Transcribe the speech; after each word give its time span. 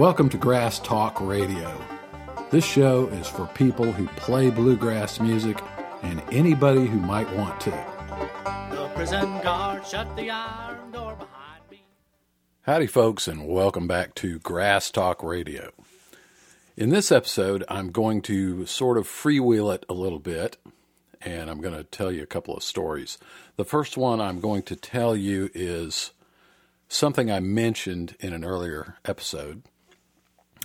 Welcome 0.00 0.30
to 0.30 0.38
Grass 0.38 0.78
Talk 0.78 1.20
Radio. 1.20 1.78
This 2.50 2.64
show 2.64 3.08
is 3.08 3.28
for 3.28 3.44
people 3.48 3.92
who 3.92 4.06
play 4.16 4.48
bluegrass 4.48 5.20
music 5.20 5.60
and 6.00 6.22
anybody 6.32 6.86
who 6.86 6.98
might 6.98 7.30
want 7.36 7.60
to. 7.60 7.70
The 8.70 8.90
prison 8.94 9.42
guard 9.42 9.86
shut 9.86 10.16
the 10.16 10.30
iron 10.30 10.90
door 10.90 11.16
behind 11.16 11.64
me. 11.70 11.84
Howdy, 12.62 12.86
folks, 12.86 13.28
and 13.28 13.46
welcome 13.46 13.86
back 13.86 14.14
to 14.14 14.38
Grass 14.38 14.90
Talk 14.90 15.22
Radio. 15.22 15.70
In 16.78 16.88
this 16.88 17.12
episode, 17.12 17.62
I'm 17.68 17.92
going 17.92 18.22
to 18.22 18.64
sort 18.64 18.96
of 18.96 19.06
freewheel 19.06 19.74
it 19.74 19.84
a 19.86 19.92
little 19.92 20.18
bit, 20.18 20.56
and 21.20 21.50
I'm 21.50 21.60
going 21.60 21.76
to 21.76 21.84
tell 21.84 22.10
you 22.10 22.22
a 22.22 22.26
couple 22.26 22.56
of 22.56 22.62
stories. 22.62 23.18
The 23.56 23.66
first 23.66 23.98
one 23.98 24.18
I'm 24.18 24.40
going 24.40 24.62
to 24.62 24.76
tell 24.76 25.14
you 25.14 25.50
is 25.52 26.12
something 26.88 27.30
I 27.30 27.40
mentioned 27.40 28.16
in 28.18 28.32
an 28.32 28.46
earlier 28.46 28.96
episode. 29.04 29.62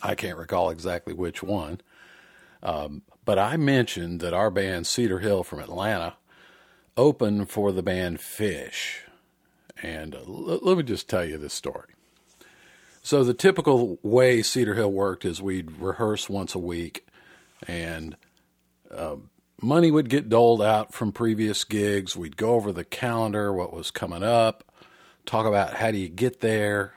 I 0.05 0.15
can't 0.15 0.37
recall 0.37 0.69
exactly 0.69 1.13
which 1.13 1.41
one, 1.41 1.81
um, 2.61 3.01
but 3.25 3.39
I 3.39 3.57
mentioned 3.57 4.19
that 4.21 4.33
our 4.33 4.51
band 4.51 4.87
Cedar 4.87 5.19
Hill 5.19 5.43
from 5.43 5.59
Atlanta 5.59 6.15
opened 6.97 7.49
for 7.49 7.71
the 7.71 7.83
band 7.83 8.19
Phish. 8.19 8.99
And 9.81 10.15
uh, 10.15 10.19
l- 10.19 10.59
let 10.61 10.77
me 10.77 10.83
just 10.83 11.09
tell 11.09 11.25
you 11.25 11.37
this 11.37 11.53
story. 11.53 11.89
So, 13.01 13.23
the 13.23 13.33
typical 13.33 13.99
way 14.01 14.41
Cedar 14.41 14.73
Hill 14.73 14.91
worked 14.91 15.25
is 15.25 15.41
we'd 15.41 15.71
rehearse 15.73 16.27
once 16.27 16.55
a 16.55 16.59
week, 16.59 17.05
and 17.67 18.15
uh, 18.89 19.17
money 19.61 19.91
would 19.91 20.09
get 20.09 20.29
doled 20.29 20.61
out 20.61 20.93
from 20.93 21.11
previous 21.11 21.63
gigs. 21.63 22.15
We'd 22.15 22.37
go 22.37 22.55
over 22.55 22.71
the 22.71 22.83
calendar, 22.83 23.53
what 23.53 23.73
was 23.73 23.91
coming 23.91 24.23
up, 24.23 24.63
talk 25.25 25.45
about 25.45 25.75
how 25.75 25.91
do 25.91 25.97
you 25.97 26.09
get 26.09 26.39
there. 26.39 26.93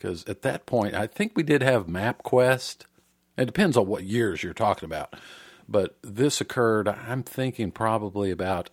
Because 0.00 0.24
at 0.24 0.40
that 0.42 0.64
point, 0.64 0.94
I 0.94 1.06
think 1.06 1.32
we 1.36 1.42
did 1.42 1.62
have 1.62 1.86
MapQuest. 1.86 2.86
It 3.36 3.44
depends 3.44 3.76
on 3.76 3.86
what 3.86 4.04
years 4.04 4.42
you're 4.42 4.54
talking 4.54 4.86
about. 4.86 5.14
But 5.68 5.98
this 6.02 6.40
occurred, 6.40 6.88
I'm 6.88 7.22
thinking 7.22 7.70
probably 7.70 8.30
about 8.30 8.70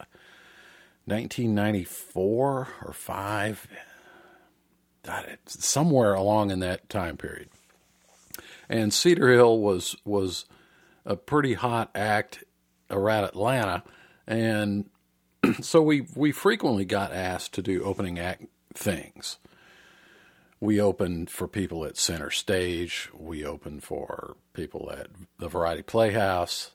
1994 1.06 2.67
or 2.81 2.94
5 2.94 3.67
somewhere 5.45 6.14
along 6.14 6.52
in 6.52 6.59
that 6.61 6.88
time 6.89 7.17
period. 7.17 7.50
And 8.69 8.94
Cedar 8.94 9.31
Hill 9.31 9.59
was 9.59 9.95
was 10.03 10.45
a 11.06 11.16
pretty 11.16 11.53
hot 11.53 11.89
act 11.95 12.44
around 12.89 13.23
Atlanta, 13.23 13.84
and 14.25 14.89
so 15.62 15.81
we 15.81 16.08
we 16.16 16.34
frequently 16.34 16.84
got 16.84 17.14
asked 17.14 17.53
to 17.53 17.62
do 17.62 17.84
opening 17.84 18.19
act 18.19 18.44
things. 18.73 19.38
We 20.59 20.81
opened 20.81 21.30
for 21.30 21.47
people 21.47 21.86
at 21.86 21.97
Center 21.97 22.31
Stage. 22.31 23.09
We 23.13 23.45
opened 23.45 23.83
for 23.83 24.38
people 24.53 24.91
at 24.91 25.08
the 25.38 25.47
Variety 25.47 25.83
Playhouse. 25.83 26.72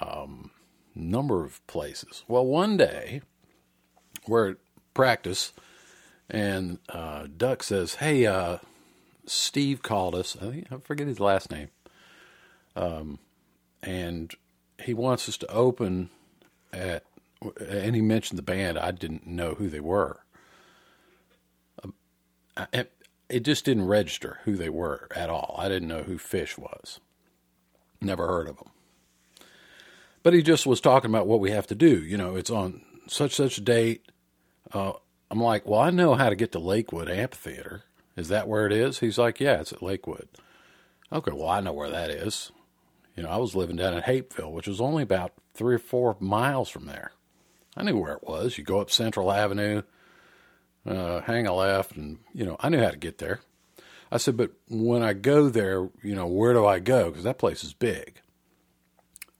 Um, 0.00 0.50
number 0.94 1.44
of 1.44 1.66
places. 1.66 2.24
Well, 2.28 2.44
one 2.44 2.76
day 2.76 3.22
we're 4.26 4.50
at 4.50 4.56
practice 4.94 5.52
and 6.32 6.78
uh, 6.88 7.26
Duck 7.36 7.62
says, 7.62 7.96
"Hey, 7.96 8.26
uh, 8.26 8.58
Steve 9.26 9.82
called 9.82 10.14
us. 10.14 10.36
I, 10.40 10.50
think, 10.50 10.72
I 10.72 10.78
forget 10.78 11.06
his 11.06 11.20
last 11.20 11.50
name, 11.50 11.68
um, 12.74 13.18
and 13.82 14.34
he 14.82 14.94
wants 14.94 15.28
us 15.28 15.36
to 15.38 15.50
open 15.50 16.10
at." 16.72 17.04
And 17.68 17.94
he 17.94 18.02
mentioned 18.02 18.38
the 18.38 18.42
band. 18.42 18.78
I 18.78 18.92
didn't 18.92 19.26
know 19.26 19.54
who 19.54 19.68
they 19.68 19.80
were. 19.80 20.20
Um, 22.56 22.66
I, 22.72 22.86
it 23.28 23.44
just 23.44 23.64
didn't 23.64 23.86
register 23.86 24.38
who 24.44 24.56
they 24.56 24.68
were 24.68 25.08
at 25.14 25.30
all. 25.30 25.54
I 25.58 25.68
didn't 25.68 25.88
know 25.88 26.02
who 26.02 26.16
Phish 26.18 26.58
was. 26.58 27.00
Never 28.00 28.26
heard 28.26 28.48
of 28.48 28.58
him. 28.58 28.68
But 30.22 30.34
he 30.34 30.42
just 30.42 30.66
was 30.66 30.80
talking 30.80 31.10
about 31.10 31.26
what 31.26 31.40
we 31.40 31.50
have 31.50 31.66
to 31.68 31.74
do. 31.74 32.02
You 32.02 32.16
know, 32.16 32.36
it's 32.36 32.50
on 32.50 32.82
such 33.08 33.34
such 33.34 33.58
a 33.58 33.62
date. 33.62 34.12
Uh, 34.72 34.92
I'm 35.30 35.40
like, 35.40 35.66
well, 35.66 35.80
I 35.80 35.90
know 35.90 36.14
how 36.14 36.28
to 36.28 36.36
get 36.36 36.52
to 36.52 36.58
Lakewood 36.58 37.08
Amphitheater. 37.08 37.84
Is 38.16 38.28
that 38.28 38.48
where 38.48 38.66
it 38.66 38.72
is? 38.72 38.98
He's 38.98 39.18
like, 39.18 39.40
yeah, 39.40 39.60
it's 39.60 39.72
at 39.72 39.82
Lakewood. 39.82 40.28
Okay, 41.10 41.32
well, 41.32 41.48
I 41.48 41.60
know 41.60 41.72
where 41.72 41.90
that 41.90 42.10
is. 42.10 42.52
You 43.16 43.22
know, 43.22 43.30
I 43.30 43.36
was 43.36 43.54
living 43.54 43.76
down 43.76 43.94
in 43.94 44.02
Hapeville, 44.02 44.52
which 44.52 44.66
was 44.66 44.80
only 44.80 45.02
about 45.02 45.32
three 45.54 45.74
or 45.74 45.78
four 45.78 46.16
miles 46.20 46.68
from 46.68 46.86
there. 46.86 47.12
I 47.76 47.82
knew 47.82 47.98
where 47.98 48.12
it 48.12 48.24
was. 48.24 48.58
You 48.58 48.64
go 48.64 48.80
up 48.80 48.90
Central 48.90 49.32
Avenue, 49.32 49.82
uh, 50.86 51.20
hang 51.20 51.46
a 51.46 51.54
left, 51.54 51.96
and, 51.96 52.18
you 52.32 52.44
know, 52.44 52.56
I 52.60 52.68
knew 52.68 52.80
how 52.80 52.90
to 52.90 52.96
get 52.96 53.18
there. 53.18 53.40
I 54.10 54.18
said, 54.18 54.36
but 54.36 54.50
when 54.68 55.02
I 55.02 55.14
go 55.14 55.48
there, 55.48 55.88
you 56.02 56.14
know, 56.14 56.26
where 56.26 56.52
do 56.52 56.66
I 56.66 56.80
go? 56.80 57.10
Because 57.10 57.24
that 57.24 57.38
place 57.38 57.64
is 57.64 57.72
big. 57.72 58.20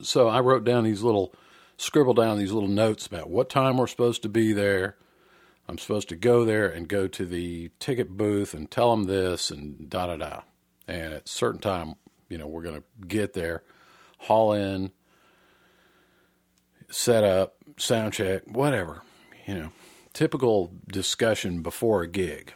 So 0.00 0.28
I 0.28 0.40
wrote 0.40 0.64
down 0.64 0.84
these 0.84 1.02
little, 1.02 1.34
scribbled 1.76 2.16
down 2.16 2.38
these 2.38 2.52
little 2.52 2.68
notes 2.68 3.06
about 3.06 3.28
what 3.28 3.50
time 3.50 3.76
we're 3.76 3.86
supposed 3.86 4.22
to 4.22 4.28
be 4.28 4.52
there, 4.52 4.96
I'm 5.68 5.78
supposed 5.78 6.08
to 6.08 6.16
go 6.16 6.44
there 6.44 6.68
and 6.68 6.88
go 6.88 7.06
to 7.08 7.24
the 7.24 7.70
ticket 7.78 8.16
booth 8.16 8.52
and 8.52 8.70
tell 8.70 8.90
them 8.90 9.04
this 9.04 9.50
and 9.50 9.88
da 9.88 10.06
da 10.06 10.16
da. 10.16 10.40
And 10.88 11.14
at 11.14 11.24
a 11.24 11.28
certain 11.28 11.60
time, 11.60 11.94
you 12.28 12.38
know, 12.38 12.46
we're 12.46 12.62
going 12.62 12.82
to 12.82 13.06
get 13.06 13.32
there, 13.32 13.62
haul 14.18 14.52
in, 14.52 14.90
set 16.90 17.24
up, 17.24 17.56
sound 17.76 18.12
check, 18.12 18.42
whatever. 18.46 19.02
You 19.46 19.54
know, 19.54 19.72
typical 20.12 20.72
discussion 20.88 21.62
before 21.62 22.02
a 22.02 22.08
gig. 22.08 22.54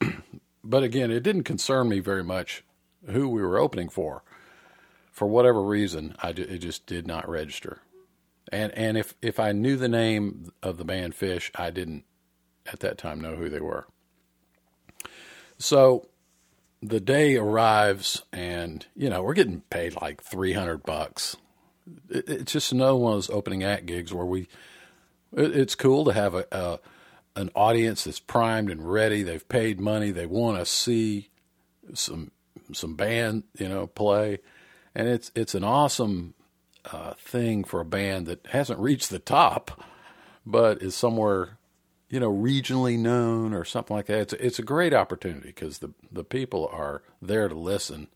but 0.64 0.82
again, 0.82 1.10
it 1.10 1.22
didn't 1.22 1.44
concern 1.44 1.88
me 1.88 2.00
very 2.00 2.24
much 2.24 2.64
who 3.06 3.28
we 3.28 3.42
were 3.42 3.58
opening 3.58 3.88
for. 3.88 4.22
For 5.10 5.26
whatever 5.26 5.62
reason, 5.62 6.14
I 6.22 6.30
it 6.30 6.58
just 6.58 6.86
did 6.86 7.06
not 7.06 7.28
register. 7.28 7.82
And 8.50 8.72
and 8.72 8.96
if 8.96 9.14
if 9.20 9.38
I 9.38 9.52
knew 9.52 9.76
the 9.76 9.88
name 9.88 10.52
of 10.62 10.78
the 10.78 10.84
band 10.84 11.14
Phish, 11.14 11.50
I 11.54 11.70
didn't 11.70 12.04
at 12.70 12.80
that 12.80 12.98
time 12.98 13.20
know 13.20 13.36
who 13.36 13.48
they 13.48 13.60
were. 13.60 13.86
So 15.58 16.08
the 16.82 17.00
day 17.00 17.36
arrives, 17.36 18.22
and 18.32 18.84
you 18.96 19.10
know 19.10 19.22
we're 19.22 19.34
getting 19.34 19.60
paid 19.70 20.00
like 20.00 20.22
three 20.22 20.54
hundred 20.54 20.82
bucks. 20.82 21.36
It, 22.08 22.28
it's 22.28 22.52
just 22.52 22.72
another 22.72 22.96
one 22.96 23.12
of 23.12 23.16
those 23.18 23.30
opening 23.30 23.62
act 23.62 23.86
gigs 23.86 24.12
where 24.12 24.26
we. 24.26 24.48
It, 25.36 25.56
it's 25.56 25.74
cool 25.74 26.04
to 26.06 26.12
have 26.12 26.34
a, 26.34 26.46
a 26.50 26.78
an 27.36 27.50
audience 27.54 28.04
that's 28.04 28.20
primed 28.20 28.70
and 28.70 28.90
ready. 28.90 29.22
They've 29.22 29.48
paid 29.48 29.80
money. 29.80 30.10
They 30.10 30.26
want 30.26 30.58
to 30.58 30.66
see 30.66 31.30
some 31.94 32.30
some 32.72 32.94
band, 32.94 33.44
you 33.58 33.68
know, 33.68 33.86
play, 33.86 34.38
and 34.94 35.08
it's 35.08 35.30
it's 35.34 35.54
an 35.54 35.64
awesome 35.64 36.34
uh, 36.90 37.14
thing 37.14 37.64
for 37.64 37.80
a 37.80 37.84
band 37.84 38.26
that 38.26 38.46
hasn't 38.48 38.80
reached 38.80 39.10
the 39.10 39.18
top, 39.18 39.82
but 40.44 40.82
is 40.82 40.94
somewhere 40.94 41.58
you 42.12 42.20
know, 42.20 42.30
regionally 42.30 42.98
known 42.98 43.54
or 43.54 43.64
something 43.64 43.96
like 43.96 44.04
that. 44.04 44.20
It's 44.20 44.32
a, 44.34 44.46
it's 44.46 44.58
a 44.58 44.62
great 44.62 44.92
opportunity 44.92 45.48
because 45.48 45.78
the 45.78 45.94
the 46.12 46.22
people 46.22 46.68
are 46.70 47.02
there 47.22 47.48
to 47.48 47.54
listen. 47.54 48.08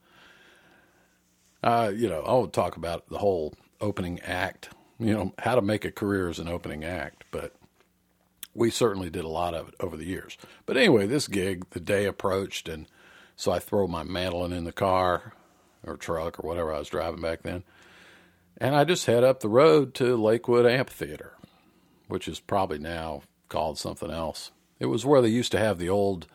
Uh, 1.65 1.91
you 1.97 2.07
know, 2.07 2.23
I'll 2.27 2.47
talk 2.47 2.77
about 2.77 3.09
the 3.09 3.17
whole 3.17 3.55
opening 3.81 4.21
act. 4.21 4.69
You 4.99 5.15
know, 5.15 5.33
how 5.39 5.55
to 5.55 5.63
make 5.63 5.87
a 5.87 5.91
career 5.91 6.29
as 6.29 6.39
an 6.39 6.47
opening 6.47 6.85
act, 6.85 7.25
but 7.31 7.55
we 8.57 8.71
certainly 8.71 9.11
did 9.11 9.25
a 9.25 9.29
lot 9.29 9.55
of 9.55 9.69
it 9.69 9.75
over 9.81 9.97
the 9.97 10.07
years. 10.07 10.37
But 10.65 10.77
anyway, 10.77 11.07
this 11.07 11.29
gig, 11.29 11.69
the 11.71 11.81
day 11.81 12.07
approached, 12.07 12.69
and 12.69 12.87
so 13.37 13.53
I 13.53 13.59
throw 13.59 13.87
my 13.87 14.03
mandolin 14.03 14.53
in 14.53 14.65
the 14.65 14.73
car 14.73 15.35
or 15.85 15.97
truck 15.97 16.43
or 16.43 16.49
whatever 16.49 16.73
I 16.73 16.79
was 16.79 16.89
driving 16.89 17.21
back 17.21 17.43
then, 17.43 17.63
and 18.59 18.75
I 18.75 18.85
just 18.85 19.07
head 19.07 19.25
up 19.25 19.41
the 19.41 19.49
road 19.49 19.95
to 19.95 20.17
Lakewood 20.17 20.67
Amphitheater, 20.67 21.35
which 22.09 22.27
is 22.27 22.41
probably 22.41 22.79
now 22.79 23.23
called 23.49 23.79
something 23.79 24.11
else. 24.11 24.51
It 24.81 24.87
was 24.87 25.07
where 25.07 25.23
they 25.23 25.29
used 25.29 25.53
to 25.53 25.59
have 25.59 25.79
the 25.79 25.89
old. 25.89 26.27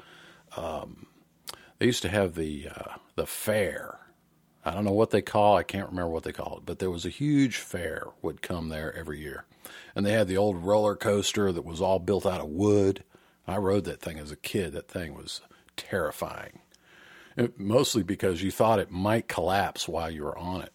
Um, 0.56 1.08
they 1.80 1.88
used 1.88 2.02
to 2.04 2.10
have 2.10 2.36
the 2.36 2.70
uh, 2.74 2.96
the 3.16 3.26
fair. 3.26 4.00
I 4.64 4.72
don't 4.72 4.86
know 4.86 4.92
what 4.92 5.10
they 5.10 5.22
call. 5.22 5.58
I 5.58 5.64
can't 5.64 5.90
remember 5.90 6.12
what 6.12 6.24
they 6.24 6.32
call 6.32 6.58
it, 6.58 6.66
but 6.66 6.80
there 6.80 6.92
was 6.92 7.06
a 7.06 7.10
huge 7.10 7.58
fair 7.58 8.08
would 8.22 8.42
come 8.42 8.70
there 8.70 8.96
every 8.96 9.20
year, 9.20 9.46
and 9.96 10.06
they 10.06 10.14
had 10.14 10.28
the 10.28 10.38
old 10.38 10.64
roller 10.64 10.96
coaster 10.96 11.52
that 11.52 11.66
was 11.66 11.82
all 11.82 12.00
built 12.00 12.26
out 12.26 12.42
of 12.42 12.50
wood. 12.50 13.04
I 13.48 13.58
rode 13.58 13.86
that 13.86 14.02
thing 14.02 14.20
as 14.20 14.32
a 14.32 14.36
kid. 14.36 14.74
That 14.74 14.88
thing 14.88 15.16
was 15.16 15.42
terrifying, 15.76 16.60
it, 17.36 17.60
mostly 17.60 18.04
because 18.04 18.44
you 18.44 18.52
thought 18.52 18.80
it 18.80 18.92
might 18.92 19.28
collapse 19.28 19.88
while 19.88 20.12
you 20.12 20.24
were 20.24 20.38
on 20.38 20.62
it. 20.62 20.74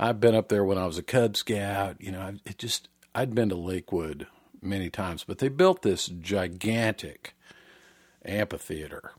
I've 0.00 0.20
been 0.20 0.34
up 0.34 0.48
there 0.48 0.64
when 0.64 0.78
I 0.78 0.86
was 0.86 0.96
a 0.96 1.02
Cub 1.02 1.36
Scout. 1.36 1.96
You 2.00 2.12
know, 2.12 2.34
it 2.44 2.56
just 2.56 2.88
I'd 3.14 3.34
been 3.34 3.48
to 3.50 3.56
Lakewood 3.56 4.26
many 4.62 4.90
times, 4.90 5.24
but 5.24 5.38
they 5.38 5.48
built 5.48 5.82
this 5.82 6.06
gigantic 6.06 7.34
amphitheater. 8.24 9.12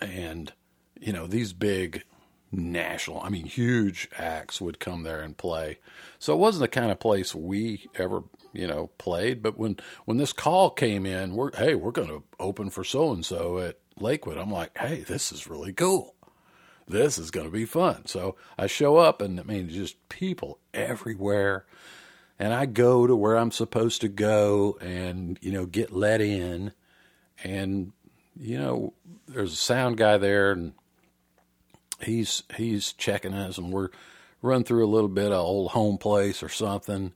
And, 0.00 0.52
you 1.00 1.12
know, 1.12 1.26
these 1.26 1.52
big 1.52 2.02
national, 2.52 3.20
I 3.22 3.30
mean, 3.30 3.46
huge 3.46 4.08
acts 4.18 4.60
would 4.60 4.78
come 4.78 5.02
there 5.02 5.20
and 5.22 5.36
play. 5.36 5.78
So 6.18 6.34
it 6.34 6.38
wasn't 6.38 6.62
the 6.62 6.68
kind 6.68 6.92
of 6.92 7.00
place 7.00 7.34
we 7.34 7.88
ever, 7.94 8.24
you 8.52 8.66
know, 8.66 8.90
played. 8.98 9.42
But 9.42 9.58
when, 9.58 9.78
when 10.04 10.18
this 10.18 10.32
call 10.32 10.70
came 10.70 11.06
in, 11.06 11.34
we're, 11.34 11.50
hey, 11.56 11.74
we're 11.74 11.90
going 11.90 12.08
to 12.08 12.22
open 12.38 12.70
for 12.70 12.84
so 12.84 13.10
and 13.12 13.24
so 13.24 13.58
at 13.58 13.78
Lakewood, 13.98 14.38
I'm 14.38 14.50
like, 14.50 14.76
hey, 14.76 15.00
this 15.00 15.32
is 15.32 15.46
really 15.46 15.72
cool. 15.72 16.14
this 16.88 17.18
is 17.18 17.30
going 17.30 17.46
to 17.46 17.52
be 17.52 17.64
fun. 17.64 18.06
So 18.06 18.36
I 18.58 18.66
show 18.66 18.96
up, 18.96 19.20
and 19.20 19.40
I 19.40 19.42
mean, 19.42 19.68
just 19.68 20.08
people 20.08 20.58
everywhere. 20.74 21.64
And 22.38 22.52
I 22.52 22.66
go 22.66 23.06
to 23.06 23.14
where 23.14 23.36
I'm 23.36 23.52
supposed 23.52 24.00
to 24.00 24.08
go 24.08 24.76
and, 24.80 25.38
you 25.42 25.52
know, 25.52 25.66
get 25.66 25.92
let 25.92 26.20
in. 26.20 26.72
And, 27.44 27.92
you 28.38 28.58
know, 28.58 28.94
there's 29.28 29.52
a 29.52 29.56
sound 29.56 29.96
guy 29.96 30.18
there, 30.18 30.52
and 30.52 30.72
he's 32.04 32.42
he's 32.56 32.92
checking 32.92 33.34
us, 33.34 33.58
and 33.58 33.72
we're 33.72 33.90
run 34.42 34.64
through 34.64 34.84
a 34.84 34.90
little 34.90 35.08
bit 35.08 35.32
of 35.32 35.44
old 35.44 35.70
home 35.70 35.98
place 35.98 36.42
or 36.42 36.48
something, 36.48 37.12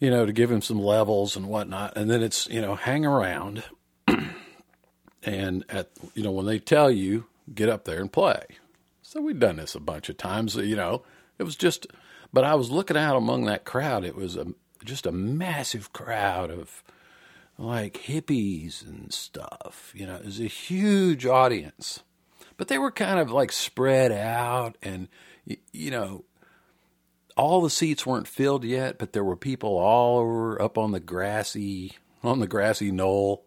you 0.00 0.10
know, 0.10 0.24
to 0.24 0.32
give 0.32 0.50
him 0.50 0.62
some 0.62 0.80
levels 0.80 1.36
and 1.36 1.46
whatnot. 1.46 1.96
And 1.96 2.10
then 2.10 2.22
it's 2.22 2.48
you 2.48 2.60
know 2.60 2.74
hang 2.74 3.04
around, 3.04 3.64
and 5.22 5.64
at 5.68 5.90
you 6.14 6.22
know 6.22 6.32
when 6.32 6.46
they 6.46 6.58
tell 6.58 6.90
you 6.90 7.26
get 7.54 7.68
up 7.68 7.84
there 7.84 8.00
and 8.00 8.12
play. 8.12 8.44
So 9.02 9.20
we've 9.20 9.38
done 9.38 9.56
this 9.56 9.74
a 9.74 9.80
bunch 9.80 10.08
of 10.08 10.16
times. 10.16 10.56
You 10.56 10.76
know, 10.76 11.02
it 11.38 11.44
was 11.44 11.56
just, 11.56 11.86
but 12.32 12.44
I 12.44 12.54
was 12.54 12.70
looking 12.70 12.96
out 12.96 13.16
among 13.16 13.44
that 13.44 13.64
crowd. 13.64 14.04
It 14.04 14.16
was 14.16 14.36
a 14.36 14.46
just 14.84 15.06
a 15.06 15.12
massive 15.12 15.92
crowd 15.92 16.50
of 16.50 16.82
like 17.58 17.94
hippies 17.94 18.86
and 18.86 19.12
stuff. 19.12 19.92
You 19.94 20.06
know, 20.06 20.16
it 20.16 20.24
was 20.24 20.40
a 20.40 20.46
huge 20.46 21.26
audience 21.26 22.02
but 22.56 22.68
they 22.68 22.78
were 22.78 22.90
kind 22.90 23.18
of 23.18 23.30
like 23.30 23.52
spread 23.52 24.12
out 24.12 24.76
and 24.82 25.08
you 25.72 25.90
know 25.90 26.24
all 27.36 27.60
the 27.60 27.70
seats 27.70 28.06
weren't 28.06 28.28
filled 28.28 28.64
yet 28.64 28.98
but 28.98 29.12
there 29.12 29.24
were 29.24 29.36
people 29.36 29.76
all 29.76 30.18
over 30.18 30.60
up 30.60 30.78
on 30.78 30.92
the 30.92 31.00
grassy 31.00 31.92
on 32.22 32.40
the 32.40 32.46
grassy 32.46 32.90
knoll. 32.90 33.44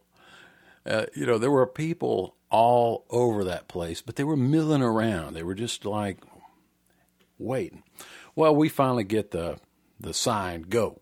Uh, 0.85 1.05
you 1.15 1.25
know 1.25 1.37
there 1.37 1.51
were 1.51 1.67
people 1.67 2.35
all 2.49 3.05
over 3.09 3.43
that 3.43 3.67
place 3.67 4.01
but 4.01 4.15
they 4.15 4.23
were 4.23 4.37
milling 4.37 4.81
around. 4.81 5.33
They 5.33 5.43
were 5.43 5.55
just 5.55 5.85
like 5.85 6.19
waiting. 7.37 7.83
Well 8.35 8.55
we 8.55 8.69
finally 8.69 9.03
get 9.03 9.31
the 9.31 9.59
the 9.99 10.13
sign 10.13 10.63
go 10.63 11.01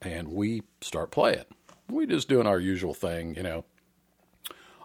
and 0.00 0.28
we 0.28 0.62
start 0.80 1.10
playing. 1.10 1.44
We 1.88 2.06
just 2.06 2.28
doing 2.28 2.46
our 2.46 2.60
usual 2.60 2.94
thing 2.94 3.34
you 3.34 3.42
know 3.42 3.64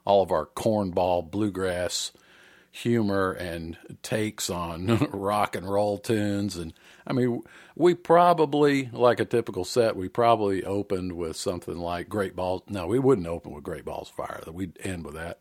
all 0.03 0.23
of 0.23 0.31
our 0.31 0.47
cornball 0.47 1.29
bluegrass 1.29 2.11
humor 2.71 3.33
and 3.33 3.77
takes 4.01 4.49
on 4.49 4.87
rock 5.11 5.55
and 5.55 5.69
roll 5.69 5.97
tunes. 5.97 6.55
And 6.55 6.73
I 7.05 7.13
mean, 7.13 7.43
we 7.75 7.93
probably, 7.93 8.89
like 8.93 9.19
a 9.19 9.25
typical 9.25 9.65
set, 9.65 9.95
we 9.95 10.07
probably 10.07 10.63
opened 10.63 11.13
with 11.13 11.35
something 11.35 11.77
like 11.77 12.09
Great 12.09 12.35
Balls. 12.35 12.63
No, 12.69 12.87
we 12.87 12.99
wouldn't 12.99 13.27
open 13.27 13.51
with 13.51 13.63
Great 13.63 13.85
Balls 13.85 14.09
of 14.09 14.15
Fire. 14.15 14.41
We'd 14.47 14.79
end 14.83 15.05
with 15.05 15.15
that. 15.15 15.39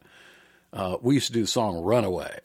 Uh, 0.73 0.97
we 1.01 1.15
used 1.15 1.29
to 1.29 1.33
do 1.33 1.43
the 1.43 1.47
song 1.47 1.83
Runaway. 1.83 2.41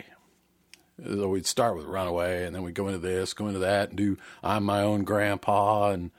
So 1.03 1.27
we'd 1.29 1.45
start 1.45 1.75
with 1.75 1.85
Runaway, 1.85 2.45
and 2.45 2.55
then 2.55 2.63
we'd 2.63 2.73
go 2.73 2.87
into 2.87 2.99
this, 2.99 3.33
go 3.33 3.47
into 3.47 3.59
that, 3.59 3.89
and 3.89 3.97
do 3.97 4.17
I'm 4.41 4.63
My 4.63 4.81
Own 4.81 5.03
Grandpa, 5.03 5.89
and, 5.89 6.11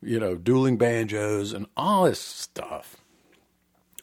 you 0.00 0.18
know, 0.18 0.36
dueling 0.36 0.78
banjos, 0.78 1.52
and 1.52 1.66
all 1.76 2.04
this 2.04 2.20
stuff. 2.20 2.96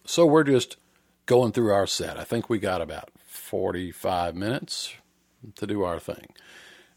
So 0.06 0.26
we're 0.26 0.44
just 0.44 0.78
going 1.26 1.52
through 1.52 1.72
our 1.72 1.88
set. 1.88 2.20
I 2.20 2.26
think 2.26 2.48
we 2.48 2.60
got 2.60 2.82
about 2.82 3.10
45 3.54 4.34
minutes 4.34 4.96
to 5.58 5.68
do 5.68 5.84
our 5.84 6.00
thing. 6.00 6.26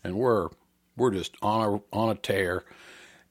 And 0.02 0.14
we're 0.14 0.48
we're 0.96 1.10
just 1.10 1.36
on 1.42 1.60
a 1.60 1.94
on 1.94 2.08
a 2.08 2.14
tear 2.14 2.64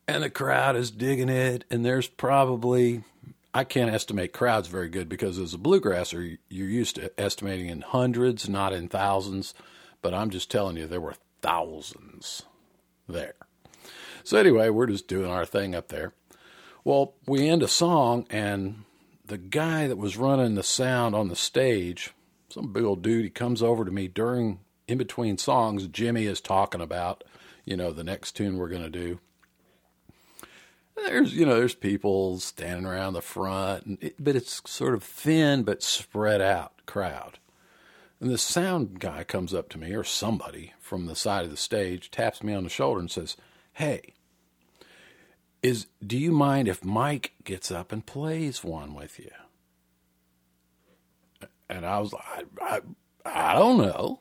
and 0.08 0.22
the 0.22 0.30
crowd 0.30 0.76
is 0.76 0.92
digging 0.92 1.30
it 1.30 1.64
and 1.72 1.84
there's 1.84 2.08
probably 2.08 3.04
I 3.52 3.64
can't 3.64 3.92
estimate 3.92 4.32
crowds 4.32 4.68
very 4.68 4.90
good 4.90 5.10
because 5.10 5.40
as 5.40 5.56
a 5.56 5.58
bluegrasser 5.58 6.38
you're 6.50 6.70
used 6.70 6.98
to 6.98 7.20
estimating 7.20 7.70
in 7.70 7.82
hundreds, 7.82 8.48
not 8.48 8.74
in 8.74 8.90
thousands, 8.90 9.56
but 10.04 10.14
I'm 10.14 10.30
just 10.30 10.52
telling 10.52 10.78
you 10.78 10.86
there 10.86 11.02
were 11.02 11.16
thousands 11.42 12.44
there. 13.10 13.34
So 14.24 14.38
anyway, 14.38 14.70
we're 14.70 14.86
just 14.86 15.08
doing 15.08 15.32
our 15.32 15.48
thing 15.48 15.74
up 15.74 15.88
there. 15.88 16.14
Well, 16.84 17.16
we 17.26 17.50
end 17.50 17.64
a 17.64 17.68
song 17.68 18.28
and 18.30 18.84
the 19.26 19.40
guy 19.40 19.88
that 19.88 19.98
was 19.98 20.16
running 20.16 20.54
the 20.54 20.62
sound 20.62 21.16
on 21.16 21.30
the 21.30 21.36
stage 21.36 22.14
some 22.50 22.72
big 22.72 22.84
old 22.84 23.02
dude. 23.02 23.24
He 23.24 23.30
comes 23.30 23.62
over 23.62 23.86
to 23.86 23.92
me 23.92 24.08
during, 24.08 24.60
in 24.88 24.98
between 24.98 25.38
songs. 25.38 25.88
Jimmy 25.88 26.26
is 26.26 26.42
talking 26.42 26.82
about, 26.82 27.24
you 27.66 27.76
know, 27.76 27.92
the 27.92 28.04
next 28.04 28.34
tune 28.34 28.58
we're 28.58 28.70
to 28.70 28.90
do. 28.90 29.20
There's, 30.96 31.34
you 31.34 31.46
know, 31.46 31.56
there's 31.56 31.76
people 31.76 32.40
standing 32.40 32.86
around 32.86 33.14
the 33.14 33.22
front, 33.22 34.00
it, 34.02 34.16
but 34.18 34.36
it's 34.36 34.62
sort 34.66 34.94
of 34.94 35.04
thin 35.04 35.64
but 35.64 35.84
spread 35.84 36.42
out 36.42 36.74
crowd. 36.86 37.38
And 38.22 38.32
the 38.32 38.38
sound 38.38 39.00
guy 39.00 39.26
comes 39.26 39.54
up 39.54 39.68
to 39.70 39.78
me, 39.78 39.94
or 39.94 40.06
somebody 40.06 40.74
from 40.80 41.06
the 41.06 41.16
side 41.16 41.44
of 41.44 41.52
the 41.52 41.58
stage, 41.58 42.12
taps 42.12 42.42
me 42.42 42.54
on 42.54 42.64
the 42.64 42.70
shoulder 42.70 43.02
and 43.02 43.12
says, 43.12 43.36
"Hey, 43.74 44.14
is 45.62 45.88
do 46.06 46.18
you 46.18 46.32
mind 46.32 46.70
if 46.70 46.86
Mike 46.86 47.34
gets 47.44 47.72
up 47.72 47.92
and 47.92 48.06
plays 48.06 48.64
one 48.64 48.96
with 48.96 49.20
you?" 49.20 49.32
And 51.70 51.86
I 51.86 52.00
was 52.00 52.14
like, 52.14 52.46
I, 52.62 52.82
I, 53.26 53.54
don't 53.54 53.78
know. 53.78 54.20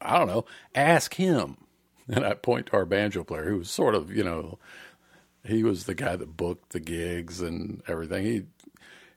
I 0.00 0.18
don't 0.18 0.28
know. 0.28 0.46
Ask 0.74 1.14
him. 1.14 1.56
And 2.12 2.26
I 2.26 2.34
point 2.34 2.66
to 2.66 2.72
our 2.72 2.86
banjo 2.86 3.22
player, 3.22 3.48
who 3.48 3.58
was 3.58 3.70
sort 3.70 3.94
of, 3.94 4.10
you 4.10 4.24
know, 4.24 4.58
he 5.44 5.62
was 5.62 5.84
the 5.84 5.94
guy 5.94 6.16
that 6.16 6.36
booked 6.36 6.70
the 6.70 6.80
gigs 6.80 7.40
and 7.40 7.84
everything. 7.86 8.24
He 8.24 8.42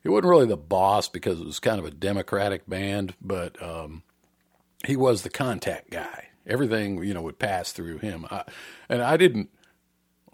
he 0.03 0.09
wasn't 0.09 0.29
really 0.29 0.45
the 0.45 0.57
boss 0.57 1.07
because 1.07 1.39
it 1.39 1.45
was 1.45 1.59
kind 1.59 1.79
of 1.79 1.85
a 1.85 1.91
democratic 1.91 2.69
band, 2.69 3.15
but 3.19 3.59
um, 3.63 4.03
he 4.85 4.95
was 4.95 5.23
the 5.23 5.29
contact 5.29 5.89
guy. 5.89 6.27
Everything 6.45 7.03
you 7.03 7.13
know 7.13 7.21
would 7.21 7.39
pass 7.39 7.71
through 7.71 7.99
him. 7.99 8.27
I, 8.29 8.43
and 8.89 9.01
I 9.01 9.17
didn't. 9.17 9.49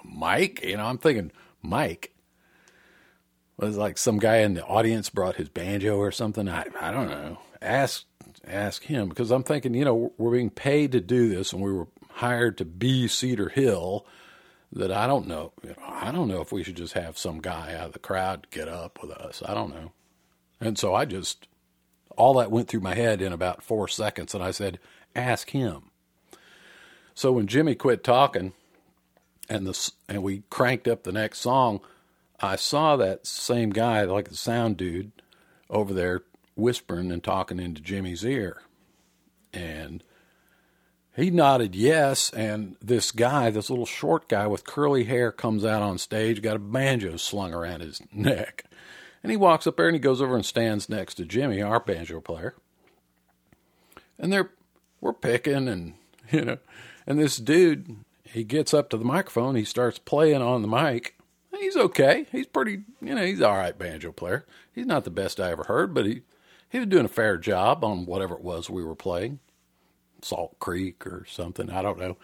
Mike, 0.03 0.63
you 0.63 0.75
know, 0.75 0.85
I'm 0.85 0.97
thinking 0.97 1.31
Mike 1.61 2.13
was 3.65 3.77
like 3.77 3.97
some 3.97 4.19
guy 4.19 4.37
in 4.37 4.53
the 4.53 4.65
audience 4.65 5.09
brought 5.09 5.35
his 5.35 5.49
banjo 5.49 5.97
or 5.97 6.11
something. 6.11 6.47
I 6.47 6.65
I 6.79 6.91
don't 6.91 7.09
know. 7.09 7.39
Ask 7.61 8.05
ask 8.47 8.83
him 8.83 9.09
because 9.09 9.31
I'm 9.31 9.43
thinking, 9.43 9.73
you 9.73 9.85
know, 9.85 10.13
we're 10.17 10.31
being 10.31 10.49
paid 10.49 10.91
to 10.93 11.01
do 11.01 11.29
this, 11.29 11.53
and 11.53 11.61
we 11.61 11.71
were 11.71 11.87
hired 12.09 12.57
to 12.59 12.65
be 12.65 13.07
Cedar 13.07 13.49
Hill. 13.49 14.05
That 14.71 14.91
I 14.91 15.07
don't 15.07 15.27
know. 15.27 15.51
You 15.63 15.69
know 15.69 15.75
I 15.87 16.11
don't 16.11 16.27
know 16.27 16.41
if 16.41 16.51
we 16.51 16.63
should 16.63 16.77
just 16.77 16.93
have 16.93 17.17
some 17.17 17.39
guy 17.39 17.73
out 17.73 17.87
of 17.87 17.93
the 17.93 17.99
crowd 17.99 18.47
get 18.51 18.67
up 18.67 18.99
with 19.01 19.11
us. 19.11 19.41
I 19.45 19.53
don't 19.53 19.71
know. 19.71 19.91
And 20.61 20.77
so 20.77 20.93
I 20.93 21.05
just 21.05 21.47
all 22.15 22.35
that 22.35 22.51
went 22.51 22.67
through 22.67 22.81
my 22.81 22.95
head 22.95 23.21
in 23.21 23.33
about 23.33 23.63
four 23.63 23.87
seconds, 23.87 24.33
and 24.33 24.43
I 24.43 24.51
said, 24.51 24.79
"Ask 25.15 25.49
him." 25.49 25.91
So 27.15 27.31
when 27.31 27.47
Jimmy 27.47 27.75
quit 27.75 28.03
talking, 28.03 28.53
and 29.49 29.65
the 29.65 29.91
and 30.07 30.21
we 30.23 30.43
cranked 30.49 30.87
up 30.87 31.03
the 31.03 31.11
next 31.11 31.39
song 31.39 31.81
I 32.41 32.55
saw 32.55 32.95
that 32.95 33.27
same 33.27 33.71
guy, 33.71 34.03
like 34.03 34.29
the 34.29 34.35
sound 34.35 34.77
dude, 34.77 35.11
over 35.69 35.93
there 35.93 36.23
whispering 36.55 37.11
and 37.11 37.23
talking 37.23 37.59
into 37.59 37.81
Jimmy's 37.81 38.25
ear. 38.25 38.61
And 39.53 40.03
he 41.15 41.29
nodded 41.31 41.75
yes. 41.75 42.29
And 42.31 42.75
this 42.81 43.11
guy, 43.11 43.49
this 43.49 43.69
little 43.69 43.85
short 43.85 44.29
guy 44.29 44.47
with 44.47 44.65
curly 44.65 45.05
hair, 45.05 45.31
comes 45.31 45.65
out 45.65 45.81
on 45.81 45.97
stage, 45.97 46.41
got 46.41 46.55
a 46.55 46.59
banjo 46.59 47.17
slung 47.17 47.53
around 47.53 47.81
his 47.81 48.01
neck. 48.11 48.65
And 49.21 49.31
he 49.31 49.37
walks 49.37 49.67
up 49.67 49.77
there 49.77 49.87
and 49.87 49.95
he 49.95 49.99
goes 49.99 50.21
over 50.21 50.35
and 50.35 50.45
stands 50.45 50.87
next 50.87 51.15
to 51.15 51.25
Jimmy, 51.25 51.61
our 51.61 51.79
banjo 51.79 52.21
player. 52.21 52.55
And 54.17 54.31
they're 54.31 54.51
we're 55.01 55.13
picking 55.13 55.67
and 55.67 55.93
you 56.31 56.45
know, 56.45 56.57
and 57.07 57.19
this 57.19 57.37
dude, 57.37 57.97
he 58.23 58.43
gets 58.43 58.73
up 58.73 58.89
to 58.89 58.97
the 58.97 59.05
microphone, 59.05 59.55
he 59.55 59.65
starts 59.65 59.97
playing 59.97 60.41
on 60.41 60.61
the 60.61 60.67
mic, 60.67 61.18
he's 61.59 61.77
okay. 61.77 62.25
He's 62.31 62.47
pretty, 62.47 62.81
you 63.01 63.15
know, 63.15 63.25
he's 63.25 63.41
all 63.41 63.57
right 63.57 63.77
banjo 63.77 64.11
player. 64.11 64.45
He's 64.73 64.85
not 64.85 65.03
the 65.03 65.09
best 65.09 65.39
I 65.39 65.51
ever 65.51 65.63
heard, 65.63 65.93
but 65.93 66.05
he 66.05 66.21
he 66.69 66.79
was 66.79 66.87
doing 66.87 67.05
a 67.05 67.09
fair 67.09 67.37
job 67.37 67.83
on 67.83 68.05
whatever 68.05 68.35
it 68.35 68.43
was 68.43 68.69
we 68.69 68.83
were 68.83 68.95
playing, 68.95 69.39
Salt 70.21 70.59
Creek 70.59 71.05
or 71.05 71.25
something. 71.27 71.69
I 71.69 71.81
don't 71.81 71.99
know. 71.99 72.17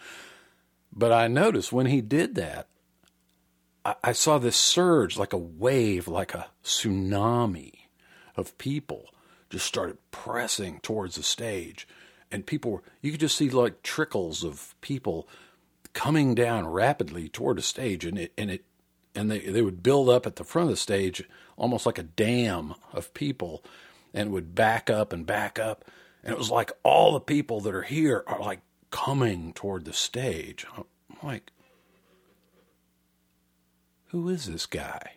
But 0.93 1.11
I 1.11 1.27
noticed 1.27 1.73
when 1.73 1.87
he 1.87 2.01
did 2.01 2.35
that, 2.35 2.67
I, 3.83 3.95
I 4.03 4.11
saw 4.11 4.37
this 4.37 4.55
surge, 4.55 5.17
like 5.17 5.33
a 5.33 5.37
wave, 5.37 6.07
like 6.07 6.33
a 6.33 6.47
tsunami 6.63 7.73
of 8.37 8.57
people, 8.57 9.09
just 9.49 9.65
started 9.65 9.97
pressing 10.11 10.79
towards 10.79 11.15
the 11.15 11.23
stage, 11.23 11.87
and 12.31 12.45
people 12.45 12.71
were. 12.71 12.83
You 13.01 13.11
could 13.11 13.19
just 13.19 13.37
see 13.37 13.49
like 13.49 13.83
trickles 13.83 14.43
of 14.43 14.75
people 14.81 15.27
coming 15.93 16.35
down 16.35 16.67
rapidly 16.67 17.29
toward 17.29 17.57
the 17.57 17.61
stage, 17.61 18.05
and 18.05 18.17
it 18.17 18.33
and 18.37 18.51
it 18.51 18.65
and 19.15 19.31
they, 19.31 19.39
they 19.39 19.61
would 19.61 19.83
build 19.83 20.09
up 20.09 20.25
at 20.25 20.35
the 20.35 20.43
front 20.43 20.69
of 20.69 20.71
the 20.71 20.77
stage 20.77 21.23
almost 21.57 21.85
like 21.85 21.97
a 21.97 22.03
dam 22.03 22.75
of 22.93 23.13
people 23.13 23.63
and 24.13 24.31
would 24.31 24.55
back 24.55 24.89
up 24.89 25.13
and 25.13 25.25
back 25.25 25.59
up. 25.59 25.85
And 26.23 26.33
it 26.33 26.37
was 26.37 26.49
like 26.49 26.71
all 26.83 27.13
the 27.13 27.19
people 27.19 27.61
that 27.61 27.73
are 27.73 27.83
here 27.83 28.23
are 28.27 28.39
like 28.39 28.61
coming 28.91 29.53
toward 29.53 29.85
the 29.85 29.93
stage. 29.93 30.65
I'm 30.75 30.85
like, 31.21 31.51
who 34.07 34.29
is 34.29 34.45
this 34.45 34.65
guy? 34.65 35.11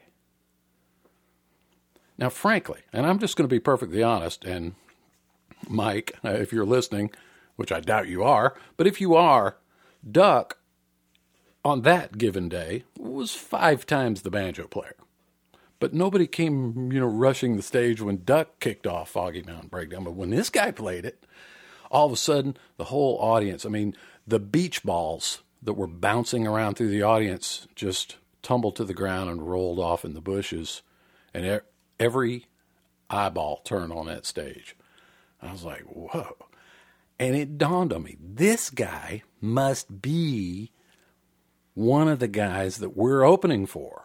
Now, 2.18 2.28
frankly, 2.28 2.80
and 2.92 3.06
I'm 3.06 3.20
just 3.20 3.36
going 3.36 3.48
to 3.48 3.54
be 3.54 3.60
perfectly 3.60 4.02
honest, 4.02 4.44
and 4.44 4.74
Mike, 5.68 6.18
if 6.24 6.52
you're 6.52 6.66
listening, 6.66 7.12
which 7.56 7.70
I 7.70 7.80
doubt 7.80 8.08
you 8.08 8.24
are, 8.24 8.56
but 8.76 8.86
if 8.88 9.00
you 9.00 9.14
are, 9.14 9.56
Duck 10.08 10.57
on 11.68 11.82
that 11.82 12.18
given 12.18 12.48
day 12.48 12.84
was 12.98 13.34
five 13.34 13.86
times 13.86 14.22
the 14.22 14.30
banjo 14.30 14.66
player. 14.66 14.96
But 15.80 15.94
nobody 15.94 16.26
came, 16.26 16.90
you 16.90 16.98
know, 16.98 17.06
rushing 17.06 17.56
the 17.56 17.62
stage 17.62 18.00
when 18.00 18.24
Duck 18.24 18.58
kicked 18.58 18.86
off 18.86 19.10
Foggy 19.10 19.42
Mountain 19.42 19.68
Breakdown. 19.68 20.02
But 20.02 20.14
when 20.14 20.30
this 20.30 20.50
guy 20.50 20.72
played 20.72 21.04
it, 21.04 21.24
all 21.90 22.06
of 22.06 22.12
a 22.12 22.16
sudden 22.16 22.56
the 22.76 22.84
whole 22.84 23.18
audience, 23.20 23.64
I 23.64 23.68
mean, 23.68 23.94
the 24.26 24.40
beach 24.40 24.82
balls 24.82 25.42
that 25.62 25.74
were 25.74 25.86
bouncing 25.86 26.46
around 26.46 26.74
through 26.74 26.90
the 26.90 27.02
audience 27.02 27.68
just 27.74 28.16
tumbled 28.42 28.76
to 28.76 28.84
the 28.84 28.94
ground 28.94 29.30
and 29.30 29.48
rolled 29.48 29.78
off 29.78 30.04
in 30.04 30.14
the 30.14 30.20
bushes. 30.20 30.82
And 31.32 31.60
every 32.00 32.46
eyeball 33.10 33.58
turned 33.64 33.92
on 33.92 34.06
that 34.06 34.26
stage. 34.26 34.74
I 35.40 35.52
was 35.52 35.64
like, 35.64 35.82
whoa. 35.82 36.36
And 37.20 37.36
it 37.36 37.58
dawned 37.58 37.92
on 37.92 38.02
me 38.02 38.16
this 38.20 38.70
guy 38.70 39.22
must 39.40 40.02
be 40.02 40.72
one 41.78 42.08
of 42.08 42.18
the 42.18 42.26
guys 42.26 42.78
that 42.78 42.96
we're 42.96 43.22
opening 43.22 43.64
for. 43.64 44.02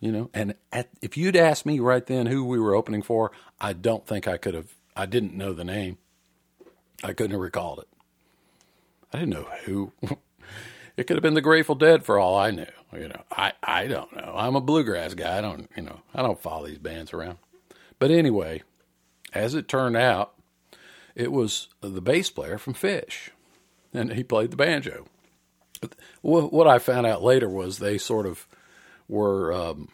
You 0.00 0.12
know, 0.12 0.30
and 0.32 0.54
at, 0.72 0.88
if 1.02 1.16
you'd 1.16 1.36
asked 1.36 1.66
me 1.66 1.78
right 1.78 2.04
then 2.04 2.26
who 2.26 2.42
we 2.44 2.58
were 2.58 2.74
opening 2.74 3.02
for, 3.02 3.32
I 3.60 3.74
don't 3.74 4.06
think 4.06 4.26
I 4.26 4.38
could 4.38 4.54
have, 4.54 4.74
I 4.96 5.04
didn't 5.06 5.34
know 5.34 5.52
the 5.52 5.64
name. 5.64 5.98
I 7.02 7.12
couldn't 7.12 7.32
have 7.32 7.40
recalled 7.40 7.80
it. 7.80 7.88
I 9.12 9.18
didn't 9.18 9.34
know 9.34 9.48
who. 9.64 9.92
it 10.96 11.06
could 11.06 11.16
have 11.16 11.22
been 11.22 11.34
the 11.34 11.42
Grateful 11.42 11.74
Dead 11.74 12.02
for 12.02 12.18
all 12.18 12.36
I 12.36 12.50
knew. 12.50 12.66
You 12.92 13.08
know, 13.08 13.22
I, 13.30 13.52
I 13.62 13.86
don't 13.86 14.14
know. 14.16 14.32
I'm 14.34 14.56
a 14.56 14.60
bluegrass 14.60 15.14
guy. 15.14 15.38
I 15.38 15.40
don't, 15.42 15.70
you 15.76 15.82
know, 15.82 16.00
I 16.14 16.22
don't 16.22 16.40
follow 16.40 16.66
these 16.66 16.78
bands 16.78 17.12
around. 17.12 17.38
But 17.98 18.10
anyway, 18.10 18.62
as 19.34 19.54
it 19.54 19.68
turned 19.68 19.96
out, 19.96 20.34
it 21.14 21.30
was 21.30 21.68
the 21.80 22.00
bass 22.00 22.30
player 22.30 22.56
from 22.56 22.74
Phish, 22.74 23.30
and 23.92 24.12
he 24.12 24.24
played 24.24 24.50
the 24.50 24.56
banjo. 24.56 25.06
What 26.22 26.66
I 26.66 26.78
found 26.78 27.06
out 27.06 27.22
later 27.22 27.48
was 27.48 27.78
they 27.78 27.98
sort 27.98 28.26
of 28.26 28.46
were 29.08 29.52
um, 29.52 29.88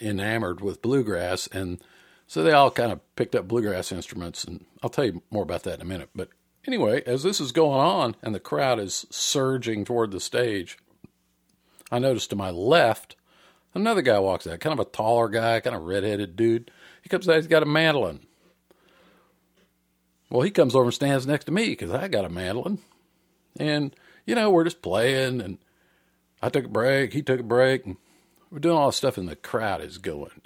enamored 0.00 0.60
with 0.60 0.82
bluegrass, 0.82 1.46
and 1.48 1.80
so 2.26 2.42
they 2.42 2.52
all 2.52 2.70
kind 2.70 2.92
of 2.92 3.00
picked 3.16 3.34
up 3.34 3.48
bluegrass 3.48 3.90
instruments. 3.92 4.44
And 4.44 4.64
I'll 4.82 4.90
tell 4.90 5.04
you 5.04 5.22
more 5.30 5.42
about 5.42 5.64
that 5.64 5.76
in 5.76 5.82
a 5.82 5.88
minute. 5.88 6.10
But 6.14 6.28
anyway, 6.66 7.02
as 7.06 7.22
this 7.22 7.40
is 7.40 7.52
going 7.52 7.80
on 7.80 8.16
and 8.22 8.34
the 8.34 8.40
crowd 8.40 8.78
is 8.78 9.06
surging 9.10 9.84
toward 9.84 10.12
the 10.12 10.20
stage, 10.20 10.78
I 11.90 11.98
noticed 11.98 12.30
to 12.30 12.36
my 12.36 12.50
left 12.50 13.16
another 13.74 14.02
guy 14.02 14.18
walks 14.18 14.46
out, 14.46 14.60
kind 14.60 14.78
of 14.78 14.86
a 14.86 14.90
taller 14.90 15.28
guy, 15.28 15.60
kind 15.60 15.76
of 15.76 15.82
redheaded 15.82 16.36
dude. 16.36 16.70
He 17.02 17.08
comes 17.08 17.28
out, 17.28 17.36
he's 17.36 17.46
got 17.46 17.62
a 17.62 17.66
mandolin. 17.66 18.20
Well, 20.28 20.42
he 20.42 20.50
comes 20.50 20.74
over 20.74 20.84
and 20.84 20.94
stands 20.94 21.26
next 21.26 21.46
to 21.46 21.52
me 21.52 21.70
because 21.70 21.90
I 21.90 22.08
got 22.08 22.24
a 22.24 22.28
mandolin. 22.28 22.78
And, 23.58 23.94
you 24.30 24.36
know, 24.36 24.48
we're 24.48 24.62
just 24.62 24.80
playing, 24.80 25.40
and 25.40 25.58
I 26.40 26.50
took 26.50 26.66
a 26.66 26.68
break, 26.68 27.12
he 27.12 27.20
took 27.20 27.40
a 27.40 27.42
break, 27.42 27.84
and 27.84 27.96
we're 28.48 28.60
doing 28.60 28.76
all 28.76 28.86
this 28.86 28.96
stuff, 28.96 29.18
and 29.18 29.28
the 29.28 29.34
crowd 29.34 29.82
is 29.82 29.98
going 29.98 30.42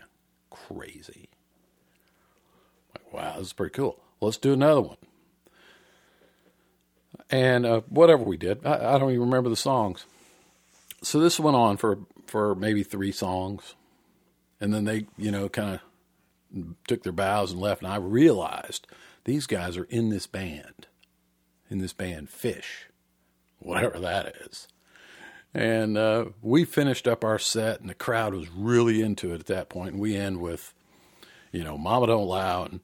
crazy. 0.48 1.28
Like, 2.94 3.12
wow, 3.12 3.34
this 3.36 3.48
is 3.48 3.52
pretty 3.52 3.74
cool. 3.74 4.00
Let's 4.22 4.38
do 4.38 4.54
another 4.54 4.80
one. 4.80 4.96
And 7.28 7.66
uh, 7.66 7.82
whatever 7.90 8.24
we 8.24 8.38
did, 8.38 8.64
I, 8.64 8.94
I 8.94 8.98
don't 8.98 9.10
even 9.10 9.20
remember 9.20 9.50
the 9.50 9.54
songs. 9.56 10.06
So 11.02 11.20
this 11.20 11.38
went 11.38 11.56
on 11.56 11.76
for 11.76 11.98
for 12.26 12.54
maybe 12.54 12.84
three 12.84 13.12
songs, 13.12 13.74
and 14.62 14.72
then 14.72 14.84
they, 14.84 15.08
you 15.18 15.30
know, 15.30 15.50
kind 15.50 15.78
of 16.54 16.74
took 16.86 17.02
their 17.02 17.12
bows 17.12 17.52
and 17.52 17.60
left. 17.60 17.82
And 17.82 17.92
I 17.92 17.96
realized 17.96 18.86
these 19.24 19.46
guys 19.46 19.76
are 19.76 19.84
in 19.84 20.08
this 20.08 20.26
band, 20.26 20.86
in 21.68 21.78
this 21.78 21.92
band 21.92 22.30
Phish, 22.30 22.86
whatever 23.64 23.98
that 24.00 24.34
is. 24.46 24.68
And 25.52 25.96
uh, 25.96 26.26
we 26.42 26.64
finished 26.64 27.06
up 27.06 27.22
our 27.22 27.38
set, 27.38 27.80
and 27.80 27.88
the 27.88 27.94
crowd 27.94 28.34
was 28.34 28.50
really 28.50 29.00
into 29.00 29.32
it 29.32 29.40
at 29.40 29.46
that 29.46 29.68
point. 29.68 29.92
And 29.92 30.00
we 30.00 30.16
end 30.16 30.40
with, 30.40 30.74
you 31.52 31.62
know, 31.62 31.78
Mama 31.78 32.08
Don't 32.08 32.22
Allow 32.22 32.64
and, 32.64 32.80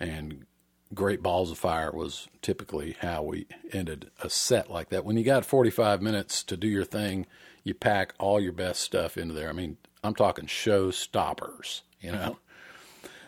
and 0.00 0.46
Great 0.94 1.22
Balls 1.22 1.50
of 1.50 1.58
Fire 1.58 1.92
was 1.92 2.28
typically 2.40 2.96
how 3.00 3.22
we 3.22 3.46
ended 3.72 4.10
a 4.22 4.30
set 4.30 4.70
like 4.70 4.88
that. 4.88 5.04
When 5.04 5.18
you 5.18 5.24
got 5.24 5.44
45 5.44 6.00
minutes 6.00 6.42
to 6.44 6.56
do 6.56 6.68
your 6.68 6.84
thing, 6.84 7.26
you 7.62 7.74
pack 7.74 8.14
all 8.18 8.40
your 8.40 8.52
best 8.52 8.80
stuff 8.80 9.18
into 9.18 9.34
there. 9.34 9.50
I 9.50 9.52
mean, 9.52 9.76
I'm 10.02 10.14
talking 10.14 10.46
show 10.46 10.90
stoppers, 10.90 11.82
you 12.00 12.12
know, 12.12 12.38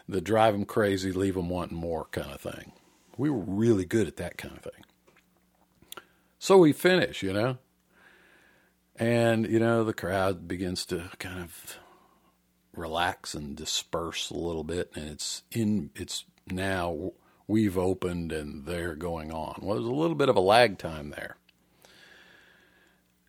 the 0.08 0.20
drive 0.20 0.54
them 0.54 0.64
crazy, 0.64 1.12
leave 1.12 1.34
them 1.34 1.48
wanting 1.48 1.76
more 1.76 2.06
kind 2.12 2.32
of 2.32 2.40
thing. 2.40 2.72
We 3.18 3.28
were 3.30 3.40
really 3.40 3.84
good 3.84 4.06
at 4.06 4.16
that 4.16 4.38
kind 4.38 4.56
of 4.56 4.62
thing. 4.62 4.84
So 6.46 6.58
we 6.58 6.72
finish, 6.72 7.24
you 7.24 7.32
know, 7.32 7.58
and, 8.94 9.50
you 9.50 9.58
know, 9.58 9.82
the 9.82 9.92
crowd 9.92 10.46
begins 10.46 10.86
to 10.86 11.10
kind 11.18 11.40
of 11.40 11.80
relax 12.72 13.34
and 13.34 13.56
disperse 13.56 14.30
a 14.30 14.36
little 14.36 14.62
bit. 14.62 14.92
And 14.94 15.08
it's 15.08 15.42
in, 15.50 15.90
it's 15.96 16.24
now 16.48 17.10
we've 17.48 17.76
opened 17.76 18.30
and 18.30 18.64
they're 18.64 18.94
going 18.94 19.32
on. 19.32 19.58
Well, 19.60 19.74
there's 19.74 19.88
a 19.88 19.92
little 19.92 20.14
bit 20.14 20.28
of 20.28 20.36
a 20.36 20.40
lag 20.40 20.78
time 20.78 21.10
there. 21.10 21.36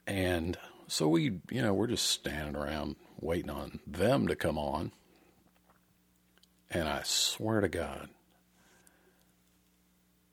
And 0.06 0.56
so 0.86 1.08
we, 1.08 1.40
you 1.50 1.64
know, 1.64 1.74
we're 1.74 1.88
just 1.88 2.06
standing 2.06 2.56
around 2.56 2.98
waiting 3.20 3.50
on 3.50 3.80
them 3.88 4.28
to 4.28 4.36
come 4.36 4.60
on. 4.60 4.92
And 6.70 6.88
I 6.88 7.02
swear 7.04 7.62
to 7.62 7.68
God, 7.68 8.10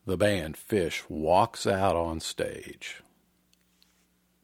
the 0.07 0.17
band 0.17 0.57
Phish 0.57 1.03
walks 1.09 1.67
out 1.67 1.97
on 1.97 2.21
stage 2.21 3.03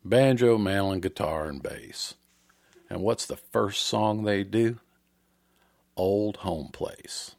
banjo, 0.05 0.57
mandolin, 0.57 1.01
guitar, 1.01 1.47
and 1.47 1.63
bass. 1.63 2.15
And 2.89 3.03
what's 3.03 3.27
the 3.27 3.37
first 3.37 3.85
song 3.85 4.25
they 4.25 4.43
do? 4.43 4.81
Old 5.97 6.39
Home 6.39 6.71
Place. 6.73 7.37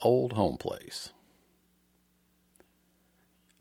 Old 0.00 0.32
Home 0.32 0.58
Place. 0.58 1.10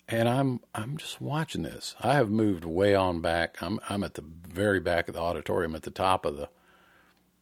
And 0.10 0.27
I'm 0.27 0.60
I'm 0.75 0.98
just 0.98 1.21
watching 1.21 1.62
this. 1.62 1.95
I 2.01 2.15
have 2.15 2.29
moved 2.29 2.65
way 2.65 2.95
on 2.95 3.21
back. 3.21 3.62
I'm 3.62 3.79
I'm 3.88 4.03
at 4.03 4.15
the 4.15 4.25
very 4.48 4.79
back 4.79 5.07
of 5.07 5.13
the 5.13 5.21
auditorium 5.21 5.75
at 5.75 5.83
the 5.83 5.91
top 5.91 6.25
of 6.25 6.36
the 6.36 6.50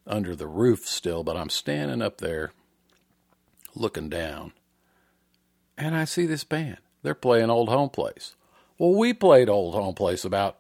under 0.06 0.36
the 0.36 0.48
roof 0.48 0.86
still, 0.86 1.24
but 1.24 1.38
I'm 1.38 1.50
standing 1.50 2.01
up 2.01 2.18
there 2.18 2.51
looking 3.74 4.10
down. 4.10 4.53
And 5.80 5.96
I 5.96 6.04
see 6.04 6.26
this 6.26 6.44
band. 6.44 6.78
They're 7.04 7.16
playing 7.16 7.50
Old 7.50 7.70
Home 7.70 7.90
Place. 7.90 8.36
Well, 8.78 8.94
we 8.94 9.14
played 9.14 9.48
Old 9.48 9.74
Home 9.74 9.96
Place 9.96 10.26
about 10.26 10.58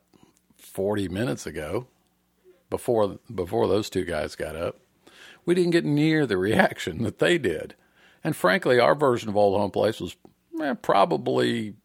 40 0.57 1.09
minutes 1.09 1.45
ago 1.45 1.87
before 2.69 3.19
before 3.33 3.67
those 3.67 3.89
two 3.89 4.05
guys 4.05 4.35
got 4.35 4.55
up. 4.55 4.77
We 5.45 5.55
didn't 5.55 5.71
get 5.71 5.83
near 5.83 6.25
the 6.25 6.37
reaction 6.49 7.03
that 7.03 7.19
they 7.19 7.37
did. 7.37 7.75
And 8.23 8.35
frankly, 8.35 8.79
our 8.79 8.95
version 8.95 9.27
of 9.27 9.35
Old 9.35 9.59
Home 9.59 9.71
Place 9.71 9.99
was 9.99 10.15
eh, 10.61 10.73
probably 10.75 11.75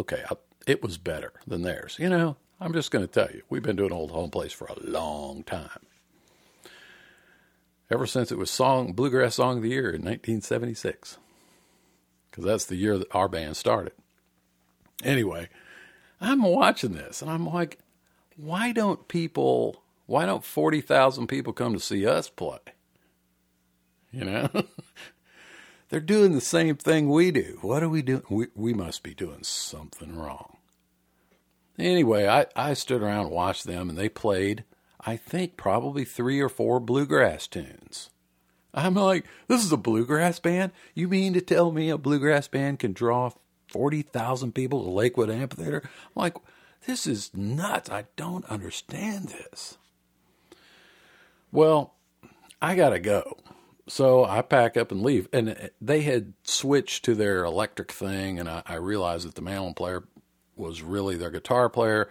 okay, 0.00 0.24
it 0.66 0.82
was 0.82 0.96
better 0.96 1.32
than 1.46 1.62
theirs. 1.62 1.96
You 1.98 2.08
know, 2.08 2.36
I'm 2.60 2.72
just 2.72 2.90
going 2.90 3.06
to 3.06 3.12
tell 3.12 3.30
you, 3.30 3.42
we've 3.50 3.62
been 3.62 3.76
doing 3.76 3.92
Old 3.92 4.12
Home 4.12 4.30
Place 4.30 4.52
for 4.52 4.68
a 4.68 4.80
long 4.80 5.42
time. 5.42 5.84
Ever 7.90 8.06
since 8.06 8.32
it 8.32 8.38
was 8.38 8.50
song 8.50 8.92
Bluegrass 8.92 9.34
Song 9.34 9.58
of 9.58 9.62
the 9.62 9.70
Year 9.70 9.90
in 9.90 10.02
1976. 10.02 11.18
Cuz 12.38 12.44
that's 12.44 12.66
the 12.66 12.76
year 12.76 12.96
that 12.98 13.12
our 13.12 13.28
band 13.28 13.56
started. 13.56 13.94
Anyway, 15.02 15.48
I'm 16.20 16.42
watching 16.42 16.92
this 16.92 17.20
and 17.20 17.28
I'm 17.28 17.44
like, 17.44 17.78
why 18.36 18.70
don't 18.70 19.08
people, 19.08 19.82
why 20.06 20.24
don't 20.24 20.44
40,000 20.44 21.26
people 21.26 21.52
come 21.52 21.72
to 21.72 21.80
see 21.80 22.06
us 22.06 22.28
play? 22.28 22.58
You 24.12 24.24
know? 24.24 24.48
They're 25.88 25.98
doing 25.98 26.32
the 26.32 26.40
same 26.40 26.76
thing 26.76 27.08
we 27.10 27.32
do. 27.32 27.58
What 27.60 27.82
are 27.82 27.88
we 27.88 28.02
doing? 28.02 28.22
We, 28.30 28.46
we 28.54 28.72
must 28.72 29.02
be 29.02 29.14
doing 29.14 29.42
something 29.42 30.16
wrong. 30.16 30.58
Anyway, 31.76 32.28
I, 32.28 32.46
I 32.54 32.74
stood 32.74 33.02
around 33.02 33.26
and 33.26 33.34
watched 33.34 33.64
them, 33.64 33.88
and 33.88 33.98
they 33.98 34.08
played, 34.08 34.64
I 35.00 35.16
think, 35.16 35.56
probably 35.56 36.04
three 36.04 36.40
or 36.40 36.48
four 36.48 36.78
bluegrass 36.78 37.48
tunes. 37.48 38.10
I'm 38.74 38.94
like, 38.94 39.24
this 39.46 39.64
is 39.64 39.72
a 39.72 39.76
bluegrass 39.76 40.38
band? 40.38 40.72
You 40.94 41.08
mean 41.08 41.32
to 41.34 41.40
tell 41.40 41.72
me 41.72 41.90
a 41.90 41.98
bluegrass 41.98 42.48
band 42.48 42.78
can 42.78 42.92
draw 42.92 43.30
40,000 43.68 44.54
people 44.54 44.84
to 44.84 44.90
Lakewood 44.90 45.30
Amphitheater. 45.30 45.82
I'm 45.84 46.12
like, 46.14 46.36
this 46.86 47.06
is 47.06 47.34
nuts. 47.34 47.90
I 47.90 48.04
don't 48.16 48.44
understand 48.46 49.28
this. 49.28 49.78
Well, 51.50 51.94
I 52.60 52.74
got 52.74 52.90
to 52.90 52.98
go. 52.98 53.38
So 53.88 54.24
I 54.24 54.42
pack 54.42 54.76
up 54.76 54.92
and 54.92 55.02
leave. 55.02 55.28
And 55.32 55.70
they 55.80 56.02
had 56.02 56.34
switched 56.42 57.04
to 57.06 57.14
their 57.14 57.44
electric 57.44 57.90
thing, 57.90 58.38
and 58.38 58.48
I, 58.48 58.62
I 58.66 58.74
realized 58.74 59.26
that 59.26 59.34
the 59.34 59.42
mandolin 59.42 59.74
player 59.74 60.04
was 60.56 60.82
really 60.82 61.16
their 61.16 61.30
guitar 61.30 61.68
player, 61.68 62.08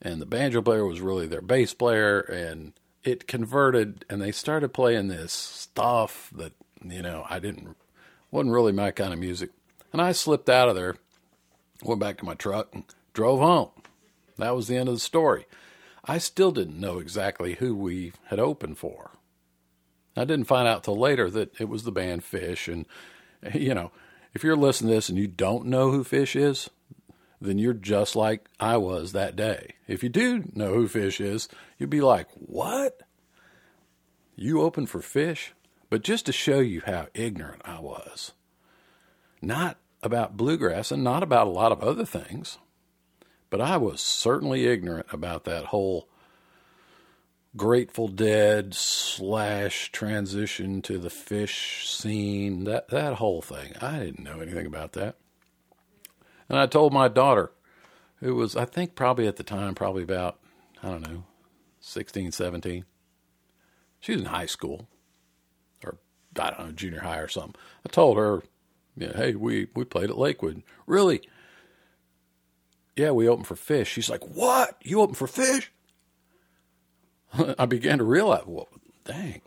and 0.00 0.20
the 0.20 0.26
banjo 0.26 0.62
player 0.62 0.86
was 0.86 1.00
really 1.00 1.26
their 1.26 1.42
bass 1.42 1.74
player. 1.74 2.20
And 2.20 2.72
it 3.04 3.26
converted, 3.26 4.04
and 4.08 4.20
they 4.20 4.32
started 4.32 4.72
playing 4.72 5.08
this 5.08 5.32
stuff 5.32 6.30
that, 6.34 6.52
you 6.84 7.02
know, 7.02 7.26
I 7.28 7.38
didn't 7.38 7.76
wasn't 8.30 8.54
really 8.54 8.72
my 8.72 8.90
kind 8.90 9.12
of 9.12 9.18
music. 9.18 9.50
And 9.92 10.00
I 10.00 10.12
slipped 10.12 10.48
out 10.48 10.68
of 10.68 10.74
there, 10.74 10.96
went 11.82 12.00
back 12.00 12.18
to 12.18 12.24
my 12.24 12.34
truck, 12.34 12.74
and 12.74 12.84
drove 13.12 13.40
home. 13.40 13.68
That 14.38 14.56
was 14.56 14.66
the 14.66 14.76
end 14.76 14.88
of 14.88 14.94
the 14.94 15.00
story. 15.00 15.46
I 16.04 16.18
still 16.18 16.50
didn't 16.50 16.80
know 16.80 16.98
exactly 16.98 17.54
who 17.54 17.76
we 17.76 18.12
had 18.26 18.40
opened 18.40 18.78
for. 18.78 19.10
I 20.16 20.24
didn't 20.24 20.46
find 20.46 20.66
out 20.66 20.84
till 20.84 20.98
later 20.98 21.30
that 21.30 21.60
it 21.60 21.68
was 21.68 21.84
the 21.84 21.92
band 21.92 22.22
Phish. 22.22 22.72
And, 22.72 22.86
you 23.54 23.74
know, 23.74 23.92
if 24.34 24.42
you're 24.42 24.56
listening 24.56 24.90
to 24.90 24.94
this 24.96 25.08
and 25.08 25.18
you 25.18 25.26
don't 25.26 25.66
know 25.66 25.90
who 25.90 26.02
Phish 26.04 26.34
is, 26.34 26.70
then 27.42 27.58
you're 27.58 27.74
just 27.74 28.16
like 28.16 28.48
I 28.60 28.76
was 28.76 29.12
that 29.12 29.36
day. 29.36 29.74
If 29.86 30.02
you 30.02 30.08
do 30.08 30.50
know 30.54 30.74
who 30.74 30.88
Phish 30.88 31.20
is, 31.20 31.48
you'd 31.78 31.90
be 31.90 32.00
like, 32.00 32.28
what? 32.34 33.02
You 34.36 34.62
open 34.62 34.86
for 34.86 35.00
Phish? 35.00 35.50
But 35.90 36.02
just 36.02 36.26
to 36.26 36.32
show 36.32 36.60
you 36.60 36.82
how 36.86 37.08
ignorant 37.14 37.62
I 37.64 37.80
was, 37.80 38.32
not 39.42 39.76
about 40.02 40.36
bluegrass 40.36 40.90
and 40.90 41.04
not 41.04 41.22
about 41.22 41.46
a 41.46 41.50
lot 41.50 41.72
of 41.72 41.82
other 41.82 42.06
things, 42.06 42.58
but 43.50 43.60
I 43.60 43.76
was 43.76 44.00
certainly 44.00 44.66
ignorant 44.66 45.06
about 45.12 45.44
that 45.44 45.66
whole 45.66 46.08
Grateful 47.54 48.08
Dead 48.08 48.72
slash 48.72 49.92
transition 49.92 50.80
to 50.82 50.96
the 50.96 51.10
Phish 51.10 51.86
scene, 51.86 52.64
that, 52.64 52.88
that 52.88 53.14
whole 53.14 53.42
thing. 53.42 53.74
I 53.78 53.98
didn't 53.98 54.24
know 54.24 54.40
anything 54.40 54.64
about 54.64 54.92
that. 54.92 55.16
And 56.48 56.58
I 56.58 56.66
told 56.66 56.92
my 56.92 57.08
daughter, 57.08 57.52
who 58.20 58.34
was, 58.36 58.56
I 58.56 58.64
think, 58.64 58.94
probably 58.94 59.26
at 59.26 59.36
the 59.36 59.42
time, 59.42 59.74
probably 59.74 60.02
about, 60.02 60.38
I 60.82 60.90
don't 60.90 61.06
know, 61.06 61.24
16, 61.80 62.32
17. 62.32 62.84
She 64.00 64.12
was 64.12 64.20
in 64.20 64.26
high 64.28 64.46
school, 64.46 64.88
or 65.84 65.98
I 66.38 66.50
don't 66.50 66.66
know, 66.66 66.72
junior 66.72 67.00
high 67.00 67.18
or 67.18 67.28
something. 67.28 67.54
I 67.84 67.88
told 67.88 68.16
her, 68.16 68.42
hey, 68.98 69.34
we, 69.34 69.68
we 69.74 69.84
played 69.84 70.10
at 70.10 70.18
Lakewood. 70.18 70.62
Really? 70.86 71.22
Yeah, 72.96 73.10
we 73.10 73.28
opened 73.28 73.46
for 73.46 73.54
Phish. 73.54 73.86
She's 73.86 74.10
like, 74.10 74.24
what? 74.24 74.76
You 74.82 75.00
opened 75.00 75.18
for 75.18 75.26
Phish? 75.26 75.68
I 77.58 77.66
began 77.66 77.98
to 77.98 78.04
realize, 78.04 78.44
well, 78.46 78.68
dang. 79.04 79.40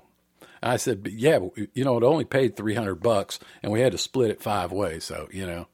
I 0.63 0.77
said, 0.77 1.07
yeah, 1.11 1.39
you 1.73 1.83
know, 1.83 1.97
it 1.97 2.03
only 2.03 2.25
paid 2.25 2.55
300 2.55 2.95
bucks 2.95 3.39
and 3.61 3.71
we 3.71 3.81
had 3.81 3.91
to 3.91 3.97
split 3.97 4.31
it 4.31 4.41
five 4.41 4.71
ways. 4.71 5.03
So, 5.03 5.29
you 5.31 5.45
know, 5.45 5.67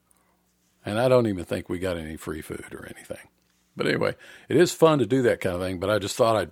and 0.84 0.98
I 0.98 1.08
don't 1.08 1.26
even 1.26 1.44
think 1.44 1.68
we 1.68 1.78
got 1.78 1.96
any 1.96 2.16
free 2.16 2.42
food 2.42 2.74
or 2.74 2.86
anything. 2.86 3.28
But 3.76 3.86
anyway, 3.86 4.14
it 4.48 4.56
is 4.56 4.72
fun 4.72 4.98
to 4.98 5.06
do 5.06 5.22
that 5.22 5.40
kind 5.40 5.56
of 5.56 5.62
thing. 5.62 5.78
But 5.78 5.90
I 5.90 5.98
just 5.98 6.16
thought 6.16 6.36
I'd 6.36 6.50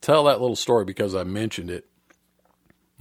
tell 0.00 0.24
that 0.24 0.40
little 0.40 0.56
story 0.56 0.84
because 0.84 1.14
I 1.14 1.24
mentioned 1.24 1.70
it. 1.70 1.86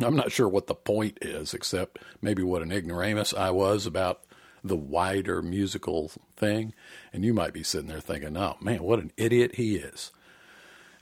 I'm 0.01 0.15
not 0.15 0.31
sure 0.31 0.49
what 0.49 0.67
the 0.67 0.75
point 0.75 1.19
is, 1.21 1.53
except 1.53 1.99
maybe 2.21 2.43
what 2.43 2.61
an 2.61 2.71
ignoramus 2.71 3.33
I 3.33 3.51
was 3.51 3.85
about 3.85 4.23
the 4.63 4.75
wider 4.75 5.41
musical 5.41 6.11
thing. 6.35 6.73
And 7.11 7.23
you 7.23 7.33
might 7.33 7.53
be 7.53 7.63
sitting 7.63 7.89
there 7.89 7.99
thinking, 7.99 8.35
oh 8.35 8.57
man, 8.59 8.81
what 8.83 8.99
an 8.99 9.11
idiot 9.17 9.55
he 9.55 9.75
is. 9.75 10.11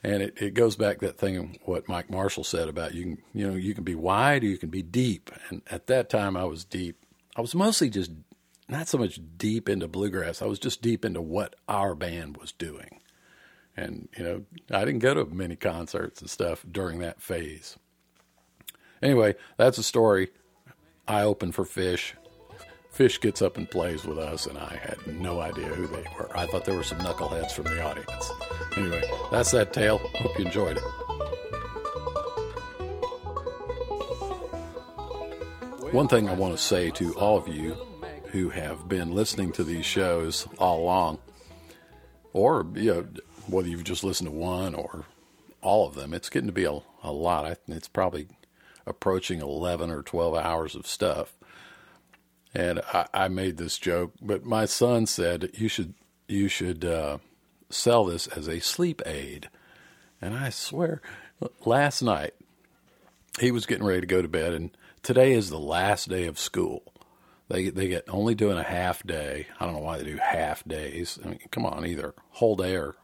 And 0.03 0.23
it, 0.23 0.41
it 0.41 0.53
goes 0.55 0.75
back 0.75 0.99
that 0.99 1.17
thing 1.17 1.59
what 1.63 1.87
Mike 1.87 2.09
Marshall 2.09 2.43
said 2.43 2.67
about 2.67 2.95
you 2.95 3.03
can 3.03 3.17
you 3.33 3.47
know 3.47 3.55
you 3.55 3.75
can 3.75 3.83
be 3.83 3.93
wide 3.93 4.43
or 4.43 4.47
you 4.47 4.57
can 4.57 4.69
be 4.69 4.81
deep. 4.81 5.29
And 5.49 5.61
at 5.69 5.87
that 5.87 6.09
time 6.09 6.35
I 6.35 6.45
was 6.45 6.65
deep. 6.65 6.97
I 7.35 7.41
was 7.41 7.53
mostly 7.53 7.89
just 7.89 8.11
not 8.71 8.87
so 8.87 8.97
much 8.97 9.19
deep 9.37 9.67
into 9.67 9.87
bluegrass. 9.87 10.41
I 10.41 10.45
was 10.45 10.57
just 10.57 10.81
deep 10.81 11.03
into 11.03 11.21
what 11.21 11.55
our 11.67 11.93
band 11.93 12.37
was 12.37 12.53
doing. 12.53 13.01
And 13.75 14.07
you 14.17 14.23
know 14.23 14.43
I 14.71 14.85
didn't 14.85 14.99
go 14.99 15.13
to 15.13 15.25
many 15.25 15.55
concerts 15.55 16.21
and 16.21 16.29
stuff 16.29 16.65
during 16.69 16.99
that 16.99 17.21
phase. 17.21 17.77
Anyway, 19.01 19.35
that's 19.57 19.77
a 19.77 19.83
story. 19.83 20.29
I 21.07 21.23
opened 21.23 21.55
for 21.55 21.65
Phish. 21.65 22.13
Phish 22.95 23.19
gets 23.21 23.41
up 23.41 23.57
and 23.57 23.69
plays 23.69 24.03
with 24.03 24.17
us, 24.17 24.45
and 24.45 24.57
I 24.57 24.79
had 24.81 24.97
no 25.07 25.39
idea 25.39 25.65
who 25.65 25.87
they 25.87 26.05
were. 26.17 26.29
I 26.37 26.45
thought 26.45 26.65
there 26.65 26.75
were 26.75 26.83
some 26.83 26.99
knuckleheads 26.99 27.51
from 27.51 27.65
the 27.65 27.81
audience. 27.81 28.31
Anyway, 28.75 29.03
that's 29.31 29.51
that 29.51 29.73
tale. 29.73 29.97
Hope 29.97 30.37
you 30.37 30.45
enjoyed 30.45 30.77
it. 30.77 30.83
One 35.93 36.07
thing 36.07 36.29
I 36.29 36.33
want 36.33 36.55
to 36.55 36.61
say 36.61 36.91
to 36.91 37.13
all 37.15 37.37
of 37.37 37.47
you 37.47 37.75
who 38.31 38.49
have 38.49 38.87
been 38.87 39.13
listening 39.13 39.51
to 39.53 39.63
these 39.63 39.85
shows 39.85 40.47
all 40.57 40.81
along, 40.81 41.19
or 42.33 42.65
you 42.75 42.93
know, 42.93 43.07
whether 43.47 43.67
you've 43.67 43.83
just 43.83 44.03
listened 44.03 44.29
to 44.29 44.35
one 44.35 44.73
or 44.73 45.05
all 45.61 45.87
of 45.87 45.95
them, 45.95 46.13
it's 46.13 46.29
getting 46.29 46.47
to 46.47 46.53
be 46.53 46.65
a, 46.65 46.79
a 47.03 47.11
lot. 47.11 47.59
It's 47.67 47.87
probably 47.87 48.27
approaching 48.85 49.41
11 49.41 49.91
or 49.91 50.01
12 50.01 50.35
hours 50.35 50.75
of 50.75 50.87
stuff. 50.87 51.37
And 52.53 52.81
I, 52.93 53.07
I 53.13 53.27
made 53.27 53.57
this 53.57 53.77
joke, 53.77 54.13
but 54.21 54.43
my 54.43 54.65
son 54.65 55.05
said 55.05 55.51
you 55.53 55.67
should 55.67 55.93
you 56.27 56.47
should 56.47 56.83
uh, 56.85 57.17
sell 57.69 58.05
this 58.05 58.27
as 58.27 58.47
a 58.47 58.59
sleep 58.59 59.01
aid. 59.05 59.49
And 60.21 60.33
I 60.33 60.49
swear, 60.49 61.01
last 61.65 62.01
night 62.01 62.33
he 63.39 63.51
was 63.51 63.65
getting 63.65 63.85
ready 63.85 64.01
to 64.01 64.07
go 64.07 64.21
to 64.21 64.27
bed, 64.27 64.53
and 64.53 64.71
today 65.01 65.33
is 65.33 65.49
the 65.49 65.59
last 65.59 66.09
day 66.09 66.25
of 66.25 66.37
school. 66.37 66.90
They 67.51 67.69
they 67.69 67.89
get 67.89 68.05
only 68.07 68.33
doing 68.33 68.57
a 68.57 68.63
half 68.63 69.03
day. 69.03 69.47
I 69.59 69.65
don't 69.65 69.73
know 69.73 69.81
why 69.81 69.97
they 69.97 70.05
do 70.05 70.17
half 70.17 70.63
days. 70.63 71.19
I 71.23 71.29
mean, 71.29 71.39
come 71.51 71.65
on, 71.65 71.85
either 71.85 72.13
whole 72.29 72.55
day 72.55 72.77
or 72.77 72.95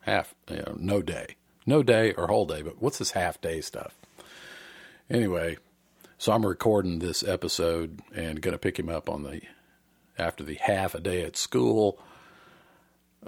half, 0.00 0.34
you 0.48 0.56
know, 0.56 0.76
no 0.78 1.02
day, 1.02 1.36
no 1.66 1.82
day 1.82 2.14
or 2.14 2.28
whole 2.28 2.46
day. 2.46 2.62
But 2.62 2.80
what's 2.80 2.98
this 2.98 3.10
half 3.10 3.42
day 3.42 3.60
stuff? 3.60 3.98
Anyway, 5.10 5.58
so 6.16 6.32
I'm 6.32 6.46
recording 6.46 6.98
this 6.98 7.22
episode 7.22 8.00
and 8.14 8.40
going 8.40 8.52
to 8.52 8.58
pick 8.58 8.78
him 8.78 8.88
up 8.88 9.10
on 9.10 9.22
the 9.22 9.42
after 10.16 10.42
the 10.42 10.54
half 10.54 10.94
a 10.94 11.00
day 11.00 11.22
at 11.22 11.36
school 11.36 11.98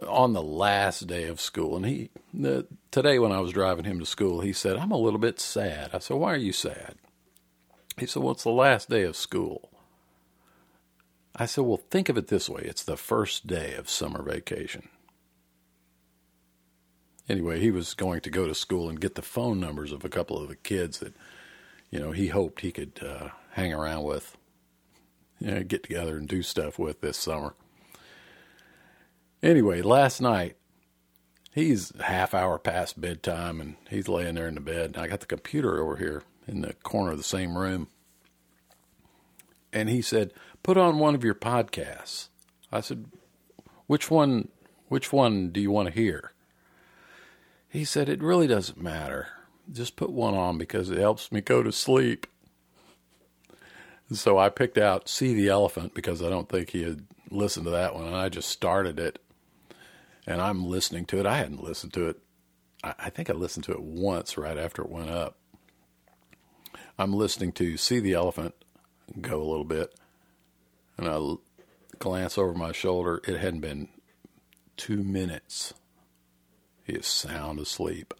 on 0.08 0.32
the 0.32 0.42
last 0.42 1.06
day 1.06 1.24
of 1.24 1.38
school. 1.38 1.76
And 1.76 1.84
he 1.84 2.10
the, 2.32 2.66
today 2.90 3.18
when 3.18 3.32
I 3.32 3.40
was 3.40 3.52
driving 3.52 3.84
him 3.84 3.98
to 3.98 4.06
school, 4.06 4.40
he 4.40 4.54
said, 4.54 4.78
"I'm 4.78 4.90
a 4.90 4.96
little 4.96 5.20
bit 5.20 5.38
sad." 5.38 5.90
I 5.92 5.98
said, 5.98 6.16
"Why 6.16 6.32
are 6.32 6.38
you 6.38 6.52
sad?" 6.52 6.94
He 7.98 8.06
said, 8.06 8.22
"Well, 8.22 8.32
it's 8.32 8.44
the 8.44 8.50
last 8.50 8.88
day 8.88 9.02
of 9.02 9.16
school." 9.16 9.70
I 11.36 11.46
said, 11.46 11.64
"Well, 11.64 11.76
think 11.76 12.08
of 12.08 12.16
it 12.16 12.28
this 12.28 12.48
way: 12.48 12.62
it's 12.64 12.82
the 12.82 12.96
first 12.96 13.46
day 13.46 13.74
of 13.74 13.88
summer 13.88 14.22
vacation." 14.22 14.88
Anyway, 17.28 17.60
he 17.60 17.70
was 17.70 17.94
going 17.94 18.20
to 18.20 18.30
go 18.30 18.46
to 18.46 18.54
school 18.54 18.88
and 18.88 19.00
get 19.00 19.16
the 19.16 19.22
phone 19.22 19.60
numbers 19.60 19.92
of 19.92 20.04
a 20.04 20.08
couple 20.08 20.40
of 20.40 20.48
the 20.48 20.56
kids 20.56 21.00
that 21.00 21.14
you 21.90 21.98
know, 21.98 22.12
he 22.12 22.28
hoped 22.28 22.60
he 22.60 22.72
could 22.72 23.00
uh, 23.02 23.28
hang 23.52 23.72
around 23.72 24.04
with, 24.04 24.36
you 25.40 25.50
know, 25.50 25.62
get 25.62 25.82
together 25.82 26.16
and 26.16 26.28
do 26.28 26.42
stuff 26.42 26.78
with 26.78 27.00
this 27.00 27.16
summer. 27.16 27.54
Anyway, 29.42 29.82
last 29.82 30.20
night, 30.20 30.56
he's 31.52 31.92
half 32.00 32.34
hour 32.34 32.58
past 32.58 33.00
bedtime 33.00 33.60
and 33.60 33.76
he's 33.88 34.08
laying 34.08 34.34
there 34.34 34.48
in 34.48 34.56
the 34.56 34.60
bed. 34.60 34.86
And 34.86 34.98
I 34.98 35.06
got 35.06 35.20
the 35.20 35.26
computer 35.26 35.80
over 35.80 35.96
here 35.96 36.22
in 36.46 36.62
the 36.62 36.74
corner 36.74 37.12
of 37.12 37.18
the 37.18 37.24
same 37.24 37.56
room. 37.56 37.88
And 39.72 39.88
he 39.88 40.02
said, 40.02 40.32
Put 40.66 40.76
on 40.76 40.98
one 40.98 41.14
of 41.14 41.22
your 41.22 41.36
podcasts. 41.36 42.26
I 42.72 42.80
said, 42.80 43.04
Which 43.86 44.10
one 44.10 44.48
which 44.88 45.12
one 45.12 45.50
do 45.50 45.60
you 45.60 45.70
want 45.70 45.86
to 45.86 45.94
hear? 45.94 46.32
He 47.68 47.84
said, 47.84 48.08
It 48.08 48.20
really 48.20 48.48
doesn't 48.48 48.82
matter 48.82 49.28
just 49.72 49.94
put 49.94 50.10
one 50.10 50.34
on 50.34 50.58
because 50.58 50.90
it 50.90 50.98
helps 50.98 51.30
me 51.30 51.40
go 51.40 51.62
to 51.62 51.70
sleep. 51.70 52.26
So 54.12 54.38
I 54.38 54.48
picked 54.48 54.76
out 54.76 55.08
See 55.08 55.34
the 55.34 55.48
Elephant 55.48 55.94
because 55.94 56.20
I 56.20 56.30
don't 56.30 56.48
think 56.48 56.70
he 56.70 56.82
had 56.82 57.06
listened 57.30 57.66
to 57.66 57.70
that 57.70 57.94
one, 57.94 58.06
and 58.06 58.16
I 58.16 58.28
just 58.28 58.48
started 58.48 58.98
it. 58.98 59.20
And 60.26 60.40
I'm 60.40 60.66
listening 60.66 61.04
to 61.06 61.20
it. 61.20 61.26
I 61.26 61.36
hadn't 61.36 61.62
listened 61.62 61.92
to 61.92 62.08
it. 62.08 62.18
I 62.82 63.10
think 63.10 63.30
I 63.30 63.34
listened 63.34 63.64
to 63.66 63.72
it 63.72 63.82
once 63.82 64.36
right 64.36 64.58
after 64.58 64.82
it 64.82 64.90
went 64.90 65.10
up. 65.10 65.36
I'm 66.98 67.12
listening 67.12 67.52
to 67.52 67.76
See 67.76 68.00
the 68.00 68.14
Elephant 68.14 68.54
go 69.20 69.40
a 69.40 69.46
little 69.46 69.64
bit, 69.64 69.94
and 70.96 71.08
I 71.08 71.34
glance 71.98 72.38
over 72.38 72.54
my 72.54 72.72
shoulder. 72.72 73.20
It 73.26 73.38
hadn't 73.38 73.60
been 73.60 73.88
two 74.76 75.02
minutes. 75.02 75.74
He 76.84 76.94
is 76.94 77.06
sound 77.06 77.58
asleep. 77.58 78.14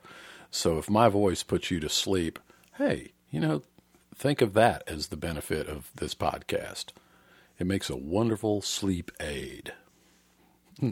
So 0.50 0.78
if 0.78 0.90
my 0.90 1.08
voice 1.08 1.42
puts 1.42 1.70
you 1.70 1.80
to 1.80 1.88
sleep, 1.88 2.38
hey, 2.78 3.12
you 3.30 3.40
know, 3.40 3.62
think 4.14 4.40
of 4.40 4.54
that 4.54 4.82
as 4.86 5.08
the 5.08 5.16
benefit 5.16 5.68
of 5.68 5.90
this 5.94 6.14
podcast. 6.14 6.86
It 7.58 7.66
makes 7.66 7.88
a 7.88 7.96
wonderful 7.96 8.62
sleep 8.62 9.10
aid. 9.20 9.72
Hmm. 10.78 10.90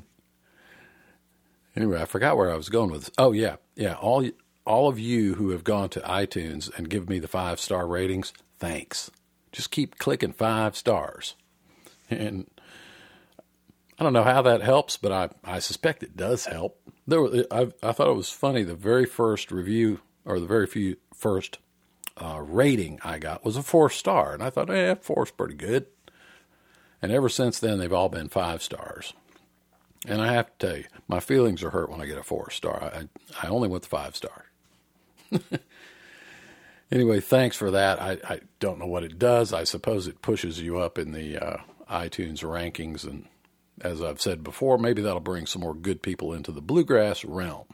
Anyway, 1.76 2.00
I 2.00 2.04
forgot 2.04 2.36
where 2.36 2.50
I 2.50 2.56
was 2.56 2.68
going 2.68 2.90
with 2.90 3.02
this. 3.02 3.10
Oh 3.18 3.32
yeah, 3.32 3.56
yeah. 3.76 3.94
All 3.94 4.28
all 4.66 4.88
of 4.88 4.98
you 4.98 5.34
who 5.34 5.50
have 5.50 5.64
gone 5.64 5.90
to 5.90 6.00
iTunes 6.00 6.74
and 6.76 6.88
give 6.88 7.08
me 7.08 7.18
the 7.18 7.28
five 7.28 7.60
star 7.60 7.86
ratings, 7.86 8.32
thanks. 8.58 9.10
Just 9.52 9.70
keep 9.70 9.98
clicking 9.98 10.32
five 10.32 10.76
stars, 10.76 11.34
and 12.10 12.48
I 13.98 14.04
don't 14.04 14.12
know 14.12 14.24
how 14.24 14.42
that 14.42 14.62
helps, 14.62 14.96
but 14.96 15.12
I 15.12 15.30
I 15.44 15.58
suspect 15.58 16.02
it 16.02 16.16
does 16.16 16.46
help 16.46 16.80
there 17.06 17.26
I, 17.50 17.68
I 17.82 17.92
thought 17.92 18.08
it 18.08 18.16
was 18.16 18.30
funny. 18.30 18.62
The 18.62 18.74
very 18.74 19.06
first 19.06 19.50
review, 19.50 20.00
or 20.24 20.40
the 20.40 20.46
very 20.46 20.66
few 20.66 20.96
first 21.14 21.58
uh, 22.16 22.40
rating 22.40 23.00
I 23.04 23.18
got 23.18 23.44
was 23.44 23.56
a 23.56 23.62
four 23.62 23.90
star, 23.90 24.32
and 24.32 24.42
I 24.42 24.50
thought, 24.50 24.70
eh, 24.70 24.94
four's 25.00 25.30
pretty 25.30 25.54
good. 25.54 25.86
And 27.02 27.12
ever 27.12 27.28
since 27.28 27.58
then, 27.58 27.78
they've 27.78 27.92
all 27.92 28.08
been 28.08 28.28
five 28.28 28.62
stars. 28.62 29.12
And 30.06 30.22
I 30.22 30.32
have 30.32 30.46
to 30.58 30.66
tell 30.66 30.76
you, 30.78 30.84
my 31.08 31.20
feelings 31.20 31.62
are 31.62 31.70
hurt 31.70 31.90
when 31.90 32.00
I 32.00 32.06
get 32.06 32.18
a 32.18 32.22
four 32.22 32.50
star. 32.50 32.82
I, 32.82 33.08
I 33.42 33.48
only 33.48 33.68
went 33.68 33.82
the 33.82 33.88
five 33.90 34.16
star. 34.16 34.46
anyway, 36.92 37.20
thanks 37.20 37.56
for 37.56 37.70
that. 37.70 38.00
I, 38.00 38.18
I 38.28 38.40
don't 38.60 38.78
know 38.78 38.86
what 38.86 39.04
it 39.04 39.18
does. 39.18 39.52
I 39.52 39.64
suppose 39.64 40.06
it 40.06 40.22
pushes 40.22 40.60
you 40.60 40.78
up 40.78 40.98
in 40.98 41.12
the 41.12 41.38
uh, 41.38 41.56
iTunes 41.90 42.42
rankings. 42.42 43.04
And 43.04 43.26
as 43.80 44.02
I've 44.02 44.20
said 44.20 44.44
before, 44.44 44.78
maybe 44.78 45.02
that'll 45.02 45.20
bring 45.20 45.46
some 45.46 45.62
more 45.62 45.74
good 45.74 46.02
people 46.02 46.32
into 46.32 46.52
the 46.52 46.62
bluegrass 46.62 47.24
realm. 47.24 47.66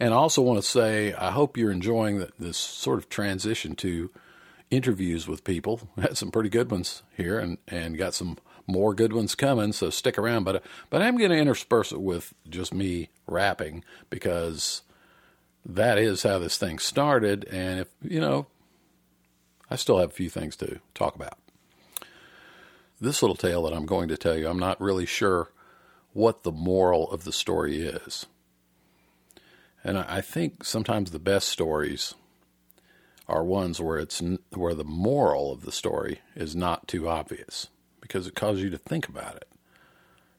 And 0.00 0.12
I 0.12 0.16
also 0.16 0.42
want 0.42 0.58
to 0.58 0.68
say, 0.68 1.12
I 1.12 1.30
hope 1.30 1.56
you're 1.56 1.70
enjoying 1.70 2.26
this 2.38 2.58
sort 2.58 2.98
of 2.98 3.08
transition 3.08 3.76
to 3.76 4.10
interviews 4.70 5.28
with 5.28 5.44
people. 5.44 5.88
Had 6.00 6.16
some 6.16 6.32
pretty 6.32 6.48
good 6.48 6.70
ones 6.70 7.02
here, 7.16 7.38
and, 7.38 7.58
and 7.68 7.96
got 7.96 8.14
some 8.14 8.38
more 8.66 8.94
good 8.94 9.12
ones 9.12 9.34
coming. 9.34 9.72
So 9.72 9.90
stick 9.90 10.18
around. 10.18 10.44
But 10.44 10.56
uh, 10.56 10.60
but 10.90 11.02
I'm 11.02 11.16
going 11.16 11.30
to 11.30 11.36
intersperse 11.36 11.92
it 11.92 12.00
with 12.00 12.34
just 12.48 12.74
me 12.74 13.10
rapping 13.26 13.84
because 14.10 14.82
that 15.64 15.98
is 15.98 16.22
how 16.22 16.38
this 16.38 16.56
thing 16.56 16.78
started. 16.78 17.44
And 17.44 17.80
if 17.80 17.88
you 18.02 18.20
know, 18.20 18.46
I 19.70 19.76
still 19.76 19.98
have 19.98 20.10
a 20.10 20.14
few 20.14 20.30
things 20.30 20.56
to 20.56 20.80
talk 20.94 21.14
about. 21.14 21.38
This 23.02 23.20
little 23.20 23.36
tale 23.36 23.64
that 23.64 23.72
I'm 23.72 23.84
going 23.84 24.06
to 24.08 24.16
tell 24.16 24.36
you, 24.36 24.48
I'm 24.48 24.60
not 24.60 24.80
really 24.80 25.06
sure 25.06 25.50
what 26.12 26.44
the 26.44 26.52
moral 26.52 27.10
of 27.10 27.24
the 27.24 27.32
story 27.32 27.80
is. 27.80 28.26
And 29.82 29.98
I 29.98 30.20
think 30.20 30.62
sometimes 30.62 31.10
the 31.10 31.18
best 31.18 31.48
stories 31.48 32.14
are 33.26 33.42
ones 33.42 33.80
where 33.80 33.98
it's 33.98 34.22
where 34.54 34.74
the 34.74 34.84
moral 34.84 35.50
of 35.50 35.64
the 35.64 35.72
story 35.72 36.20
is 36.36 36.54
not 36.54 36.86
too 36.86 37.08
obvious 37.08 37.66
because 38.00 38.28
it 38.28 38.36
causes 38.36 38.62
you 38.62 38.70
to 38.70 38.78
think 38.78 39.08
about 39.08 39.34
it. 39.34 39.48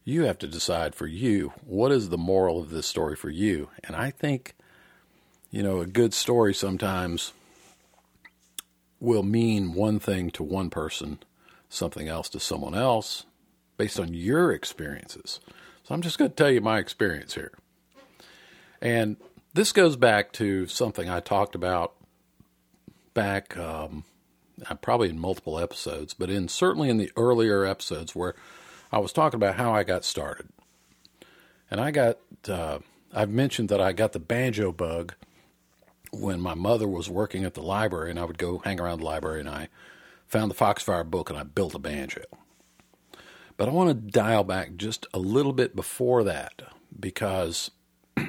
You 0.06 0.24
have 0.24 0.40
to 0.40 0.48
decide 0.48 0.96
for 0.96 1.08
you 1.08 1.52
what 1.66 1.92
is 1.92 2.08
the 2.08 2.18
moral 2.18 2.62
of 2.62 2.70
this 2.70 2.88
story 2.88 3.18
for 3.18 3.30
you. 3.30 3.70
And 3.84 3.94
I 3.94 4.10
think 4.10 4.56
you 5.54 5.62
know, 5.62 5.82
a 5.82 5.86
good 5.86 6.14
story 6.14 6.54
sometimes 6.54 7.34
will 9.02 9.22
mean 9.22 9.74
one 9.74 10.00
thing 10.00 10.32
to 10.32 10.42
one 10.42 10.70
person, 10.70 11.20
something 11.74 12.08
else 12.08 12.30
to 12.30 12.40
someone 12.40 12.76
else 12.76 13.26
based 13.78 14.00
on 14.00 14.14
your 14.14 14.52
experiences. 14.52 15.40
So 15.84 15.94
I'm 15.94 16.02
just 16.02 16.18
going 16.18 16.30
to 16.30 16.36
tell 16.36 16.52
you 16.52 16.62
my 16.62 16.80
experience 16.80 17.34
here. 17.34 17.52
And 18.82 19.18
this 19.54 19.72
goes 19.72 19.96
back 19.96 20.32
to 20.34 20.68
something 20.68 21.10
I 21.10 21.20
talked 21.20 21.56
about 21.56 21.94
back, 23.14 23.58
um, 23.58 24.04
uh, 24.70 24.76
probably 24.76 25.10
in 25.10 25.20
multiple 25.20 25.60
episodes, 25.60 26.14
but 26.14 26.30
in 26.30 26.48
certainly 26.48 26.90
in 26.90 26.98
the 26.98 27.12
earlier 27.16 27.66
episodes 27.66 28.16
where 28.16 28.36
I 28.92 29.00
was 29.00 29.14
talking 29.14 29.38
about 29.38 29.56
how 29.56 29.74
I 29.74 29.84
got 29.84 30.06
started. 30.06 30.50
And 31.70 31.82
I 31.82 31.92
got, 31.92 32.18
uh, 32.48 32.80
I've 33.14 33.30
mentioned 33.30 33.70
that 33.70 33.82
I 33.82 33.94
got 33.94 34.14
the 34.14 34.20
banjo 34.20 34.72
bug 34.72 35.16
when 36.12 36.40
my 36.40 36.54
mother 36.54 36.88
was 36.88 37.10
working 37.10 37.44
at 37.44 37.56
the 37.56 37.64
library, 37.64 38.12
and 38.12 38.20
I 38.20 38.26
would 38.26 38.38
go 38.38 38.60
hang 38.60 38.80
around 38.80 39.00
the 39.00 39.06
library, 39.06 39.40
and 39.40 39.50
I 39.50 39.70
found 40.28 40.50
the 40.50 40.56
Foxfire 40.56 41.04
book, 41.04 41.30
and 41.30 41.38
I 41.38 41.44
built 41.44 41.76
a 41.76 41.80
banjo. 41.80 42.24
But 43.58 43.70
I 43.70 43.72
want 43.72 43.90
to 43.90 44.12
dial 44.12 44.44
back 44.44 44.76
just 44.76 45.06
a 45.14 45.20
little 45.20 45.54
bit 45.54 45.76
before 45.76 46.24
that 46.24 46.62
because 47.00 47.72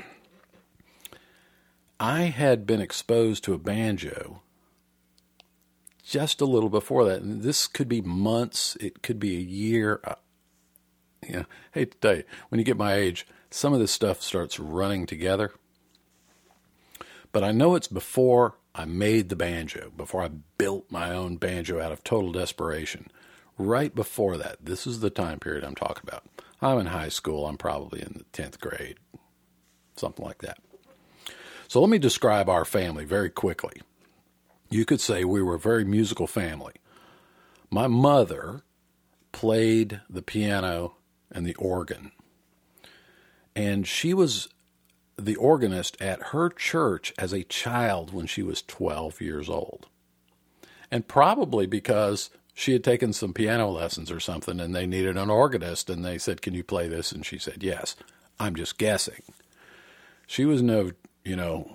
I 2.01 2.23
had 2.23 2.67
been 2.67 2.81
exposed 2.81 3.45
to 3.45 3.55
a 3.55 3.59
banjo 3.59 4.43
just 6.05 6.41
a 6.41 6.45
little 6.45 6.69
before 6.69 7.05
that. 7.07 7.23
And 7.23 7.43
this 7.43 7.67
could 7.67 7.89
be 7.89 8.03
months, 8.03 8.77
it 8.81 9.03
could 9.03 9.19
be 9.19 9.37
a 9.37 9.41
year. 9.41 10.01
I, 10.05 10.15
you 11.27 11.37
know, 11.37 11.45
hate 11.73 11.93
to 11.93 11.99
tell 11.99 12.17
you, 12.19 12.25
when 12.51 12.59
you 12.59 12.65
get 12.65 12.77
my 12.77 12.95
age, 12.95 13.27
some 13.51 13.73
of 13.73 13.81
this 13.81 13.93
stuff 13.93 14.21
starts 14.21 14.61
running 14.61 15.07
together. 15.07 15.53
But 17.33 17.43
I 17.43 17.53
know 17.53 17.75
it's 17.75 17.89
before 17.89 18.57
I 18.75 18.85
made 18.85 19.29
the 19.29 19.37
banjo, 19.37 19.93
before 19.97 20.23
I 20.23 20.31
built 20.59 20.91
my 20.91 21.13
own 21.13 21.37
banjo 21.37 21.81
out 21.81 21.93
of 21.93 22.03
total 22.03 22.33
desperation. 22.33 23.09
Right 23.57 23.95
before 23.95 24.37
that, 24.37 24.65
this 24.65 24.87
is 24.87 24.99
the 25.01 25.11
time 25.11 25.39
period 25.39 25.63
I'm 25.65 25.77
talking 25.77 26.03
about. 26.09 26.25
I'm 26.61 26.79
in 26.79 26.87
high 26.87 27.09
school, 27.09 27.47
I'm 27.47 27.57
probably 27.57 28.01
in 28.01 28.15
the 28.15 28.43
10th 28.43 28.59
grade, 28.59 28.97
something 29.97 30.25
like 30.25 30.39
that. 30.43 30.59
So 31.69 31.81
let 31.81 31.91
me 31.91 31.99
describe 31.99 32.49
our 32.49 32.65
family 32.65 33.05
very 33.05 33.31
quickly. 33.31 33.81
You 34.71 34.85
could 34.85 35.01
say 35.01 35.25
we 35.25 35.43
were 35.43 35.55
a 35.55 35.59
very 35.61 35.85
musical 35.85 36.27
family. 36.27 36.75
My 37.71 37.87
mother 37.87 38.63
played 39.31 40.01
the 40.09 40.23
piano 40.23 40.97
and 41.31 41.47
the 41.47 41.55
organ. 41.55 42.13
And 43.55 43.87
she 43.87 44.15
was 44.15 44.49
the 45.17 45.37
organist 45.37 46.01
at 46.01 46.29
her 46.29 46.49
church 46.49 47.13
as 47.19 47.33
a 47.33 47.45
child 47.45 48.13
when 48.13 48.27
she 48.27 48.43
was 48.43 48.63
12 48.63 49.21
years 49.21 49.49
old. 49.49 49.87
And 50.91 51.07
probably 51.07 51.67
because 51.67 52.31
she 52.53 52.73
had 52.73 52.85
taken 52.85 53.13
some 53.13 53.33
piano 53.33 53.71
lessons 53.71 54.11
or 54.11 54.21
something 54.21 54.61
and 54.61 54.75
they 54.75 54.87
needed 54.87 55.17
an 55.17 55.31
organist 55.31 55.91
and 55.91 56.05
they 56.05 56.19
said, 56.19 56.43
Can 56.43 56.55
you 56.55 56.63
play 56.63 56.89
this? 56.89 57.13
And 57.13 57.25
she 57.25 57.39
said, 57.39 57.63
Yes. 57.63 57.97
I'm 58.39 58.57
just 58.57 58.79
guessing. 58.79 59.23
She 60.27 60.45
was 60.45 60.61
no 60.61 60.91
you 61.25 61.37
know, 61.37 61.71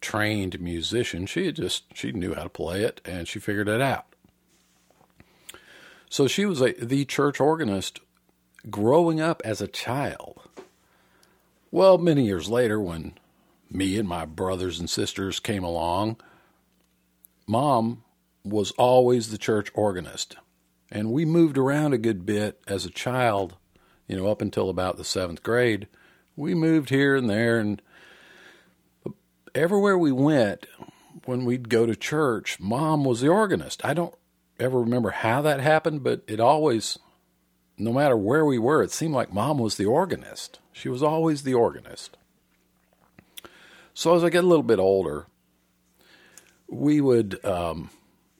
trained 0.00 0.60
musician. 0.60 1.26
She 1.26 1.46
had 1.46 1.56
just 1.56 1.84
she 1.94 2.12
knew 2.12 2.34
how 2.34 2.44
to 2.44 2.48
play 2.48 2.82
it 2.82 3.00
and 3.04 3.28
she 3.28 3.38
figured 3.38 3.68
it 3.68 3.80
out. 3.80 4.06
So 6.08 6.26
she 6.26 6.46
was 6.46 6.60
a 6.60 6.72
the 6.72 7.04
church 7.04 7.40
organist 7.40 8.00
growing 8.70 9.20
up 9.20 9.42
as 9.44 9.60
a 9.60 9.68
child. 9.68 10.40
Well, 11.74 11.98
many 11.98 12.24
years 12.24 12.48
later 12.48 12.80
when 12.80 13.14
me 13.68 13.98
and 13.98 14.08
my 14.08 14.26
brothers 14.26 14.78
and 14.78 14.88
sisters 14.88 15.40
came 15.40 15.64
along, 15.64 16.18
mom 17.48 18.04
was 18.44 18.70
always 18.78 19.32
the 19.32 19.38
church 19.38 19.72
organist. 19.74 20.36
And 20.88 21.10
we 21.10 21.24
moved 21.24 21.58
around 21.58 21.92
a 21.92 21.98
good 21.98 22.24
bit 22.24 22.60
as 22.68 22.86
a 22.86 22.90
child, 22.90 23.56
you 24.06 24.16
know, 24.16 24.28
up 24.28 24.40
until 24.40 24.70
about 24.70 24.98
the 24.98 25.02
7th 25.02 25.42
grade. 25.42 25.88
We 26.36 26.54
moved 26.54 26.90
here 26.90 27.16
and 27.16 27.28
there 27.28 27.58
and 27.58 27.82
everywhere 29.52 29.98
we 29.98 30.12
went, 30.12 30.68
when 31.24 31.44
we'd 31.44 31.68
go 31.68 31.86
to 31.86 31.96
church, 31.96 32.60
mom 32.60 33.04
was 33.04 33.20
the 33.20 33.30
organist. 33.30 33.84
I 33.84 33.94
don't 33.94 34.14
ever 34.60 34.78
remember 34.78 35.10
how 35.10 35.42
that 35.42 35.58
happened, 35.58 36.04
but 36.04 36.22
it 36.28 36.38
always, 36.38 37.00
no 37.76 37.92
matter 37.92 38.16
where 38.16 38.44
we 38.44 38.60
were, 38.60 38.84
it 38.84 38.92
seemed 38.92 39.14
like 39.14 39.32
mom 39.32 39.58
was 39.58 39.76
the 39.76 39.86
organist. 39.86 40.60
She 40.74 40.88
was 40.88 41.02
always 41.02 41.44
the 41.44 41.54
organist. 41.54 42.18
So 43.94 44.16
as 44.16 44.24
I 44.24 44.28
get 44.28 44.42
a 44.42 44.46
little 44.46 44.64
bit 44.64 44.80
older, 44.80 45.28
we 46.68 47.00
would, 47.00 47.42
um, 47.44 47.90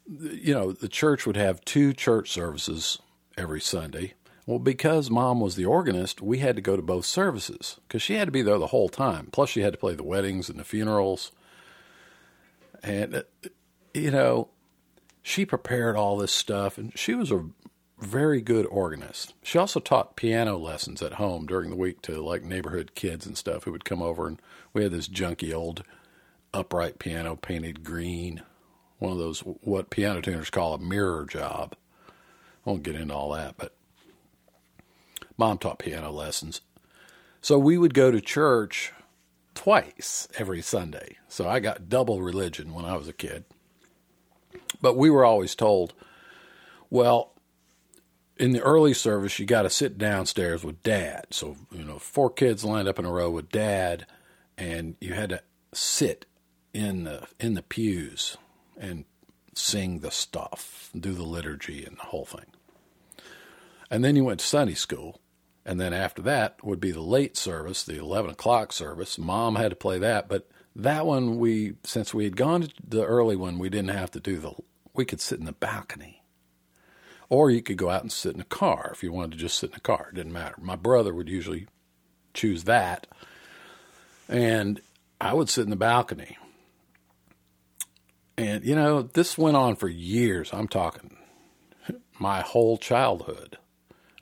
you 0.09 0.53
know, 0.53 0.73
the 0.73 0.89
church 0.89 1.27
would 1.27 1.37
have 1.37 1.65
two 1.65 1.93
church 1.93 2.33
services 2.33 2.99
every 3.39 3.61
Sunday. 3.61 4.15
Well, 4.47 4.59
because 4.59 5.11
mom 5.11 5.41
was 5.41 5.55
the 5.55 5.65
organist, 5.65 6.21
we 6.21 6.39
had 6.39 6.57
to 6.57 6.61
go 6.63 6.75
to 6.75 6.83
both 6.83 7.07
services 7.07 7.79
because 7.87 8.03
she 8.03 8.15
had 8.15 8.27
to 8.27 8.33
be 8.33 8.43
there 8.43 8.59
the 8.59 8.67
whole 8.67 8.89
time. 8.89 9.29
Plus, 9.31 9.51
she 9.51 9.61
had 9.61 9.73
to 9.73 9.79
play 9.79 9.95
the 9.95 10.03
weddings 10.03 10.51
and 10.51 10.59
the 10.59 10.65
funerals. 10.65 11.31
And, 12.83 13.15
uh, 13.15 13.23
you 13.95 14.11
know, 14.11 14.49
she 15.23 15.47
prepared 15.47 15.97
all 15.97 16.19
this 16.19 16.33
stuff, 16.33 16.79
and 16.79 16.93
she 16.99 17.15
was 17.15 17.31
a 17.31 17.47
very 17.99 18.41
good 18.41 18.67
organist. 18.67 19.35
She 19.43 19.59
also 19.59 19.81
taught 19.81 20.17
piano 20.17 20.57
lessons 20.57 21.03
at 21.03 21.15
home 21.15 21.47
during 21.47 21.71
the 21.71 21.77
week 21.77 22.03
to 22.03 22.21
like 22.21 22.43
neighborhood 22.43 22.93
kids 22.95 23.27
and 23.27 23.37
stuff 23.39 23.65
who 23.65 23.73
would 23.73 23.85
come 23.85 24.03
over. 24.03 24.27
And 24.27 24.41
we 24.73 24.83
had 24.83 24.93
this 24.93 25.09
junky 25.09 25.55
old 25.55 25.85
upright 26.53 26.99
piano 26.99 27.37
painted 27.37 27.85
green, 27.85 28.43
one 28.99 29.13
of 29.13 29.19
those 29.19 29.41
what 29.41 29.91
piano 29.91 30.21
tuners 30.21 30.51
call 30.51 30.75
a 30.75 30.79
mirror 30.79 31.27
job. 31.27 31.75
I 32.09 32.71
won't 32.71 32.83
get 32.83 32.95
into 32.95 33.15
all 33.15 33.33
that, 33.33 33.57
but 33.57 33.75
Mom 35.37 35.59
taught 35.59 35.79
piano 35.79 36.11
lessons. 36.11 36.61
So 37.41 37.59
we 37.59 37.77
would 37.77 37.93
go 37.93 38.11
to 38.11 38.21
church 38.21 38.93
twice 39.55 40.29
every 40.39 40.63
Sunday. 40.63 41.19
So 41.29 41.49
I 41.49 41.61
got 41.61 41.89
double 41.89 42.23
religion 42.23 42.73
when 42.73 42.85
I 42.85 42.97
was 42.97 43.09
a 43.09 43.13
kid. 43.13 43.45
But 44.81 44.97
we 44.97 45.11
were 45.11 45.25
always 45.25 45.55
told, 45.55 45.93
well, 46.91 47.34
in 48.39 48.53
the 48.53 48.63
early 48.63 48.95
service, 48.95 49.39
you 49.39 49.47
got 49.47 49.63
to 49.63 49.71
sit 49.71 49.99
downstairs 49.99 50.65
with 50.65 50.83
dad. 50.83 51.27
So, 51.31 51.57
you 51.73 51.85
know, 51.85 51.99
four 51.99 52.31
kids 52.31 52.65
lined 52.65 52.89
up 52.89 52.99
in 52.99 53.05
a 53.05 53.13
row 53.13 53.31
with 53.31 53.51
dad, 53.51 54.07
and 54.59 54.97
you 55.01 55.15
had 55.15 55.31
to 55.31 55.43
sit 55.73 56.27
in 56.73 57.05
the 57.05 57.29
in 57.41 57.55
the 57.55 57.63
pews 57.63 58.37
and 58.79 59.05
sing 59.55 60.01
the 60.01 60.11
stuff, 60.11 60.91
do 60.99 61.13
the 61.13 61.23
liturgy 61.25 61.85
and 61.85 61.97
the 61.99 62.05
whole 62.05 62.25
thing. 62.27 62.47
And 63.91 64.05
then 64.05 64.17
you 64.17 64.25
went 64.25 64.41
to 64.41 64.47
Sunday 64.47 64.75
school, 64.75 65.21
and 65.65 65.81
then 65.81 65.93
after 65.93 66.23
that 66.23 66.65
would 66.65 66.81
be 66.81 66.91
the 66.93 67.01
late 67.03 67.37
service, 67.37 67.85
the 67.85 67.99
11 67.99 68.33
o'clock 68.33 68.73
service. 68.73 69.19
Mom 69.19 69.57
had 69.57 69.71
to 69.71 69.77
play 69.77 69.99
that, 69.99 70.29
but 70.29 70.49
That 70.77 71.07
one 71.07 71.39
we 71.39 71.75
since 71.85 72.13
we 72.15 72.25
had 72.25 72.37
gone 72.37 72.63
to 72.63 72.71
the 72.87 73.05
early 73.05 73.37
one, 73.37 73.59
we 73.59 73.69
didn't 73.71 73.91
have 73.97 74.11
to 74.13 74.21
do 74.21 74.39
the 74.39 74.53
we 74.95 75.05
could 75.05 75.21
sit 75.21 75.39
in 75.39 75.45
the 75.47 75.53
balcony. 75.53 76.14
Or 77.29 77.51
you 77.51 77.63
could 77.63 77.79
go 77.79 77.91
out 77.91 78.03
and 78.03 78.13
sit 78.13 78.35
in 78.35 78.41
a 78.41 78.45
car 78.45 78.91
if 78.93 79.03
you 79.03 79.13
wanted 79.13 79.33
to 79.33 79.39
just 79.39 79.59
sit 79.59 79.71
in 79.71 79.77
a 79.77 79.81
car. 79.81 80.09
It 80.11 80.17
didn't 80.17 80.33
matter. 80.33 80.57
My 80.61 80.77
brother 80.77 81.15
would 81.15 81.29
usually 81.29 81.67
choose 82.33 82.65
that. 82.65 83.07
And 84.29 84.81
I 85.21 85.35
would 85.35 85.49
sit 85.49 85.65
in 85.65 85.71
the 85.71 85.77
balcony. 85.77 86.37
And, 88.37 88.65
you 88.65 88.75
know, 88.75 89.03
this 89.03 89.39
went 89.39 89.57
on 89.57 89.77
for 89.77 89.89
years. 89.89 90.51
I'm 90.53 90.69
talking 90.69 91.17
my 92.19 92.41
whole 92.41 92.79
childhood. 92.79 93.59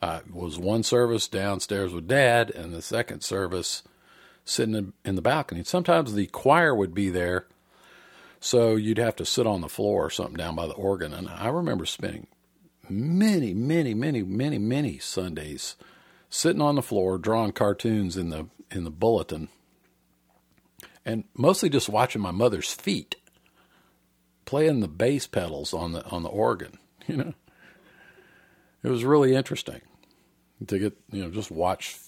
Uh, 0.01 0.21
was 0.33 0.59
one 0.59 0.83
service 0.83 1.29
downstairs 1.29 1.95
with 1.95 2.09
dad, 2.09 2.51
and 2.51 2.75
the 2.75 2.83
second 2.83 3.23
service 3.23 3.85
sitting 4.45 4.75
in, 4.75 4.93
in 5.05 5.15
the 5.15 5.23
balcony. 5.23 5.63
Sometimes 5.63 6.13
the 6.13 6.27
choir 6.27 6.75
would 6.75 6.93
be 6.93 7.09
there, 7.09 7.47
so 8.41 8.75
you'd 8.75 8.99
have 8.99 9.15
to 9.15 9.25
sit 9.25 9.47
on 9.47 9.61
the 9.61 9.69
floor 9.69 10.07
or 10.07 10.11
something 10.11 10.35
down 10.35 10.57
by 10.57 10.67
the 10.67 10.73
organ. 10.73 11.15
And 11.15 11.29
I 11.29 11.47
remember 11.49 11.87
spending 11.87 12.27
many, 12.93 13.55
many, 13.55 13.95
many, 13.95 14.23
many, 14.23 14.59
many 14.59 14.99
Sundays 14.99 15.77
sitting 16.29 16.63
on 16.63 16.77
the 16.77 16.83
floor 16.83 17.19
drawing 17.19 17.53
cartoons 17.53 18.17
in 18.17 18.31
the 18.31 18.47
in 18.71 18.85
the 18.85 18.91
bulletin, 18.91 19.49
and 21.05 21.25
mostly 21.35 21.69
just 21.69 21.89
watching 21.89 22.23
my 22.23 22.31
mother's 22.31 22.73
feet 22.73 23.17
playing 24.45 24.81
the 24.81 24.89
bass 24.89 25.27
pedals 25.27 25.75
on 25.75 25.93
the 25.93 26.05
on 26.07 26.23
the 26.23 26.29
organ. 26.29 26.79
You 27.09 27.17
know, 27.17 27.35
it 28.85 28.89
was 28.89 29.05
really 29.05 29.35
interesting 29.35 29.81
to 30.65 30.79
get 30.79 30.97
you 31.11 31.25
know 31.25 31.31
just 31.31 31.51
watch 31.51 31.99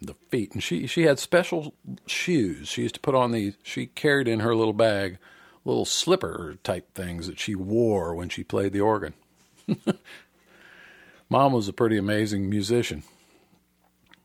the 0.00 0.14
feet. 0.30 0.54
And 0.54 0.62
she 0.62 0.86
she 0.86 1.02
had 1.02 1.18
special 1.18 1.74
shoes. 2.06 2.68
She 2.68 2.82
used 2.82 2.94
to 2.94 3.00
put 3.00 3.14
on 3.14 3.32
these. 3.32 3.58
She 3.62 3.86
carried 3.86 4.28
in 4.28 4.40
her 4.40 4.54
little 4.54 4.72
bag 4.72 5.18
little 5.64 5.84
slipper 5.84 6.56
type 6.62 6.94
things 6.94 7.26
that 7.26 7.38
she 7.38 7.54
wore 7.54 8.14
when 8.14 8.28
she 8.28 8.42
played 8.42 8.72
the 8.72 8.80
organ. 8.80 9.14
Mom 11.28 11.52
was 11.52 11.68
a 11.68 11.72
pretty 11.72 11.96
amazing 11.96 12.48
musician. 12.50 13.02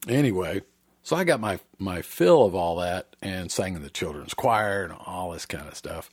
Anyway, 0.08 0.62
so 1.04 1.16
I 1.16 1.24
got 1.24 1.40
my 1.40 1.60
my 1.78 2.02
fill 2.02 2.46
of 2.46 2.56
all 2.56 2.78
that 2.78 3.16
and 3.22 3.52
sang 3.52 3.76
in 3.76 3.84
the 3.84 3.90
children's 3.90 4.34
choir 4.34 4.84
and 4.84 4.94
all 4.94 5.32
this 5.32 5.46
kind 5.46 5.68
of 5.68 5.76
stuff. 5.76 6.10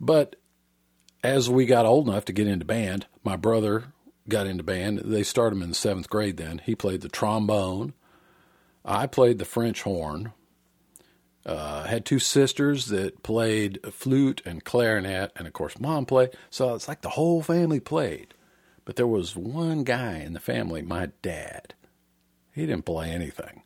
But 0.00 0.36
as 1.22 1.50
we 1.50 1.66
got 1.66 1.86
old 1.86 2.08
enough 2.08 2.24
to 2.26 2.32
get 2.32 2.46
into 2.46 2.64
band, 2.64 3.06
my 3.22 3.36
brother 3.36 3.92
got 4.28 4.46
into 4.46 4.62
band. 4.62 5.00
They 5.00 5.22
started 5.22 5.56
him 5.56 5.62
in 5.62 5.74
seventh 5.74 6.08
grade 6.08 6.36
then. 6.38 6.62
He 6.64 6.74
played 6.74 7.02
the 7.02 7.08
trombone. 7.08 7.92
I 8.84 9.06
played 9.06 9.38
the 9.38 9.44
French 9.44 9.82
horn. 9.82 10.32
Uh, 11.46 11.84
had 11.84 12.04
two 12.04 12.18
sisters 12.18 12.86
that 12.86 13.22
played 13.22 13.80
flute 13.90 14.42
and 14.44 14.64
clarinet, 14.64 15.32
and 15.34 15.46
of 15.46 15.52
course, 15.54 15.80
mom 15.80 16.04
played. 16.04 16.30
So 16.50 16.74
it's 16.74 16.86
like 16.86 17.00
the 17.00 17.10
whole 17.10 17.42
family 17.42 17.80
played. 17.80 18.34
But 18.84 18.96
there 18.96 19.06
was 19.06 19.36
one 19.36 19.84
guy 19.84 20.18
in 20.18 20.32
the 20.32 20.40
family, 20.40 20.82
my 20.82 21.10
dad. 21.22 21.74
He 22.52 22.66
didn't 22.66 22.84
play 22.84 23.10
anything. 23.10 23.62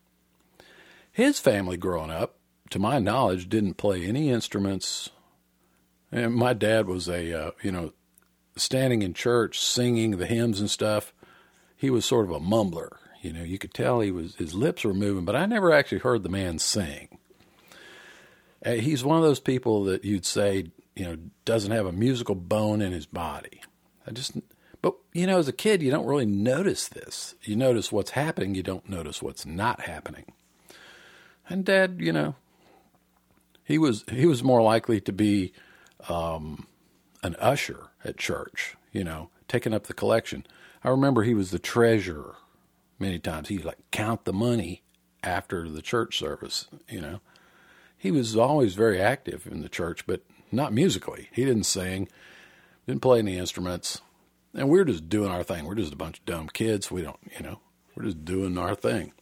His 1.11 1.39
family 1.41 1.77
growing 1.77 2.11
up, 2.11 2.37
to 2.71 2.79
my 2.79 2.99
knowledge, 2.99 3.49
didn't 3.49 3.75
play 3.75 4.05
any 4.05 4.31
instruments. 4.31 5.11
And 6.13 6.35
my 6.35 6.53
dad 6.53 6.87
was 6.87 7.09
a, 7.09 7.33
uh, 7.33 7.51
you 7.63 7.73
know, 7.73 7.93
standing 8.57 9.03
in 9.03 9.15
church 9.15 9.59
singing 9.59 10.13
the 10.13 10.27
hymns 10.27 10.61
and 10.61 10.71
stuff. 10.71 11.13
He 11.77 11.91
was 11.91 12.05
sort 12.05 12.27
of 12.27 12.33
a 12.33 12.41
mumbler. 12.41 12.97
You 13.21 13.33
know, 13.33 13.43
you 13.43 13.59
could 13.59 13.75
tell 13.75 14.01
he 14.01 14.11
was 14.11 14.35
his 14.37 14.55
lips 14.55 14.85
were 14.85 14.95
moving, 14.95 15.25
but 15.25 15.37
I 15.37 15.47
never 15.47 15.73
actually 15.73 15.99
heard 15.99 16.23
the 16.23 16.29
man 16.29 16.59
sing. 16.59 17.14
Uh, 18.65 18.73
he's 18.73 19.05
one 19.05 19.17
of 19.17 19.23
those 19.23 19.41
people 19.41 19.85
that 19.85 20.05
you'd 20.05 20.25
say, 20.25 20.67
you 20.97 21.05
know, 21.05 21.17
doesn't 21.45 21.73
have 21.73 21.87
a 21.87 21.93
musical 21.93 22.35
bone 22.35 22.81
in 22.81 22.93
his 22.93 23.07
body. 23.07 23.61
I 24.07 24.13
just, 24.13 24.37
but 24.81 24.95
you 25.13 25.27
know, 25.27 25.39
as 25.39 25.49
a 25.49 25.53
kid, 25.53 25.83
you 25.83 25.91
don't 25.91 26.07
really 26.07 26.27
notice 26.27 26.89
this. 26.89 27.35
You 27.43 27.57
notice 27.57 27.93
what's 27.93 28.13
happening, 28.13 28.55
you 28.55 28.63
don't 28.63 28.89
notice 28.89 29.23
what's 29.23 29.45
not 29.45 29.83
happening. 29.83 30.33
And 31.49 31.65
Dad, 31.65 31.97
you 32.01 32.13
know, 32.13 32.37
he 33.65 33.79
was 33.79 34.05
he 34.11 34.27
was 34.27 34.43
more 34.43 34.63
likely 34.63 35.01
to 35.03 35.13
be 35.13 35.53
um, 36.09 36.67
an 37.23 37.37
usher 37.39 37.89
at 38.05 38.17
church, 38.17 38.77
you 38.93 39.05
know, 39.05 39.31
taking 39.49 39.75
up 39.75 39.85
the 39.87 39.95
collection. 39.95 40.47
I 40.83 40.91
remember 40.91 41.23
he 41.23 41.35
was 41.35 41.51
the 41.51 41.59
treasurer 41.59 42.37
many 42.99 43.19
times. 43.19 43.49
He'd 43.49 43.65
like 43.65 43.79
count 43.91 44.25
the 44.25 44.33
money 44.33 44.83
after 45.23 45.69
the 45.69 45.83
church 45.83 46.19
service, 46.19 46.67
you 46.89 47.01
know. 47.01 47.21
He 48.05 48.11
was 48.11 48.37
always 48.37 48.75
very 48.75 49.01
active 49.01 49.49
in 49.51 49.63
the 49.63 49.69
church, 49.71 50.07
but 50.07 50.21
not 50.53 50.75
musically. 50.75 51.31
He 51.33 51.43
didn't 51.43 51.65
sing, 51.65 52.07
didn't 52.87 53.01
play 53.01 53.21
any 53.21 53.39
instruments. 53.39 54.03
And 54.53 54.69
we're 54.69 54.85
just 54.85 55.09
doing 55.09 55.31
our 55.31 55.43
thing. 55.43 55.65
We're 55.65 55.75
just 55.75 55.95
a 55.95 55.97
bunch 55.97 56.19
of 56.19 56.27
dumb 56.27 56.51
kids. 56.53 56.91
We 56.91 57.01
don't, 57.01 57.17
you 57.35 57.43
know, 57.43 57.61
we're 57.97 58.05
just 58.05 58.23
doing 58.23 58.59
our 58.59 58.75
thing. 58.75 59.15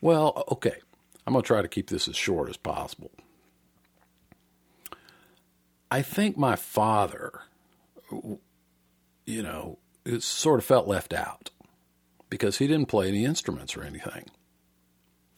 Well, 0.00 0.44
okay. 0.48 0.76
I'm 1.26 1.32
going 1.32 1.42
to 1.42 1.46
try 1.48 1.60
to 1.60 1.66
keep 1.66 1.90
this 1.90 2.06
as 2.06 2.14
short 2.14 2.48
as 2.48 2.56
possible. 2.56 3.10
I 5.90 6.02
think 6.02 6.38
my 6.38 6.54
father, 6.54 7.40
you 8.12 9.42
know, 9.42 9.78
it 10.04 10.22
sort 10.22 10.60
of 10.60 10.64
felt 10.64 10.86
left 10.86 11.12
out 11.12 11.50
because 12.30 12.58
he 12.58 12.68
didn't 12.68 12.86
play 12.86 13.08
any 13.08 13.24
instruments 13.24 13.76
or 13.76 13.82
anything. 13.82 14.26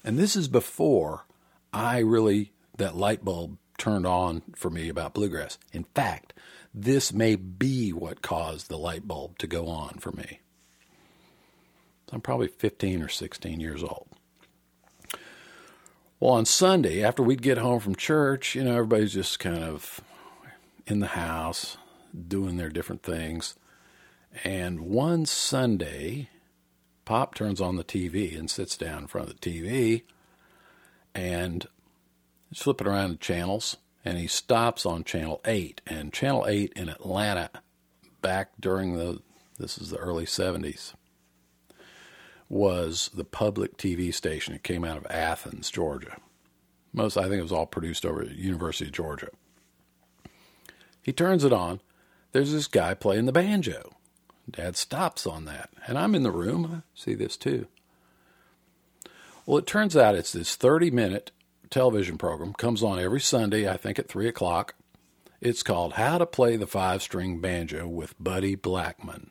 And 0.05 0.19
this 0.19 0.37
is 0.37 0.47
before 0.47 1.25
I 1.73 1.99
really, 1.99 2.53
that 2.77 2.97
light 2.97 3.25
bulb 3.25 3.59
turned 3.79 4.07
on 4.07 4.43
for 4.55 4.71
me 4.71 4.89
about 4.89 5.15
bluegrass. 5.15 5.59
In 5.73 5.85
fact, 5.95 6.35
this 6.75 7.13
may 7.13 7.35
be 7.37 7.93
what 7.93 8.23
caused 8.23 8.69
the 8.69 8.79
light 8.79 9.09
bulb 9.09 9.39
to 9.39 9.47
go 9.47 9.69
on 9.69 9.99
for 9.99 10.13
me. 10.13 10.41
I'm 12.13 12.21
probably 12.21 12.49
15 12.49 13.03
or 13.03 13.09
16 13.09 13.61
years 13.61 13.83
old. 13.83 14.09
Well, 16.19 16.33
on 16.33 16.45
Sunday, 16.45 17.03
after 17.03 17.23
we'd 17.23 17.41
get 17.41 17.59
home 17.59 17.81
from 17.81 17.95
church, 17.95 18.55
you 18.55 18.63
know, 18.63 18.73
everybody's 18.73 19.15
just 19.15 19.39
kind 19.39 19.65
of 19.65 20.01
in 20.87 21.01
the 21.01 21.09
house 21.09 21.79
doing 22.29 22.57
their 22.57 22.69
different 22.69 23.03
things. 23.03 23.55
And 24.45 24.81
one 24.81 25.25
Sunday, 25.25 26.29
Pop 27.05 27.35
turns 27.35 27.61
on 27.61 27.77
the 27.77 27.85
TV 27.85 28.39
and 28.39 28.51
sits 28.51 28.77
down 28.77 29.03
in 29.03 29.07
front 29.07 29.31
of 29.31 29.41
the 29.41 29.51
TV 29.51 30.03
and 31.15 31.67
he's 32.49 32.63
flipping 32.63 32.87
around 32.87 33.11
the 33.11 33.17
channels 33.17 33.77
and 34.05 34.19
he 34.19 34.27
stops 34.27 34.87
on 34.87 35.05
channel 35.05 35.41
8 35.45 35.81
and 35.87 36.13
channel 36.13 36.47
8 36.47 36.73
in 36.75 36.89
Atlanta 36.89 37.51
back 38.23 38.53
during 38.59 38.97
the 38.97 39.21
this 39.59 39.77
is 39.77 39.91
the 39.91 39.99
early 39.99 40.25
70s 40.25 40.95
was 42.49 43.11
the 43.15 43.25
public 43.25 43.77
TV 43.77 44.13
station. 44.13 44.55
It 44.55 44.65
came 44.65 44.85
out 44.85 44.97
of 44.97 45.07
Athens, 45.09 45.71
Georgia. 45.71 46.17
Most 46.93 47.17
I 47.17 47.23
think 47.23 47.35
it 47.35 47.43
was 47.43 47.53
all 47.53 47.67
produced 47.67 48.05
over 48.05 48.23
at 48.23 48.33
University 48.33 48.87
of 48.87 48.93
Georgia. 48.93 49.29
He 51.01 51.13
turns 51.13 51.45
it 51.45 51.53
on. 51.53 51.81
There's 52.33 52.53
this 52.53 52.67
guy 52.67 52.95
playing 52.95 53.27
the 53.27 53.33
banjo. 53.33 53.97
Dad 54.51 54.77
stops 54.77 55.27
on 55.27 55.45
that. 55.45 55.71
And 55.87 55.97
I'm 55.97 56.15
in 56.15 56.25
the 56.25 56.33
room. 56.33 56.83
I 56.83 56.83
see 56.95 57.15
this 57.15 57.37
too. 57.37 57.69
Well, 59.47 59.59
it 59.59 59.67
turns 59.67 59.97
out 59.97 60.15
it's 60.15 60.33
this 60.33 60.57
30 60.57 60.91
minute 60.91 61.31
television 61.71 62.19
program, 62.19 62.53
comes 62.53 62.83
on 62.83 62.99
every 62.99 63.21
Sunday, 63.21 63.69
I 63.69 63.77
think 63.77 63.99
at 63.99 64.09
3 64.09 64.29
o'clock. 64.29 64.75
It's 65.41 65.63
called 65.63 65.95
How 65.95 66.19
to 66.19 66.27
Play 66.27 66.57
the 66.57 66.67
Five 66.67 67.03
String 67.03 67.41
Banjo 67.41 67.89
with 67.89 68.15
Buddy 68.23 68.55
Blackman. 68.55 69.31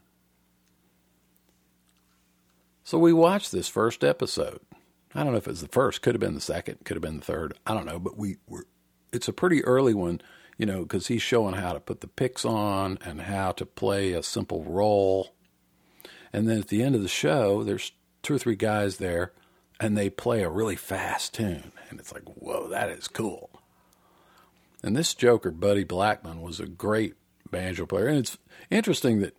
So 2.83 2.97
we 2.97 3.13
watched 3.13 3.51
this 3.51 3.67
first 3.67 4.03
episode. 4.03 4.61
I 5.13 5.23
don't 5.23 5.33
know 5.33 5.37
if 5.37 5.47
it 5.47 5.51
was 5.51 5.61
the 5.61 5.67
first, 5.67 6.01
could 6.01 6.15
have 6.15 6.21
been 6.21 6.33
the 6.33 6.41
second, 6.41 6.77
could 6.85 6.95
have 6.95 7.01
been 7.01 7.19
the 7.19 7.25
third. 7.25 7.53
I 7.67 7.73
don't 7.73 7.85
know, 7.85 7.99
but 7.99 8.17
we 8.17 8.37
were. 8.47 8.65
It's 9.11 9.27
a 9.27 9.33
pretty 9.33 9.63
early 9.63 9.93
one 9.93 10.21
you 10.59 10.65
know, 10.65 10.81
because 10.81 11.07
he's 11.07 11.21
showing 11.21 11.55
how 11.55 11.71
to 11.71 11.79
put 11.79 12.01
the 12.01 12.07
picks 12.07 12.43
on 12.43 12.99
and 13.03 13.21
how 13.21 13.53
to 13.53 13.65
play 13.65 14.11
a 14.11 14.21
simple 14.21 14.63
roll. 14.65 15.33
And 16.33 16.47
then 16.47 16.59
at 16.59 16.67
the 16.67 16.83
end 16.83 16.95
of 16.95 17.01
the 17.01 17.07
show, 17.07 17.63
there's 17.63 17.93
two 18.21 18.35
or 18.35 18.37
three 18.37 18.57
guys 18.57 18.97
there, 18.97 19.31
and 19.79 19.97
they 19.97 20.09
play 20.09 20.41
a 20.41 20.49
really 20.49 20.75
fast 20.75 21.33
tune. 21.33 21.71
And 21.89 21.99
it's 21.99 22.13
like, 22.13 22.23
whoa, 22.23 22.67
that 22.69 22.89
is 22.89 23.07
cool. 23.07 23.49
And 24.83 24.95
this 24.95 25.13
Joker, 25.13 25.51
Buddy 25.51 25.83
Blackman, 25.83 26.41
was 26.41 26.59
a 26.59 26.67
great 26.67 27.15
banjo 27.49 27.85
player. 27.85 28.07
And 28.07 28.17
it's 28.17 28.37
interesting 28.69 29.19
that 29.21 29.35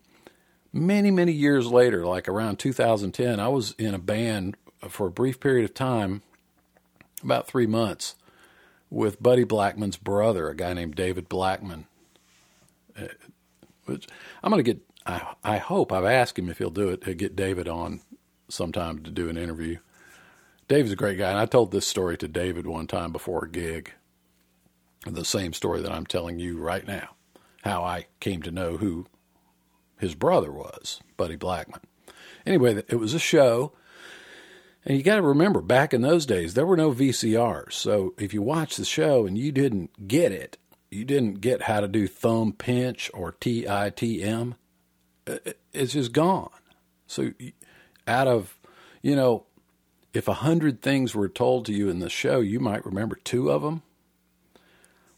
many, 0.73 1.11
many 1.11 1.33
years 1.33 1.67
later, 1.67 2.05
like 2.05 2.29
around 2.29 2.59
2010, 2.59 3.41
I 3.41 3.49
was 3.49 3.73
in 3.73 3.95
a 3.95 3.99
band 3.99 4.57
for 4.89 5.07
a 5.07 5.13
brief 5.13 5.41
period 5.41 5.65
of 5.65 5.75
time, 5.75 6.23
about 7.23 7.47
three 7.47 7.67
months 7.67 8.15
with 8.89 9.23
Buddy 9.23 9.45
Blackman's 9.45 9.97
brother, 9.97 10.49
a 10.49 10.57
guy 10.57 10.73
named 10.73 10.95
David 10.95 11.29
Blackman. 11.29 11.87
Uh, 12.99 13.07
which 13.85 14.07
I'm 14.43 14.51
going 14.51 14.63
to 14.63 14.75
get. 14.75 14.83
I, 15.07 15.35
I 15.43 15.57
hope 15.59 15.93
I've 15.93 16.05
asked 16.05 16.39
him 16.39 16.49
if 16.49 16.59
he'll 16.59 16.71
do 16.71 16.91
it 16.91 17.03
to 17.03 17.15
get 17.15 17.35
David 17.35 17.69
on 17.69 18.01
sometime 18.49 19.03
to 19.03 19.11
do 19.11 19.29
an 19.29 19.37
interview. 19.37 19.79
David's 20.71 20.93
a 20.93 20.97
great 20.97 21.19
guy, 21.19 21.31
and 21.31 21.39
I 21.39 21.47
told 21.47 21.73
this 21.73 21.85
story 21.85 22.17
to 22.19 22.29
David 22.29 22.65
one 22.65 22.87
time 22.87 23.11
before 23.11 23.45
a 23.45 23.51
gig. 23.51 23.93
the 25.05 25.25
same 25.25 25.53
story 25.53 25.81
that 25.83 25.91
I'm 25.91 26.07
telling 26.07 26.39
you 26.39 26.59
right 26.59 26.87
now, 26.87 27.17
how 27.63 27.83
I 27.83 28.07
came 28.21 28.41
to 28.43 28.53
know 28.53 28.77
who 28.77 29.07
his 29.99 30.15
brother 30.15 30.53
was, 30.53 31.01
Buddy 31.17 31.35
Blackman. 31.35 31.81
Anyway, 32.47 32.85
it 32.89 33.01
was 33.01 33.15
a 33.15 33.19
show. 33.19 33.73
And 34.85 34.97
you 34.97 35.03
got 35.03 35.17
to 35.17 35.23
remember, 35.23 35.61
back 35.61 35.93
in 35.93 36.03
those 36.03 36.25
days, 36.25 36.55
there 36.55 36.65
were 36.65 36.77
no 36.77 36.93
VCRs. 36.93 37.73
So 37.73 38.15
if 38.17 38.33
you 38.33 38.41
watched 38.41 38.77
the 38.77 38.85
show 38.85 39.27
and 39.27 39.37
you 39.37 39.51
didn't 39.51 40.07
get 40.07 40.31
it, 40.31 40.57
you 40.89 41.05
didn't 41.05 41.41
get 41.41 41.63
how 41.63 41.81
to 41.81 41.89
do 41.89 42.07
thumb 42.07 42.53
pinch 42.53 43.11
or 43.13 43.33
TITM, 43.33 44.55
it's 45.73 45.95
just 45.95 46.13
gone. 46.13 46.51
So 47.09 47.33
out 48.07 48.29
of, 48.29 48.57
you 49.03 49.17
know, 49.17 49.47
if 50.13 50.29
a 50.29 50.35
hundred 50.35 50.83
things 50.83 51.15
were 51.15 51.29
told 51.29 51.67
to 51.67 51.73
you 51.73 51.89
in 51.89 52.01
the 52.01 52.11
show, 52.11 52.41
you 52.41 52.61
might 52.61 52.85
remember 52.85 53.17
two 53.17 53.51
of 53.51 53.63
them. 53.63 53.83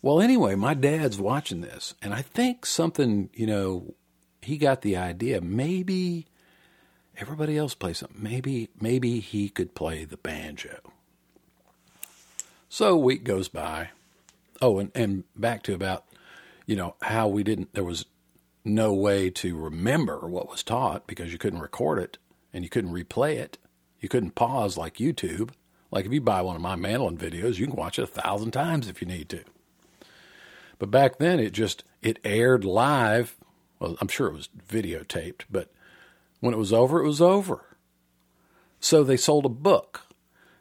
Well, 0.00 0.20
anyway, 0.20 0.54
my 0.56 0.74
dad's 0.74 1.18
watching 1.18 1.60
this, 1.60 1.94
and 2.02 2.12
I 2.12 2.22
think 2.22 2.66
something, 2.66 3.30
you 3.32 3.46
know, 3.46 3.94
he 4.40 4.58
got 4.58 4.82
the 4.82 4.96
idea. 4.96 5.40
Maybe 5.40 6.26
everybody 7.16 7.56
else 7.56 7.74
plays 7.74 7.98
something. 7.98 8.20
Maybe, 8.20 8.68
maybe 8.80 9.20
he 9.20 9.48
could 9.48 9.74
play 9.74 10.04
the 10.04 10.16
banjo. 10.16 10.80
So 12.68 12.94
a 12.94 12.98
week 12.98 13.22
goes 13.22 13.48
by. 13.48 13.90
Oh, 14.60 14.78
and, 14.78 14.90
and 14.94 15.24
back 15.36 15.62
to 15.64 15.74
about, 15.74 16.04
you 16.66 16.74
know, 16.74 16.96
how 17.02 17.28
we 17.28 17.42
didn't, 17.42 17.74
there 17.74 17.84
was 17.84 18.06
no 18.64 18.92
way 18.92 19.30
to 19.30 19.56
remember 19.56 20.20
what 20.20 20.50
was 20.50 20.62
taught 20.62 21.06
because 21.06 21.32
you 21.32 21.38
couldn't 21.38 21.60
record 21.60 21.98
it 21.98 22.18
and 22.52 22.64
you 22.64 22.70
couldn't 22.70 22.92
replay 22.92 23.36
it. 23.36 23.58
You 24.02 24.10
couldn't 24.10 24.34
pause 24.34 24.76
like 24.76 24.96
YouTube. 24.96 25.50
Like 25.90 26.04
if 26.04 26.12
you 26.12 26.20
buy 26.20 26.42
one 26.42 26.56
of 26.56 26.62
my 26.62 26.76
mandolin 26.76 27.16
videos, 27.16 27.58
you 27.58 27.66
can 27.66 27.76
watch 27.76 27.98
it 27.98 28.02
a 28.02 28.06
thousand 28.06 28.50
times 28.50 28.88
if 28.88 29.00
you 29.00 29.06
need 29.06 29.30
to. 29.30 29.44
But 30.78 30.90
back 30.90 31.18
then, 31.18 31.38
it 31.38 31.52
just 31.52 31.84
it 32.02 32.18
aired 32.24 32.64
live. 32.64 33.36
Well, 33.78 33.96
I'm 34.00 34.08
sure 34.08 34.26
it 34.26 34.34
was 34.34 34.48
videotaped, 34.68 35.42
but 35.50 35.70
when 36.40 36.52
it 36.52 36.58
was 36.58 36.72
over, 36.72 37.00
it 37.00 37.06
was 37.06 37.22
over. 37.22 37.64
So 38.80 39.04
they 39.04 39.16
sold 39.16 39.46
a 39.46 39.50
book, 39.50 40.06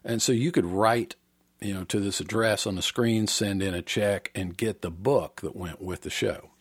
and 0.06 0.22
so 0.22 0.32
you 0.32 0.52
could 0.52 0.66
write, 0.66 1.16
you 1.60 1.74
know, 1.74 1.84
to 1.86 2.00
this 2.00 2.20
address 2.20 2.68
on 2.68 2.76
the 2.76 2.84
screen, 2.84 3.26
send 3.26 3.64
in 3.64 3.74
a 3.74 3.82
check, 3.82 4.30
and 4.36 4.56
get 4.56 4.84
the 4.84 4.92
book 4.92 5.42
that 5.42 5.56
went 5.56 5.82
with 5.82 6.02
the 6.02 6.12
show. 6.12 6.52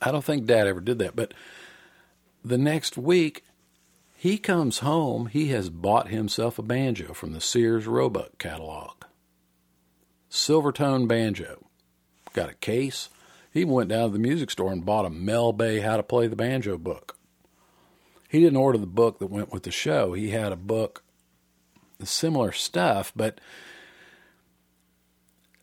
I 0.00 0.12
don't 0.12 0.24
think 0.24 0.46
Dad 0.46 0.68
ever 0.68 0.80
did 0.80 1.00
that, 1.00 1.16
but 1.16 1.34
the 2.44 2.58
next 2.58 2.96
week 2.96 3.42
he 4.20 4.36
comes 4.36 4.80
home, 4.80 5.26
he 5.26 5.46
has 5.50 5.70
bought 5.70 6.08
himself 6.08 6.58
a 6.58 6.62
banjo 6.62 7.14
from 7.14 7.32
the 7.32 7.40
Sears 7.40 7.86
Roebuck 7.86 8.36
catalog. 8.36 9.04
Silvertone 10.28 11.06
banjo. 11.06 11.64
Got 12.32 12.50
a 12.50 12.54
case. 12.54 13.10
He 13.52 13.64
went 13.64 13.90
down 13.90 14.08
to 14.08 14.12
the 14.12 14.18
music 14.18 14.50
store 14.50 14.72
and 14.72 14.84
bought 14.84 15.06
a 15.06 15.10
Mel 15.10 15.52
Bay 15.52 15.78
How 15.78 15.96
to 15.96 16.02
Play 16.02 16.26
the 16.26 16.34
Banjo 16.34 16.76
book. 16.76 17.16
He 18.28 18.40
didn't 18.40 18.58
order 18.58 18.76
the 18.76 18.86
book 18.88 19.20
that 19.20 19.30
went 19.30 19.52
with 19.52 19.62
the 19.62 19.70
show. 19.70 20.14
He 20.14 20.30
had 20.30 20.50
a 20.50 20.56
book, 20.56 21.04
similar 22.02 22.50
stuff, 22.50 23.12
but 23.14 23.40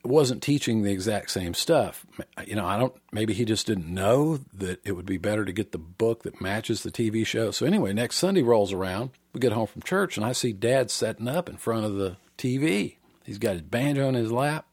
wasn't 0.08 0.44
teaching 0.44 0.84
the 0.84 0.92
exact 0.92 1.32
same 1.32 1.54
stuff. 1.54 2.06
You 2.46 2.56
know, 2.56 2.66
I 2.66 2.78
don't, 2.78 2.94
maybe 3.12 3.34
he 3.34 3.46
just 3.46 3.68
didn't 3.68 3.88
know 3.88 4.38
that 4.54 4.80
it 4.84 4.94
would 4.94 5.06
be 5.06 5.18
better 5.18 5.46
to 5.46 5.54
get 5.54 5.72
the 5.72 5.78
book 5.78 6.24
that 6.24 6.42
matches 6.42 6.84
the 6.84 6.92
TV 6.92 7.26
show. 7.26 7.52
So, 7.52 7.66
anyway, 7.66 7.94
next 7.94 8.18
Sunday 8.18 8.42
rolls 8.42 8.74
around. 8.74 9.12
We 9.34 9.40
get 9.40 9.52
home 9.52 9.68
from 9.68 9.82
church, 9.82 10.18
and 10.18 10.26
I 10.26 10.32
see 10.32 10.54
dad 10.54 10.92
setting 10.92 11.28
up 11.28 11.50
in 11.50 11.58
front 11.58 11.86
of 11.86 11.96
the 11.96 12.18
TV. 12.38 12.98
He's 13.26 13.38
got 13.38 13.54
his 13.54 13.62
banjo 13.62 14.08
in 14.08 14.16
his 14.16 14.32
lap. 14.32 14.66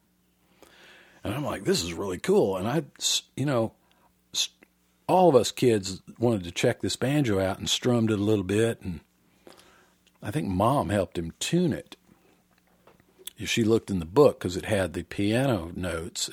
And 1.25 1.35
I'm 1.35 1.45
like, 1.45 1.65
this 1.65 1.83
is 1.83 1.95
really 1.95 2.19
cool. 2.19 2.57
And 2.57 2.67
I, 2.69 2.83
you 3.37 3.47
know, 3.47 3.73
all 5.09 5.29
of 5.29 5.37
us 5.37 5.51
kids 5.51 6.03
wanted 6.19 6.45
to 6.45 6.53
check 6.53 6.81
this 6.81 6.97
banjo 6.97 7.41
out 7.41 7.59
and 7.59 7.69
strummed 7.69 8.11
it 8.11 8.19
a 8.19 8.23
little 8.23 8.45
bit. 8.45 8.81
And 8.83 9.01
I 10.23 10.31
think 10.31 10.49
mom 10.49 10.89
helped 10.89 11.19
him 11.19 11.33
tune 11.39 11.73
it 11.73 11.97
she 13.47 13.65
looked 13.65 13.91
in 13.91 13.99
the 13.99 14.05
book 14.05 14.39
because 14.39 14.57
it 14.57 14.65
had 14.65 14.93
the 14.93 15.03
piano 15.03 15.73
notes. 15.75 16.31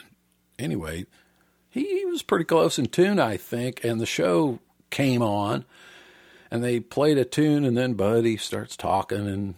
Anyway, 0.57 1.05
he, 1.69 1.99
he 1.99 2.05
was 2.05 2.23
pretty 2.23 2.45
close 2.45 2.79
in 2.79 2.87
tune, 2.87 3.19
I 3.19 3.37
think, 3.37 3.83
and 3.83 3.99
the 3.99 4.05
show 4.05 4.59
came 4.89 5.21
on, 5.21 5.65
and 6.51 6.63
they 6.63 6.79
played 6.79 7.17
a 7.17 7.25
tune, 7.25 7.63
and 7.63 7.77
then 7.77 7.93
Buddy 7.93 8.37
starts 8.37 8.75
talking, 8.75 9.27
and 9.27 9.55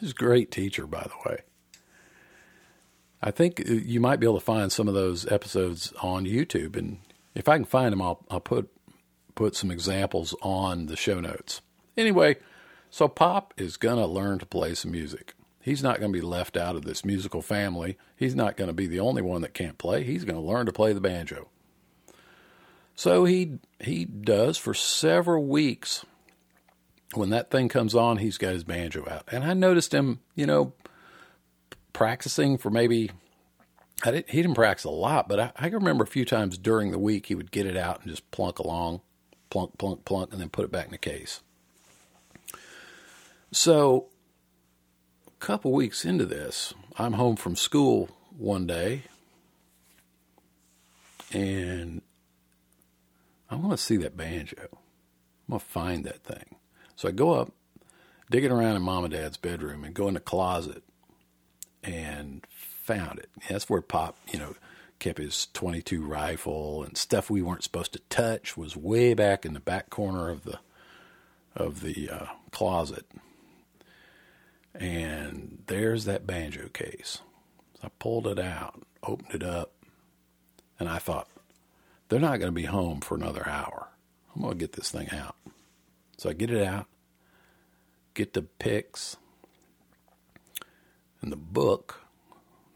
he's 0.00 0.10
a 0.10 0.14
great 0.14 0.50
teacher, 0.50 0.86
by 0.86 1.02
the 1.02 1.28
way. 1.28 1.38
I 3.22 3.30
think 3.30 3.62
uh, 3.68 3.72
you 3.72 4.00
might 4.00 4.20
be 4.20 4.26
able 4.26 4.38
to 4.38 4.44
find 4.44 4.70
some 4.70 4.86
of 4.86 4.94
those 4.94 5.26
episodes 5.30 5.92
on 6.02 6.26
YouTube, 6.26 6.76
and 6.76 6.98
if 7.34 7.48
I 7.48 7.56
can 7.56 7.64
find 7.64 7.92
them, 7.92 8.02
I'll, 8.02 8.24
I'll 8.30 8.40
put 8.40 8.70
put 9.34 9.56
some 9.56 9.70
examples 9.70 10.34
on 10.42 10.86
the 10.86 10.96
show 10.96 11.20
notes. 11.20 11.60
Anyway, 11.96 12.36
so 12.90 13.08
Pop 13.08 13.52
is 13.56 13.76
gonna 13.76 14.06
learn 14.06 14.38
to 14.38 14.46
play 14.46 14.74
some 14.74 14.92
music. 14.92 15.34
He's 15.64 15.82
not 15.82 15.98
going 15.98 16.12
to 16.12 16.18
be 16.18 16.24
left 16.24 16.58
out 16.58 16.76
of 16.76 16.84
this 16.84 17.06
musical 17.06 17.40
family. 17.40 17.96
He's 18.14 18.34
not 18.34 18.58
going 18.58 18.68
to 18.68 18.74
be 18.74 18.86
the 18.86 19.00
only 19.00 19.22
one 19.22 19.40
that 19.40 19.54
can't 19.54 19.78
play. 19.78 20.04
He's 20.04 20.26
going 20.26 20.38
to 20.38 20.46
learn 20.46 20.66
to 20.66 20.72
play 20.72 20.92
the 20.92 21.00
banjo. 21.00 21.48
So 22.94 23.24
he 23.24 23.60
he 23.80 24.04
does 24.04 24.58
for 24.58 24.74
several 24.74 25.46
weeks. 25.46 26.04
When 27.14 27.30
that 27.30 27.50
thing 27.50 27.70
comes 27.70 27.94
on, 27.94 28.18
he's 28.18 28.36
got 28.36 28.52
his 28.52 28.62
banjo 28.62 29.08
out. 29.08 29.24
And 29.32 29.42
I 29.42 29.54
noticed 29.54 29.94
him, 29.94 30.20
you 30.34 30.44
know, 30.44 30.74
practicing 31.94 32.58
for 32.58 32.68
maybe 32.68 33.10
I 34.04 34.10
didn't, 34.10 34.28
he 34.28 34.42
didn't 34.42 34.56
practice 34.56 34.84
a 34.84 34.90
lot, 34.90 35.30
but 35.30 35.40
I, 35.40 35.52
I 35.56 35.68
remember 35.68 36.04
a 36.04 36.08
few 36.08 36.26
times 36.26 36.58
during 36.58 36.90
the 36.90 36.98
week 36.98 37.26
he 37.26 37.34
would 37.34 37.50
get 37.50 37.64
it 37.64 37.76
out 37.76 38.02
and 38.02 38.10
just 38.10 38.30
plunk 38.30 38.58
along, 38.58 39.00
plunk, 39.48 39.78
plunk, 39.78 40.04
plunk, 40.04 40.30
and 40.30 40.42
then 40.42 40.50
put 40.50 40.66
it 40.66 40.72
back 40.72 40.84
in 40.84 40.90
the 40.90 40.98
case. 40.98 41.40
So 43.50 44.08
couple 45.44 45.72
weeks 45.72 46.06
into 46.06 46.24
this, 46.24 46.72
I'm 46.96 47.12
home 47.12 47.36
from 47.36 47.54
school 47.54 48.08
one 48.38 48.66
day 48.66 49.02
and 51.34 52.00
I 53.50 53.56
want 53.56 53.72
to 53.72 53.76
see 53.76 53.98
that 53.98 54.16
banjo. 54.16 54.56
I'm 54.72 55.50
going 55.50 55.60
to 55.60 55.66
find 55.66 56.04
that 56.04 56.24
thing. 56.24 56.56
So 56.96 57.08
I 57.08 57.10
go 57.10 57.34
up, 57.34 57.52
digging 58.30 58.52
around 58.52 58.76
in 58.76 58.80
mom 58.80 59.04
and 59.04 59.12
dad's 59.12 59.36
bedroom 59.36 59.84
and 59.84 59.92
go 59.92 60.08
in 60.08 60.14
the 60.14 60.20
closet 60.20 60.82
and 61.82 62.42
found 62.48 63.18
it. 63.18 63.28
That's 63.46 63.68
where 63.68 63.82
Pop, 63.82 64.16
you 64.32 64.38
know, 64.38 64.54
kept 64.98 65.18
his 65.18 65.48
22 65.52 66.06
rifle 66.06 66.82
and 66.82 66.96
stuff 66.96 67.28
we 67.28 67.42
weren't 67.42 67.64
supposed 67.64 67.92
to 67.92 68.00
touch 68.08 68.56
was 68.56 68.78
way 68.78 69.12
back 69.12 69.44
in 69.44 69.52
the 69.52 69.60
back 69.60 69.90
corner 69.90 70.30
of 70.30 70.44
the 70.44 70.58
of 71.54 71.82
the 71.82 72.08
uh, 72.08 72.26
closet 72.50 73.04
and 74.74 75.62
there's 75.66 76.04
that 76.04 76.26
banjo 76.26 76.68
case. 76.68 77.20
So 77.80 77.86
I 77.86 77.90
pulled 77.98 78.26
it 78.26 78.38
out, 78.38 78.82
opened 79.02 79.34
it 79.34 79.42
up, 79.42 79.72
and 80.78 80.88
I 80.88 80.98
thought, 80.98 81.28
they're 82.08 82.20
not 82.20 82.38
going 82.38 82.48
to 82.48 82.52
be 82.52 82.64
home 82.64 83.00
for 83.00 83.14
another 83.14 83.48
hour. 83.48 83.88
I'm 84.34 84.42
going 84.42 84.54
to 84.54 84.58
get 84.58 84.72
this 84.72 84.90
thing 84.90 85.08
out. 85.10 85.36
So 86.16 86.30
I 86.30 86.32
get 86.32 86.50
it 86.50 86.62
out, 86.62 86.86
get 88.14 88.34
the 88.34 88.42
picks, 88.42 89.16
and 91.20 91.32
the 91.32 91.36
book, 91.36 92.02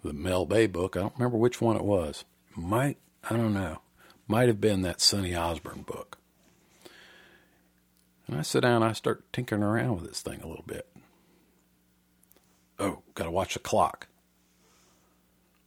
the 0.02 0.12
Mel 0.12 0.46
Bay 0.46 0.66
book. 0.66 0.96
I 0.96 1.00
don't 1.00 1.14
remember 1.16 1.36
which 1.36 1.60
one 1.60 1.76
it 1.76 1.84
was. 1.84 2.24
Might, 2.56 2.96
I 3.28 3.36
don't 3.36 3.54
know. 3.54 3.80
Might 4.26 4.48
have 4.48 4.60
been 4.60 4.82
that 4.82 5.00
Sonny 5.00 5.34
Osborne 5.34 5.82
book. 5.82 6.18
And 8.26 8.38
I 8.38 8.42
sit 8.42 8.60
down, 8.60 8.82
and 8.82 8.84
I 8.84 8.92
start 8.92 9.32
tinkering 9.32 9.62
around 9.62 9.96
with 9.96 10.06
this 10.08 10.20
thing 10.20 10.40
a 10.42 10.46
little 10.46 10.64
bit. 10.66 10.86
Oh, 12.78 13.02
got 13.14 13.24
to 13.24 13.30
watch 13.30 13.54
the 13.54 13.60
clock. 13.60 14.08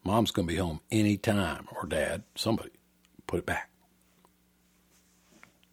Mom's 0.04 0.32
going 0.32 0.48
to 0.48 0.54
be 0.54 0.60
home 0.60 0.82
any 0.92 1.18
time, 1.18 1.68
or 1.76 1.86
dad, 1.86 2.24
somebody. 2.36 2.72
Put 3.28 3.40
it 3.40 3.46
back. 3.46 3.70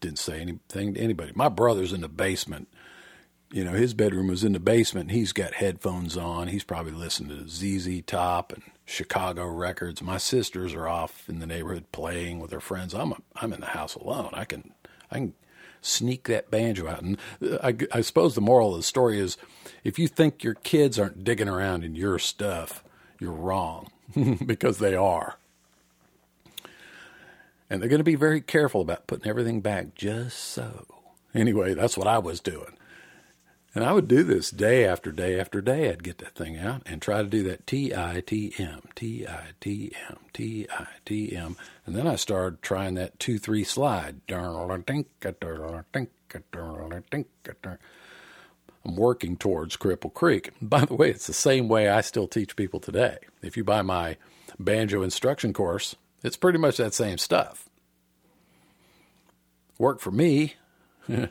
Didn't 0.01 0.19
say 0.19 0.41
anything 0.41 0.95
to 0.95 1.01
anybody. 1.01 1.33
My 1.35 1.49
brother's 1.49 1.93
in 1.93 2.03
the 2.03 2.09
basement. 2.09 2.69
You 3.51 3.65
know, 3.65 3.73
his 3.73 3.95
bedroom 3.95 4.29
was 4.29 4.45
in 4.45 4.53
the 4.53 4.61
basement. 4.61 5.11
He's 5.11 5.33
got 5.33 5.55
headphones 5.55 6.17
on. 6.17 6.49
He's 6.49 6.65
probably 6.65 6.93
listening 6.93 7.31
to 7.31 7.49
ZZ 7.49 8.03
Top 8.07 8.53
and 8.53 8.63
Chicago 8.85 9.47
records. 9.47 10.03
My 10.03 10.19
sisters 10.19 10.75
are 10.75 10.87
off 10.87 11.29
in 11.29 11.39
the 11.39 11.47
neighborhood 11.47 11.91
playing 11.91 12.41
with 12.41 12.51
their 12.51 12.61
friends. 12.61 12.95
I'm 12.95 13.13
a, 13.13 13.17
I'm 13.37 13.53
in 13.55 13.61
the 13.61 13.67
house 13.67 13.95
alone. 13.95 14.31
I 14.35 14.45
can 14.45 14.73
I 15.11 15.17
can 15.17 15.35
sneak 15.81 16.29
that 16.29 16.51
banjo 16.51 16.89
out. 16.89 17.03
And 17.03 17.19
I, 17.63 17.75
I 17.93 18.01
suppose 18.03 18.35
the 18.35 18.41
moral 18.41 18.73
of 18.73 18.79
the 18.79 18.83
story 18.83 19.19
is 19.19 19.37
if 19.85 19.99
you 19.99 20.09
think 20.09 20.45
your 20.45 20.55
kids 20.55 20.99
aren't 20.99 21.25
digging 21.25 21.49
around 21.49 21.85
in 21.85 21.95
your 21.95 22.19
stuff, 22.19 22.83
you're 23.19 23.33
wrong 23.33 23.91
because 24.47 24.79
they 24.79 24.95
are. 24.95 25.37
And 27.71 27.83
they're 27.83 27.89
going 27.89 27.99
to 27.99 28.05
be 28.05 28.15
very 28.15 28.41
careful 28.41 28.81
about 28.81 29.07
putting 29.07 29.29
everything 29.29 29.61
back 29.61 29.95
just 29.95 30.39
so. 30.39 30.87
Anyway, 31.35 31.75
that's 31.75 31.99
what 31.99 32.07
I 32.07 32.19
was 32.19 32.41
doing. 32.41 32.77
And 33.75 33.85
I 33.85 33.93
would 33.93 34.09
do 34.09 34.25
this 34.25 34.51
day 34.51 34.87
after 34.87 35.13
day 35.13 35.39
after 35.39 35.61
day. 35.61 35.91
I'd 35.91 36.03
get 36.03 36.19
that 36.19 36.35
thing 36.35 36.59
out 36.59 36.83
and 36.87 37.03
try 37.03 37.23
to 37.23 37.29
do 37.29 37.43
that 37.45 37.67
T 37.67 37.95
I 37.95 38.23
T 38.27 38.55
M, 38.59 38.81
T 38.95 39.27
I 39.27 39.49
T 39.61 39.93
M, 40.09 40.17
T 40.33 40.67
I 40.71 40.87
T 41.05 41.37
M. 41.37 41.57
And 41.85 41.95
then 41.95 42.07
I 42.07 42.17
started 42.17 42.63
trying 42.63 42.95
that 42.95 43.21
2 43.21 43.39
3 43.39 43.65
slide. 43.65 44.23
I'm 48.89 48.97
working 48.97 49.37
towards 49.37 49.77
Cripple 49.77 50.13
Creek. 50.13 50.51
By 50.63 50.87
the 50.87 50.95
way, 50.95 51.11
it's 51.11 51.27
the 51.27 51.35
same 51.35 51.69
way 51.69 51.91
I 51.91 52.01
still 52.01 52.27
teach 52.27 52.57
people 52.57 52.81
today. 52.81 53.19
If 53.43 53.57
you 53.57 53.63
buy 53.63 53.83
my 53.83 54.17
banjo 54.59 55.03
instruction 55.03 55.53
course, 55.53 55.95
it's 56.25 56.39
pretty 56.39 56.59
much 56.59 56.79
that 56.79 56.95
same 56.95 57.19
stuff. 57.19 57.69
Worked 59.79 60.01
for 60.01 60.11
me. 60.11 60.55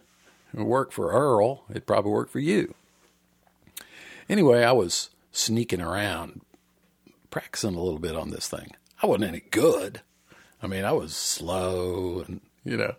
It 0.57 0.63
worked 0.63 0.93
for 0.93 1.11
Earl. 1.11 1.65
It 1.69 1.85
probably 1.85 2.11
worked 2.11 2.31
for 2.31 2.39
you. 2.39 2.73
Anyway, 4.29 4.63
I 4.63 4.71
was 4.71 5.09
sneaking 5.31 5.81
around, 5.81 6.41
practicing 7.29 7.75
a 7.75 7.81
little 7.81 7.99
bit 7.99 8.15
on 8.15 8.29
this 8.31 8.47
thing. 8.47 8.71
I 9.03 9.07
wasn't 9.07 9.25
any 9.25 9.41
good. 9.51 10.01
I 10.63 10.67
mean, 10.67 10.85
I 10.85 10.93
was 10.93 11.15
slow 11.15 12.23
and, 12.25 12.39
you 12.63 12.77
know, 12.77 12.95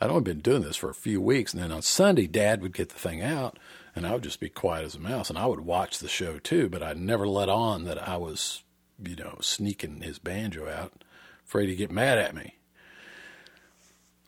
I'd 0.00 0.10
only 0.10 0.22
been 0.22 0.40
doing 0.40 0.62
this 0.62 0.76
for 0.76 0.88
a 0.88 0.94
few 0.94 1.20
weeks. 1.20 1.52
And 1.52 1.62
then 1.62 1.72
on 1.72 1.82
Sunday, 1.82 2.26
Dad 2.26 2.62
would 2.62 2.72
get 2.72 2.88
the 2.88 2.98
thing 2.98 3.22
out 3.22 3.58
and 3.94 4.06
I 4.06 4.12
would 4.12 4.22
just 4.22 4.40
be 4.40 4.48
quiet 4.48 4.84
as 4.84 4.94
a 4.94 5.00
mouse. 5.00 5.30
And 5.30 5.38
I 5.38 5.46
would 5.46 5.60
watch 5.60 5.98
the 5.98 6.08
show 6.08 6.38
too, 6.38 6.68
but 6.68 6.82
I 6.82 6.92
never 6.92 7.26
let 7.26 7.48
on 7.48 7.84
that 7.84 8.08
I 8.08 8.16
was, 8.16 8.62
you 9.04 9.16
know, 9.16 9.38
sneaking 9.40 10.02
his 10.02 10.18
banjo 10.18 10.68
out, 10.68 11.04
afraid 11.46 11.68
he'd 11.68 11.76
get 11.76 11.90
mad 11.90 12.18
at 12.18 12.34
me. 12.34 12.56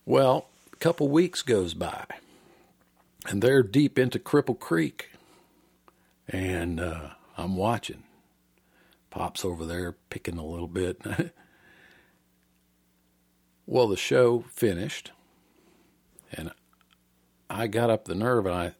Well, 0.05 0.49
a 0.73 0.77
couple 0.77 1.09
weeks 1.09 1.43
goes 1.43 1.75
by, 1.75 2.05
and 3.29 3.41
they're 3.41 3.63
deep 3.63 3.99
into 3.99 4.19
Cripple 4.19 4.59
Creek, 4.59 5.11
and 6.27 6.81
uh, 6.81 7.11
I'm 7.37 7.57
watching. 7.57 8.03
Pop's 9.11 9.45
over 9.45 9.65
there 9.65 9.93
picking 10.11 10.39
a 10.39 10.45
little 10.45 10.67
bit. 10.67 11.01
well, 13.67 13.87
the 13.87 13.97
show 13.97 14.45
finished, 14.51 15.13
and 16.33 16.51
I 17.51 17.67
got 17.67 17.91
up 17.91 18.05
the 18.07 18.15
nerve, 18.15 18.47
and 18.47 18.55
I, 18.55 18.73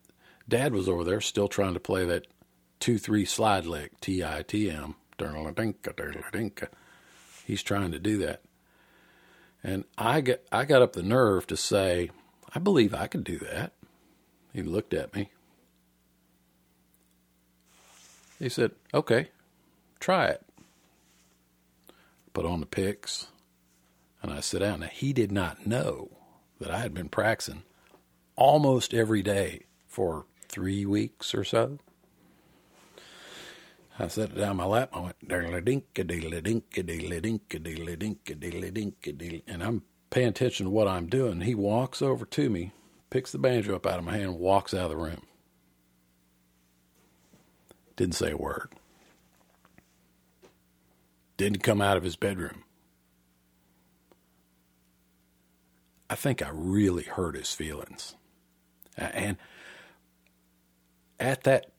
Dad 0.49 0.73
was 0.73 0.89
over 0.89 1.05
there 1.05 1.21
still 1.21 1.49
trying 1.49 1.75
to 1.75 1.81
play 1.81 2.05
that 2.07 2.27
two 2.81 2.99
three 2.99 3.25
slide 3.25 3.67
lick, 3.67 4.01
T 4.01 4.25
I 4.25 4.43
T 4.43 4.71
M. 4.71 4.97
He's 7.47 7.63
trying 7.63 7.93
to 7.93 7.99
do 7.99 8.19
that. 8.19 8.43
And 9.63 9.85
I 9.97 10.21
got, 10.21 10.41
I 10.51 10.65
got 10.65 10.83
up 10.83 10.95
the 10.95 11.03
nerve 11.03 11.47
to 11.49 11.57
say, 11.57 12.11
I 12.55 12.59
believe 12.59 12.95
I 12.95 13.07
could 13.07 13.25
do 13.25 13.39
that. 13.39 13.73
He 14.53 14.63
looked 14.63 14.93
at 14.93 15.15
me. 15.15 15.31
He 18.39 18.49
said, 18.49 18.73
Okay, 18.93 19.29
try 20.01 20.27
it. 20.27 20.43
Put 22.33 22.47
on 22.47 22.61
the 22.61 22.67
picks, 22.67 23.27
and 24.23 24.33
I 24.33 24.41
sit 24.41 24.61
down. 24.61 24.81
Now, 24.81 24.87
he 24.87 25.13
did 25.13 25.31
not 25.31 25.67
know 25.67 26.11
that 26.63 26.71
I 26.71 26.79
had 26.79 26.95
been 26.95 27.09
practicing 27.09 27.65
almost 28.37 28.95
every 28.95 29.23
day 29.23 29.67
for 29.87 30.27
three 30.49 30.87
weeks 30.87 31.35
or 31.35 31.45
so. 31.45 31.79
I 33.99 34.09
set 34.09 34.31
it 34.31 34.39
down 34.39 34.57
my 34.57 34.65
lap. 34.65 34.91
I 34.93 35.01
went 35.01 35.29
dink 35.29 35.85
a 35.97 36.05
deedle 36.05 36.43
dink 36.43 36.79
a 36.79 36.83
deedle 36.83 37.21
dink 37.21 37.55
a 37.55 37.59
deedle 37.59 37.99
dink 37.99 38.31
a 38.31 38.35
deedle 38.35 38.73
dink 38.73 39.07
a 39.07 39.13
deedle, 39.13 39.43
and 39.47 39.63
I'm 39.63 39.83
paying 40.11 40.29
attention 40.29 40.67
to 40.67 40.71
what 40.71 40.89
I'm 40.89 41.09
doing. 41.09 41.43
He 41.43 41.55
walks 41.55 42.01
over 42.01 42.25
to 42.25 42.49
me, 42.49 42.73
picks 43.11 43.33
the 43.33 43.39
banjo 43.39 43.77
up 43.77 43.87
out 43.87 43.99
of 43.99 44.05
my 44.05 44.13
hand, 44.13 44.25
and 44.25 44.39
walks 44.39 44.73
out 44.73 44.85
of 44.85 44.91
the 44.91 44.97
room. 44.97 45.23
Didn't 47.97 48.15
say 48.15 48.31
a 48.31 48.37
word. 48.37 48.73
Didn't 51.37 51.63
come 51.63 51.81
out 51.81 51.97
of 51.97 52.03
his 52.03 52.17
bedroom. 52.17 52.65
I 56.13 56.15
think 56.15 56.43
I 56.43 56.51
really 56.53 57.05
hurt 57.05 57.37
his 57.37 57.55
feelings. 57.55 58.17
And 58.99 59.39
at 61.19 61.45
that 61.45 61.71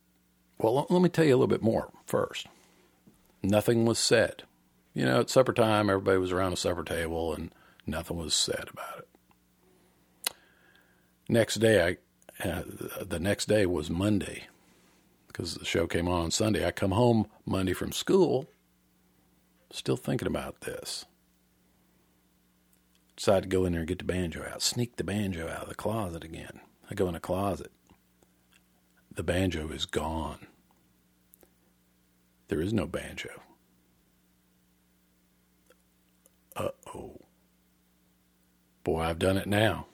well, 0.58 0.88
let 0.90 1.02
me 1.04 1.10
tell 1.10 1.24
you 1.24 1.36
a 1.36 1.38
little 1.38 1.46
bit 1.46 1.62
more 1.62 1.92
first. 2.08 2.48
Nothing 3.44 3.86
was 3.86 4.00
said. 4.00 4.42
You 4.96 5.06
know, 5.06 5.20
at 5.20 5.30
supper 5.30 5.54
time, 5.54 5.88
everybody 5.88 6.18
was 6.18 6.32
around 6.32 6.54
a 6.54 6.58
supper 6.58 6.84
table 6.84 7.36
and 7.36 7.54
nothing 7.86 8.18
was 8.18 8.34
said 8.34 8.70
about 8.72 9.00
it. 9.00 10.34
Next 11.30 11.56
day, 11.56 11.98
I, 12.44 12.48
uh, 12.48 12.64
the 13.06 13.20
next 13.20 13.48
day 13.48 13.68
was 13.68 13.92
Monday 13.92 14.48
because 15.28 15.56
the 15.56 15.66
show 15.66 15.86
came 15.86 16.08
on 16.08 16.22
on 16.22 16.32
Sunday. 16.32 16.66
I 16.66 16.72
come 16.72 16.92
home 16.92 17.28
Monday 17.46 17.74
from 17.74 17.92
school, 17.92 18.50
still 19.70 19.98
thinking 19.98 20.28
about 20.28 20.62
this. 20.62 21.06
Decided 23.16 23.44
to 23.44 23.50
go 23.50 23.66
in 23.66 23.74
there 23.74 23.82
and 23.82 23.88
get 23.88 24.00
the 24.00 24.06
banjo 24.06 24.44
out, 24.52 24.62
sneak 24.62 24.96
the 24.96 25.04
banjo 25.04 25.48
out 25.48 25.64
of 25.64 25.70
the 25.70 25.76
closet 25.76 26.24
again. 26.24 26.60
I 26.90 26.96
go 26.96 27.08
in 27.08 27.14
the 27.14 27.20
closet. 27.20 27.72
The 29.14 29.24
banjo 29.24 29.70
is 29.70 29.86
gone. 29.86 30.48
There 32.48 32.62
is 32.62 32.74
no 32.74 32.88
banjo. 32.88 33.30
Uh 36.56 36.70
oh. 36.94 37.20
Boy, 38.84 39.02
I've 39.02 39.20
done 39.20 39.38
it 39.38 39.48
now. 39.48 39.88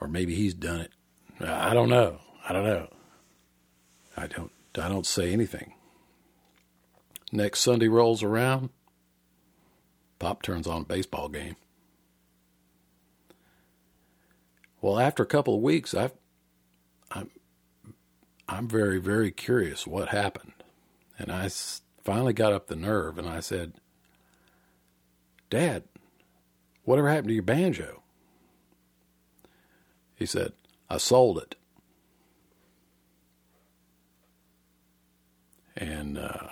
Or 0.00 0.08
maybe 0.08 0.34
he's 0.34 0.54
done 0.54 0.80
it. 0.80 0.92
I 1.40 1.74
don't 1.74 1.88
know. 1.88 2.20
I 2.48 2.52
don't 2.52 2.64
know. 2.64 2.88
I 4.16 4.26
don't 4.26 4.52
I 4.78 4.88
don't 4.88 5.06
say 5.06 5.32
anything. 5.32 5.72
Next 7.32 7.60
Sunday 7.60 7.88
rolls 7.88 8.22
around, 8.22 8.70
Pop 10.18 10.42
turns 10.42 10.66
on 10.66 10.82
a 10.82 10.84
baseball 10.84 11.28
game. 11.28 11.56
Well, 14.80 14.98
after 14.98 15.22
a 15.22 15.26
couple 15.26 15.54
of 15.54 15.62
weeks, 15.62 15.94
I've 15.94 16.12
I'm 17.10 17.30
I'm 18.48 18.68
very, 18.68 18.98
very 18.98 19.30
curious 19.30 19.86
what 19.86 20.08
happened. 20.08 20.52
And 21.18 21.32
I 21.32 21.48
finally 22.04 22.32
got 22.32 22.52
up 22.52 22.66
the 22.66 22.76
nerve 22.76 23.18
and 23.18 23.28
I 23.28 23.40
said, 23.40 23.74
Dad, 25.50 25.84
whatever 26.84 27.08
happened 27.08 27.28
to 27.28 27.34
your 27.34 27.42
banjo? 27.42 28.02
He 30.14 30.26
said, 30.26 30.52
I 30.88 30.98
sold 30.98 31.38
it. 31.38 31.56
And 35.76 36.16
uh, 36.16 36.48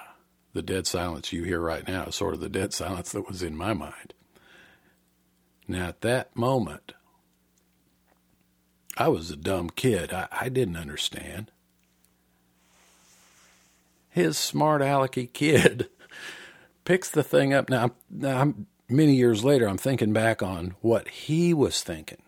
the 0.55 0.63
dead 0.63 0.87
silence 0.87 1.33
you 1.33 1.43
hear 1.43 1.61
right 1.61 1.87
now 1.87 2.05
is 2.05 2.15
sort 2.15 2.35
of 2.35 2.41
the 2.41 2.49
dead 2.49 2.73
silence 2.73 3.13
that 3.13 3.29
was 3.29 3.43
in 3.43 3.57
my 3.57 3.75
mind. 3.75 4.15
Now, 5.69 5.89
at 5.89 6.01
that 6.03 6.35
moment, 6.37 6.93
I 8.97 9.09
was 9.09 9.31
a 9.31 9.37
dumb 9.37 9.71
kid. 9.71 10.13
I, 10.13 10.29
I 10.31 10.49
didn't 10.49 10.77
understand 10.77 11.51
his 14.09 14.39
smart 14.39 14.81
alecky 14.81 15.31
kid 15.33 15.89
picks 16.85 17.11
the 17.11 17.25
thing 17.25 17.53
up. 17.53 17.69
Now, 17.69 17.91
now 18.09 18.41
I'm, 18.41 18.67
many 18.89 19.17
years 19.17 19.45
later, 19.45 19.69
I'm 19.69 19.79
thinking 19.79 20.13
back 20.13 20.43
on 20.43 20.75
what 20.81 21.09
he 21.09 21.53
was 21.53 21.83
thinking. 21.83 22.23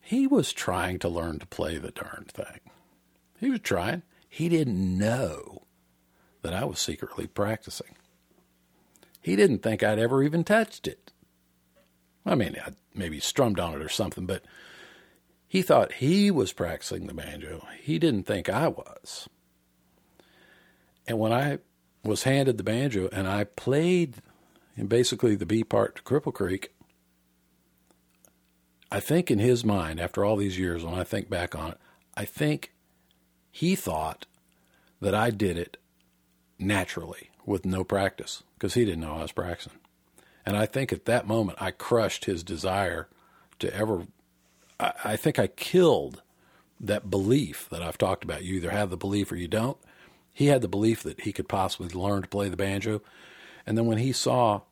He 0.00 0.26
was 0.26 0.52
trying 0.52 1.00
to 1.00 1.08
learn 1.08 1.40
to 1.40 1.46
play 1.46 1.78
the 1.78 1.90
darn 1.90 2.26
thing. 2.28 2.60
He 3.40 3.50
was 3.50 3.60
trying. 3.60 4.02
He 4.28 4.48
didn't 4.48 4.98
know 4.98 5.62
that 6.42 6.54
I 6.54 6.64
was 6.64 6.78
secretly 6.78 7.26
practicing. 7.26 7.94
He 9.20 9.36
didn't 9.36 9.58
think 9.58 9.82
I'd 9.82 9.98
ever 9.98 10.22
even 10.22 10.44
touched 10.44 10.86
it. 10.86 11.12
I 12.24 12.34
mean, 12.34 12.56
I 12.64 12.70
maybe 12.94 13.20
strummed 13.20 13.60
on 13.60 13.74
it 13.74 13.82
or 13.82 13.88
something, 13.88 14.26
but 14.26 14.42
he 15.46 15.62
thought 15.62 15.94
he 15.94 16.30
was 16.30 16.52
practicing 16.52 17.06
the 17.06 17.14
banjo. 17.14 17.66
He 17.80 17.98
didn't 17.98 18.24
think 18.24 18.48
I 18.48 18.68
was. 18.68 19.28
And 21.06 21.18
when 21.18 21.32
I 21.32 21.58
was 22.04 22.22
handed 22.22 22.56
the 22.56 22.62
banjo 22.62 23.08
and 23.12 23.26
I 23.26 23.44
played 23.44 24.16
in 24.76 24.86
basically 24.86 25.34
the 25.34 25.46
B 25.46 25.64
part 25.64 25.96
to 25.96 26.02
Cripple 26.02 26.32
Creek, 26.32 26.72
I 28.92 29.00
think 29.00 29.30
in 29.30 29.38
his 29.38 29.64
mind, 29.64 30.00
after 30.00 30.24
all 30.24 30.36
these 30.36 30.58
years, 30.58 30.84
when 30.84 30.94
I 30.94 31.04
think 31.04 31.28
back 31.28 31.54
on 31.54 31.72
it, 31.72 31.78
I 32.16 32.24
think 32.24 32.72
he 33.50 33.74
thought 33.74 34.26
that 35.00 35.14
I 35.14 35.30
did 35.30 35.56
it 35.56 35.76
naturally 36.60 37.30
with 37.46 37.64
no 37.64 37.84
practice 37.84 38.42
because 38.54 38.74
he 38.74 38.84
didn't 38.84 39.00
know 39.00 39.14
I 39.14 39.22
was 39.22 39.32
practicing. 39.32 39.78
And 40.46 40.56
I 40.56 40.66
think 40.66 40.92
at 40.92 41.04
that 41.04 41.26
moment 41.26 41.58
I 41.60 41.70
crushed 41.70 42.24
his 42.24 42.42
desire 42.42 43.08
to 43.58 43.74
ever, 43.74 44.06
I, 44.78 44.92
I 45.04 45.16
think 45.16 45.38
I 45.38 45.46
killed 45.46 46.22
that 46.80 47.10
belief 47.10 47.68
that 47.70 47.82
I've 47.82 47.98
talked 47.98 48.24
about. 48.24 48.44
You 48.44 48.56
either 48.56 48.70
have 48.70 48.90
the 48.90 48.96
belief 48.96 49.30
or 49.30 49.36
you 49.36 49.48
don't. 49.48 49.76
He 50.32 50.46
had 50.46 50.62
the 50.62 50.68
belief 50.68 51.02
that 51.02 51.20
he 51.20 51.32
could 51.32 51.48
possibly 51.48 51.88
learn 51.88 52.22
to 52.22 52.28
play 52.28 52.48
the 52.48 52.56
banjo. 52.56 53.02
And 53.66 53.76
then 53.76 53.86
when 53.86 53.98
he 53.98 54.12
saw 54.12 54.62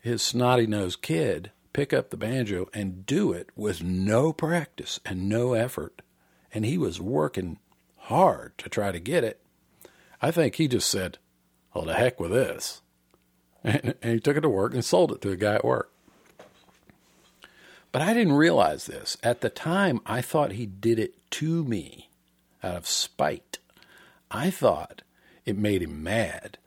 his 0.00 0.22
snotty 0.22 0.66
nosed 0.66 1.02
kid 1.02 1.50
pick 1.74 1.92
up 1.92 2.10
the 2.10 2.16
banjo 2.16 2.68
and 2.72 3.04
do 3.04 3.32
it 3.32 3.50
with 3.54 3.82
no 3.82 4.32
practice 4.32 5.00
and 5.04 5.28
no 5.28 5.52
effort. 5.52 6.00
And 6.52 6.64
he 6.64 6.78
was 6.78 7.00
working 7.00 7.58
hard 7.98 8.56
to 8.58 8.70
try 8.70 8.92
to 8.92 9.00
get 9.00 9.24
it. 9.24 9.40
I 10.24 10.30
think 10.30 10.54
he 10.54 10.68
just 10.68 10.88
said, 10.88 11.18
well, 11.74 11.84
the 11.84 11.92
heck 11.92 12.18
with 12.18 12.30
this. 12.30 12.80
And, 13.66 13.94
and 14.02 14.12
he 14.12 14.20
took 14.20 14.36
it 14.36 14.42
to 14.42 14.48
work 14.50 14.74
and 14.74 14.84
sold 14.84 15.10
it 15.10 15.22
to 15.22 15.30
a 15.30 15.36
guy 15.36 15.54
at 15.54 15.64
work. 15.64 15.90
But 17.92 18.02
I 18.02 18.12
didn't 18.12 18.34
realize 18.34 18.84
this. 18.84 19.16
At 19.22 19.40
the 19.40 19.48
time, 19.48 20.02
I 20.04 20.20
thought 20.20 20.52
he 20.52 20.66
did 20.66 20.98
it 20.98 21.14
to 21.30 21.64
me 21.64 22.10
out 22.62 22.76
of 22.76 22.86
spite. 22.86 23.56
I 24.30 24.50
thought 24.50 25.00
it 25.46 25.56
made 25.56 25.80
him 25.80 26.02
mad 26.02 26.58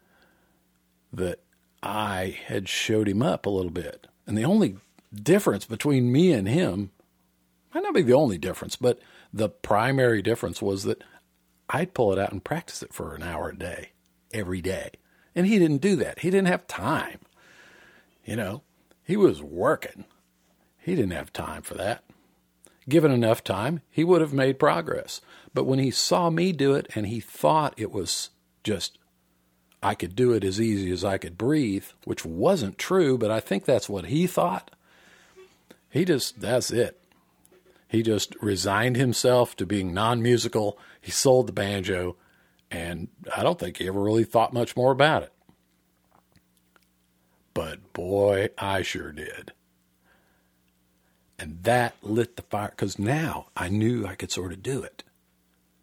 that 1.13 1.39
I 1.83 2.39
had 2.47 2.67
showed 2.67 3.07
him 3.07 3.21
up 3.21 3.45
a 3.45 3.51
little 3.51 3.69
bit. 3.69 4.07
And 4.25 4.35
the 4.35 4.45
only 4.45 4.77
difference 5.13 5.65
between 5.65 6.11
me 6.11 6.31
and 6.31 6.47
him 6.47 6.89
might 7.75 7.83
not 7.83 7.93
be 7.93 8.01
the 8.01 8.13
only 8.13 8.39
difference, 8.39 8.75
but 8.75 8.99
the 9.31 9.49
primary 9.49 10.23
difference 10.23 10.63
was 10.63 10.83
that 10.85 11.03
I'd 11.69 11.93
pull 11.93 12.13
it 12.13 12.19
out 12.19 12.31
and 12.31 12.43
practice 12.43 12.81
it 12.81 12.93
for 12.93 13.13
an 13.15 13.23
hour 13.23 13.49
a 13.49 13.57
day, 13.57 13.91
every 14.33 14.61
day. 14.61 14.91
And 15.35 15.45
he 15.45 15.59
didn't 15.59 15.81
do 15.81 15.95
that. 15.97 16.19
He 16.19 16.29
didn't 16.29 16.47
have 16.47 16.67
time. 16.67 17.19
You 18.25 18.35
know, 18.35 18.63
he 19.03 19.15
was 19.15 19.41
working. 19.41 20.05
He 20.77 20.95
didn't 20.95 21.11
have 21.11 21.33
time 21.33 21.61
for 21.61 21.75
that. 21.75 22.03
Given 22.89 23.11
enough 23.11 23.43
time, 23.43 23.81
he 23.89 24.03
would 24.03 24.21
have 24.21 24.33
made 24.33 24.59
progress. 24.59 25.19
But 25.53 25.65
when 25.65 25.79
he 25.79 25.91
saw 25.91 26.29
me 26.29 26.53
do 26.53 26.73
it 26.73 26.87
and 26.95 27.07
he 27.07 27.19
thought 27.19 27.73
it 27.77 27.91
was 27.91 28.29
just, 28.63 28.97
I 29.83 29.93
could 29.93 30.15
do 30.15 30.31
it 30.31 30.43
as 30.43 30.61
easy 30.61 30.91
as 30.91 31.03
I 31.03 31.17
could 31.17 31.37
breathe, 31.37 31.85
which 32.05 32.25
wasn't 32.25 32.77
true, 32.77 33.17
but 33.17 33.29
I 33.29 33.39
think 33.39 33.65
that's 33.65 33.89
what 33.89 34.05
he 34.05 34.25
thought. 34.25 34.71
He 35.89 36.05
just, 36.05 36.39
that's 36.39 36.71
it. 36.71 37.01
He 37.87 38.03
just 38.03 38.35
resigned 38.41 38.97
himself 38.97 39.55
to 39.55 39.65
being 39.65 39.93
non 39.93 40.21
musical. 40.21 40.77
He 40.99 41.11
sold 41.11 41.47
the 41.47 41.53
banjo, 41.53 42.17
and 42.69 43.07
I 43.35 43.43
don't 43.43 43.57
think 43.57 43.77
he 43.77 43.87
ever 43.87 44.01
really 44.01 44.25
thought 44.25 44.53
much 44.53 44.75
more 44.75 44.91
about 44.91 45.23
it. 45.23 45.33
But 47.53 47.93
boy, 47.93 48.49
I 48.57 48.81
sure 48.81 49.11
did. 49.11 49.53
And 51.39 51.63
that 51.63 51.95
lit 52.01 52.35
the 52.35 52.41
fire 52.43 52.69
because 52.69 52.99
now 52.99 53.47
I 53.55 53.69
knew 53.69 54.05
I 54.05 54.15
could 54.15 54.31
sort 54.31 54.51
of 54.51 54.63
do 54.63 54.81
it, 54.81 55.03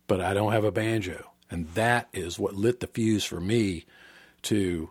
but 0.06 0.20
I 0.20 0.34
don't 0.34 0.52
have 0.52 0.64
a 0.64 0.72
banjo. 0.72 1.30
And 1.50 1.68
that 1.74 2.08
is 2.12 2.38
what 2.38 2.54
lit 2.54 2.80
the 2.80 2.86
fuse 2.86 3.24
for 3.24 3.40
me 3.40 3.86
to 4.42 4.90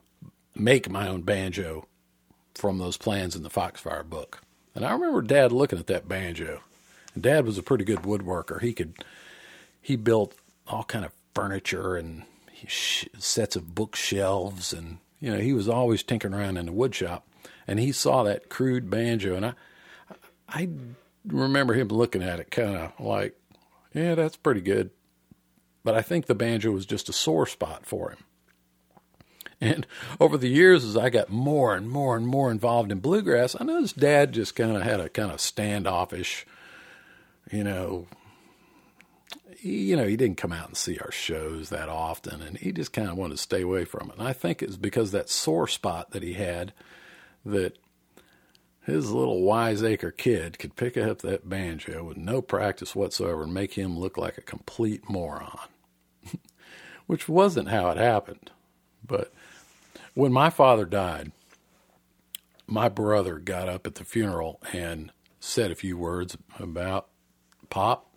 make 0.56 0.90
my 0.90 1.08
own 1.08 1.22
banjo 1.22 1.88
from 2.56 2.78
those 2.78 2.98
plans 2.98 3.36
in 3.36 3.44
the 3.44 3.50
Foxfire 3.50 4.04
book. 4.04 4.42
And 4.76 4.86
I 4.86 4.94
remember 4.94 5.22
Dad 5.22 5.52
looking 5.52 5.80
at 5.80 5.88
that 5.88 6.08
banjo. 6.08 6.62
Dad 7.20 7.46
was 7.46 7.58
a 7.58 7.64
pretty 7.64 7.84
good 7.84 8.00
woodworker. 8.00 8.62
He 8.62 8.74
could 8.74 9.04
he 9.82 9.96
built 9.96 10.36
all 10.68 10.84
kind 10.84 11.06
of 11.06 11.12
furniture 11.34 11.96
and 11.96 12.24
sets 12.68 13.56
of 13.56 13.76
bookshelves, 13.76 14.74
and 14.74 15.00
you 15.20 15.32
know 15.32 15.40
he 15.40 15.54
was 15.54 15.68
always 15.68 16.04
tinkering 16.04 16.34
around 16.34 16.58
in 16.58 16.66
the 16.66 16.72
wood 16.72 16.96
shop. 16.96 17.28
And 17.68 17.80
he 17.80 17.92
saw 17.92 18.24
that 18.24 18.50
crude 18.50 18.90
banjo, 18.90 19.36
and 19.36 19.46
I 19.46 19.54
I 20.50 20.70
remember 21.26 21.74
him 21.74 21.88
looking 21.88 22.24
at 22.24 22.40
it 22.40 22.52
kind 22.52 22.76
of 22.76 23.00
like, 23.00 23.36
yeah, 23.94 24.16
that's 24.16 24.38
pretty 24.38 24.62
good. 24.62 24.92
But 25.84 25.96
I 25.96 26.02
think 26.02 26.26
the 26.26 26.36
banjo 26.36 26.72
was 26.72 26.86
just 26.86 27.10
a 27.10 27.14
sore 27.14 27.46
spot 27.46 27.86
for 27.86 28.12
him. 28.12 28.20
And 29.60 29.88
over 30.20 30.38
the 30.38 30.50
years, 30.50 30.84
as 30.84 30.98
I 30.98 31.10
got 31.10 31.30
more 31.30 31.74
and 31.74 31.90
more 31.90 32.18
and 32.18 32.28
more 32.28 32.52
involved 32.52 32.92
in 32.92 33.00
bluegrass, 33.00 33.56
I 33.58 33.64
noticed 33.64 33.98
Dad 33.98 34.34
just 34.34 34.56
kind 34.56 34.76
of 34.76 34.84
had 34.84 35.00
a 35.00 35.08
kind 35.08 35.32
of 35.32 35.40
standoffish, 35.40 36.46
you 37.54 37.64
know, 37.64 38.08
you 39.62 39.96
know, 39.96 40.08
he 40.08 40.18
didn't 40.18 40.38
come 40.38 40.52
out 40.52 40.68
and 40.68 40.78
see 40.78 40.98
our 41.00 41.12
shows 41.12 41.70
that 41.70 41.88
often, 41.88 42.42
and 42.42 42.58
he 42.58 42.72
just 42.72 42.92
kind 42.92 43.10
of 43.10 43.18
wanted 43.18 43.36
to 43.36 43.42
stay 43.42 43.62
away 43.62 43.86
from 43.86 44.10
it. 44.10 44.18
And 44.18 44.28
I 44.28 44.34
think 44.34 44.62
it's 44.62 44.76
because 44.76 45.12
that 45.12 45.30
sore 45.30 45.68
spot 45.68 46.12
that 46.12 46.24
he 46.24 46.34
had 46.34 46.74
that 47.46 47.78
his 48.86 49.12
little 49.12 49.44
wiseacre 49.44 50.12
kid 50.12 50.58
could 50.60 50.76
pick 50.76 50.98
up 50.98 51.22
that 51.22 51.48
banjo 51.48 52.04
with 52.04 52.18
no 52.18 52.42
practice 52.42 52.96
whatsoever 52.96 53.44
and 53.44 53.54
make 53.54 53.74
him 53.74 53.98
look 53.98 54.18
like 54.18 54.38
a 54.38 54.42
complete 54.42 55.08
moron, 55.10 55.58
which 57.06 57.30
wasn't 57.30 57.70
how 57.70 57.90
it 57.92 57.98
happened. 57.98 58.52
But 59.06 59.32
when 60.16 60.34
my 60.34 60.50
father 60.50 60.86
died, 60.86 61.32
my 62.66 62.90
brother 62.90 63.38
got 63.38 63.70
up 63.70 63.86
at 63.86 63.96
the 63.96 64.06
funeral 64.06 64.60
and 64.74 65.12
said 65.40 65.72
a 65.72 65.76
few 65.76 65.98
words 65.98 66.36
about 66.60 67.08
Pop. 67.74 68.08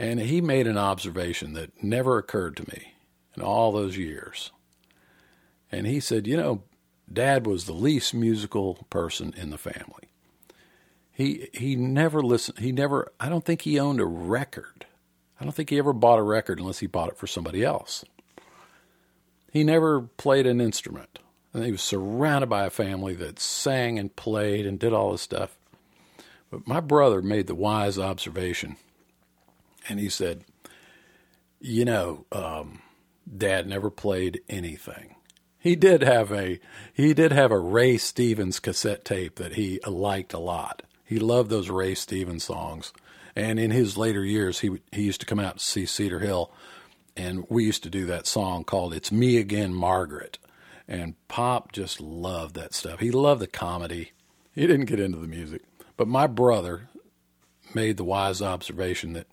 And 0.00 0.18
he 0.18 0.40
made 0.40 0.66
an 0.66 0.76
observation 0.76 1.52
that 1.52 1.80
never 1.80 2.18
occurred 2.18 2.56
to 2.56 2.68
me 2.68 2.94
in 3.36 3.42
all 3.42 3.70
those 3.70 3.96
years. 3.96 4.50
And 5.70 5.86
he 5.86 6.00
said, 6.00 6.26
You 6.26 6.36
know, 6.36 6.62
Dad 7.10 7.46
was 7.46 7.64
the 7.64 7.72
least 7.72 8.14
musical 8.14 8.86
person 8.90 9.32
in 9.36 9.50
the 9.50 9.58
family. 9.58 10.10
He 11.12 11.48
he 11.52 11.76
never 11.76 12.20
listened. 12.20 12.58
He 12.58 12.72
never. 12.72 13.12
I 13.20 13.28
don't 13.28 13.44
think 13.44 13.62
he 13.62 13.78
owned 13.78 14.00
a 14.00 14.06
record. 14.06 14.86
I 15.40 15.44
don't 15.44 15.52
think 15.52 15.70
he 15.70 15.78
ever 15.78 15.92
bought 15.92 16.18
a 16.18 16.22
record 16.22 16.58
unless 16.58 16.80
he 16.80 16.88
bought 16.88 17.10
it 17.10 17.16
for 17.16 17.28
somebody 17.28 17.64
else. 17.64 18.04
He 19.52 19.62
never 19.62 20.00
played 20.00 20.46
an 20.48 20.60
instrument. 20.60 21.20
And 21.54 21.64
he 21.64 21.72
was 21.72 21.82
surrounded 21.82 22.48
by 22.48 22.66
a 22.66 22.70
family 22.70 23.14
that 23.14 23.38
sang 23.38 23.98
and 24.00 24.14
played 24.14 24.66
and 24.66 24.78
did 24.80 24.92
all 24.92 25.12
this 25.12 25.22
stuff. 25.22 25.57
But 26.50 26.66
my 26.66 26.80
brother 26.80 27.20
made 27.22 27.46
the 27.46 27.54
wise 27.54 27.98
observation, 27.98 28.76
and 29.88 30.00
he 30.00 30.08
said, 30.08 30.44
"You 31.60 31.84
know, 31.84 32.26
um, 32.32 32.80
Dad 33.36 33.66
never 33.66 33.90
played 33.90 34.40
anything." 34.48 35.16
He 35.58 35.76
did 35.76 36.02
have 36.02 36.32
a 36.32 36.60
he 36.94 37.12
did 37.12 37.32
have 37.32 37.50
a 37.50 37.58
Ray 37.58 37.98
Stevens 37.98 38.60
cassette 38.60 39.04
tape 39.04 39.36
that 39.36 39.54
he 39.54 39.80
liked 39.86 40.32
a 40.32 40.38
lot. 40.38 40.82
He 41.04 41.18
loved 41.18 41.50
those 41.50 41.68
Ray 41.68 41.94
Stevens 41.94 42.44
songs, 42.44 42.92
and 43.34 43.58
in 43.58 43.70
his 43.70 43.98
later 43.98 44.24
years, 44.24 44.60
he 44.60 44.78
he 44.92 45.02
used 45.02 45.20
to 45.20 45.26
come 45.26 45.40
out 45.40 45.58
to 45.58 45.64
see 45.64 45.84
Cedar 45.84 46.20
Hill, 46.20 46.50
and 47.16 47.44
we 47.50 47.64
used 47.64 47.82
to 47.82 47.90
do 47.90 48.06
that 48.06 48.26
song 48.26 48.64
called 48.64 48.94
"It's 48.94 49.12
Me 49.12 49.36
Again, 49.36 49.74
Margaret." 49.74 50.38
And 50.86 51.16
Pop 51.28 51.72
just 51.72 52.00
loved 52.00 52.54
that 52.54 52.72
stuff. 52.72 53.00
He 53.00 53.10
loved 53.10 53.42
the 53.42 53.46
comedy. 53.46 54.12
He 54.54 54.66
didn't 54.66 54.86
get 54.86 55.00
into 55.00 55.18
the 55.18 55.26
music, 55.26 55.62
but 55.98 56.08
my 56.08 56.26
brother 56.26 56.88
made 57.74 57.98
the 57.98 58.04
wise 58.04 58.40
observation 58.40 59.12
that, 59.12 59.26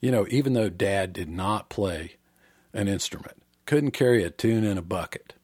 you 0.00 0.10
know, 0.10 0.26
even 0.28 0.54
though 0.54 0.68
Dad 0.68 1.12
did 1.12 1.28
not 1.28 1.70
play 1.70 2.16
an 2.72 2.88
instrument, 2.88 3.40
couldn't 3.66 3.92
carry 3.92 4.24
a 4.24 4.30
tune 4.30 4.64
in 4.64 4.76
a 4.76 4.82
bucket 4.82 5.34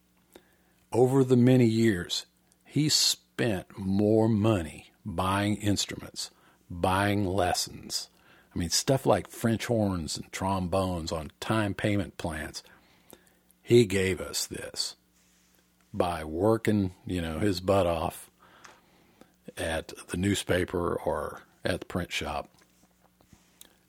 over 0.96 1.22
the 1.22 1.36
many 1.36 1.66
years, 1.66 2.24
he 2.64 2.88
spent 2.88 3.78
more 3.78 4.28
money 4.28 4.92
buying 5.04 5.56
instruments, 5.56 6.30
buying 6.70 7.26
lessons. 7.26 8.08
I 8.54 8.58
mean, 8.58 8.70
stuff 8.70 9.04
like 9.04 9.28
French 9.28 9.66
horns 9.66 10.16
and 10.16 10.32
trombones 10.32 11.12
on 11.12 11.32
time 11.38 11.74
payment 11.74 12.16
plans. 12.16 12.62
He 13.62 13.84
gave 13.84 14.20
us 14.20 14.46
this 14.46 14.96
by 15.92 16.24
working, 16.24 16.94
you 17.04 17.20
know, 17.20 17.40
his 17.40 17.60
butt 17.60 17.86
off 17.86 18.30
at 19.56 19.92
the 20.08 20.16
newspaper 20.16 20.94
or 20.94 21.42
at 21.64 21.80
the 21.80 21.86
print 21.86 22.12
shop. 22.12 22.48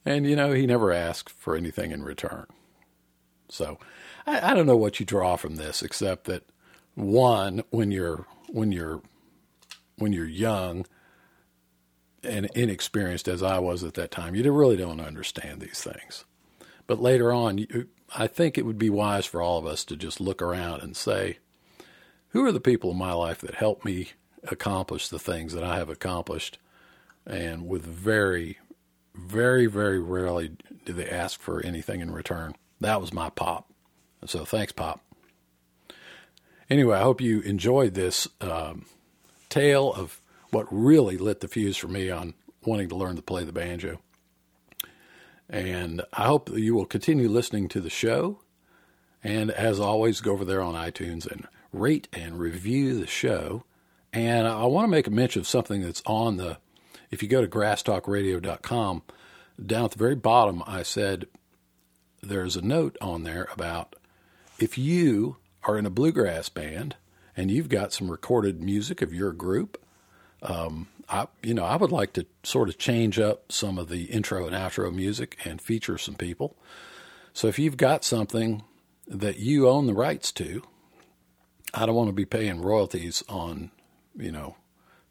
And, 0.05 0.25
you 0.25 0.35
know, 0.35 0.53
he 0.53 0.65
never 0.65 0.91
asked 0.91 1.29
for 1.29 1.55
anything 1.55 1.91
in 1.91 2.03
return. 2.03 2.45
So 3.49 3.77
I, 4.25 4.51
I 4.51 4.53
don't 4.53 4.65
know 4.65 4.77
what 4.77 4.99
you 4.99 5.05
draw 5.05 5.35
from 5.35 5.55
this, 5.55 5.81
except 5.81 6.25
that 6.25 6.43
one 6.95 7.63
when 7.69 7.91
you're 7.91 8.25
when 8.47 8.71
you're 8.71 9.01
when 9.97 10.13
you're 10.13 10.27
young 10.27 10.85
and 12.23 12.49
inexperienced 12.55 13.27
as 13.27 13.43
I 13.43 13.59
was 13.59 13.83
at 13.83 13.93
that 13.95 14.11
time, 14.11 14.35
you 14.35 14.51
really 14.51 14.77
don't 14.77 14.99
understand 14.99 15.61
these 15.61 15.81
things. 15.81 16.25
But 16.87 16.99
later 16.99 17.31
on, 17.31 17.57
you, 17.57 17.87
I 18.15 18.27
think 18.27 18.57
it 18.57 18.65
would 18.65 18.77
be 18.77 18.89
wise 18.89 19.25
for 19.25 19.41
all 19.41 19.59
of 19.59 19.65
us 19.65 19.83
to 19.85 19.95
just 19.95 20.21
look 20.21 20.41
around 20.41 20.81
and 20.81 20.95
say, 20.95 21.39
who 22.29 22.43
are 22.45 22.51
the 22.51 22.59
people 22.59 22.91
in 22.91 22.97
my 22.97 23.13
life 23.13 23.39
that 23.41 23.55
help 23.55 23.85
me 23.85 24.11
accomplish 24.51 25.09
the 25.09 25.19
things 25.19 25.53
that 25.53 25.63
I 25.63 25.77
have 25.77 25.89
accomplished? 25.89 26.57
And 27.25 27.67
with 27.67 27.83
very, 27.83 28.57
very, 29.15 29.65
very 29.65 29.99
rarely 29.99 30.57
do 30.85 30.93
they 30.93 31.09
ask 31.09 31.41
for 31.41 31.63
anything 31.65 32.01
in 32.01 32.11
return. 32.11 32.55
That 32.79 33.01
was 33.01 33.13
my 33.13 33.29
pop. 33.29 33.69
So 34.25 34.45
thanks, 34.45 34.71
Pop. 34.71 35.01
Anyway, 36.69 36.97
I 36.97 37.01
hope 37.01 37.21
you 37.21 37.41
enjoyed 37.41 37.93
this 37.93 38.27
um, 38.41 38.85
tale 39.49 39.93
of 39.93 40.21
what 40.51 40.67
really 40.69 41.17
lit 41.17 41.39
the 41.39 41.47
fuse 41.47 41.77
for 41.77 41.87
me 41.87 42.09
on 42.09 42.33
wanting 42.65 42.89
to 42.89 42.95
learn 42.95 43.15
to 43.15 43.21
play 43.21 43.43
the 43.43 43.53
banjo. 43.53 43.99
And 45.49 46.01
I 46.11 46.25
hope 46.25 46.49
that 46.49 46.59
you 46.59 46.75
will 46.75 46.85
continue 46.85 47.29
listening 47.29 47.69
to 47.69 47.79
the 47.79 47.89
show. 47.89 48.41
And 49.23 49.49
as 49.51 49.79
always, 49.79 50.19
go 50.19 50.33
over 50.33 50.43
there 50.43 50.61
on 50.61 50.73
iTunes 50.73 51.29
and 51.29 51.47
rate 51.71 52.07
and 52.11 52.39
review 52.39 52.99
the 52.99 53.07
show 53.07 53.63
And 54.17 54.47
I 54.47 54.65
want 54.65 54.85
to 54.85 54.89
make 54.89 55.05
a 55.05 55.11
mention 55.11 55.41
of 55.41 55.47
something 55.47 55.83
that's 55.83 56.01
on 56.07 56.37
the, 56.37 56.57
if 57.11 57.21
you 57.21 57.29
go 57.29 57.39
to 57.39 57.47
grasstalkradio.com, 57.47 59.03
down 59.63 59.85
at 59.85 59.91
the 59.91 59.97
very 59.99 60.15
bottom, 60.15 60.63
I 60.65 60.81
said 60.81 61.27
there's 62.23 62.55
a 62.55 62.63
note 62.63 62.97
on 62.99 63.21
there 63.21 63.47
about 63.53 63.95
if 64.57 64.75
you 64.75 65.37
are 65.65 65.77
in 65.77 65.85
a 65.85 65.91
bluegrass 65.91 66.49
band 66.49 66.95
and 67.35 67.51
you've 67.51 67.69
got 67.69 67.93
some 67.93 68.09
recorded 68.09 68.59
music 68.59 69.03
of 69.03 69.13
your 69.13 69.31
group, 69.33 69.79
um, 70.41 70.87
I, 71.07 71.27
you 71.43 71.53
know, 71.53 71.65
I 71.65 71.75
would 71.75 71.91
like 71.91 72.13
to 72.13 72.25
sort 72.41 72.69
of 72.69 72.79
change 72.79 73.19
up 73.19 73.51
some 73.51 73.77
of 73.77 73.87
the 73.87 74.05
intro 74.05 74.47
and 74.47 74.55
outro 74.55 74.91
music 74.91 75.37
and 75.45 75.61
feature 75.61 75.99
some 75.99 76.15
people. 76.15 76.57
So 77.33 77.47
if 77.47 77.59
you've 77.59 77.77
got 77.77 78.03
something 78.03 78.63
that 79.07 79.37
you 79.37 79.69
own 79.69 79.85
the 79.85 79.93
rights 79.93 80.31
to, 80.33 80.63
I 81.71 81.85
don't 81.85 81.93
want 81.93 82.09
to 82.09 82.13
be 82.13 82.25
paying 82.25 82.63
royalties 82.63 83.23
on, 83.29 83.69
you 84.17 84.31
know, 84.31 84.55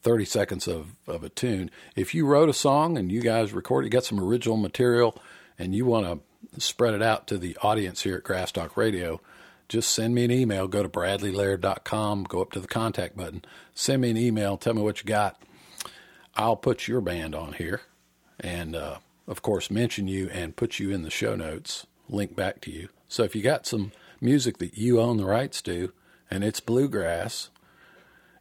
30 0.03 0.25
seconds 0.25 0.69
of, 0.69 0.97
of 1.07 1.25
a 1.25 1.29
tune. 1.29 1.71
If 1.95 2.15
you 2.15 2.27
wrote 2.27 2.49
a 2.49 2.55
song 2.55 2.97
and 2.97 3.11
you 3.11 3.21
guys 3.21 3.53
recorded, 3.53 3.87
you 3.87 3.91
got 3.91 4.05
some 4.05 4.21
original 4.21 4.57
material, 4.57 5.21
and 5.59 5.75
you 5.75 5.85
want 5.85 6.07
to 6.07 6.61
spread 6.61 6.95
it 6.95 7.03
out 7.03 7.27
to 7.29 7.39
the 7.39 7.57
audience 7.63 8.03
here 8.03 8.17
at 8.17 8.25
Grass 8.25 8.53
Talk 8.53 8.77
Radio, 8.77 9.21
just 9.69 9.91
send 9.91 10.15
me 10.15 10.25
an 10.25 10.31
email. 10.31 10.69
Go 10.69 10.83
to 10.83 10.89
bradleylaird.com, 10.89 12.25
go 12.25 12.41
up 12.41 12.53
to 12.53 12.61
the 12.61 12.69
contact 12.69 13.17
button, 13.17 13.45
send 13.75 14.03
me 14.03 14.11
an 14.11 14.17
email, 14.17 14.57
tell 14.57 14.75
me 14.75 14.83
what 14.83 15.01
you 15.01 15.07
got. 15.07 15.43
I'll 16.37 16.57
put 16.57 16.87
your 16.87 17.01
band 17.01 17.35
on 17.35 17.55
here 17.55 17.81
and, 18.39 18.77
uh, 18.77 18.99
of 19.27 19.43
course, 19.43 19.71
mention 19.71 20.07
you 20.07 20.29
and 20.31 20.55
put 20.55 20.79
you 20.79 20.91
in 20.91 21.03
the 21.03 21.11
show 21.11 21.35
notes, 21.35 21.87
link 22.09 22.37
back 22.37 22.61
to 22.63 22.71
you. 22.71 22.91
So 23.09 23.25
if 23.25 23.35
you 23.35 23.43
got 23.43 23.67
some 23.67 23.93
music 24.21 24.59
that 24.59 24.77
you 24.79 25.01
own 25.01 25.17
the 25.17 25.25
rights 25.25 25.63
to 25.63 25.93
and 26.31 26.45
it's 26.45 26.61
bluegrass, 26.61 27.51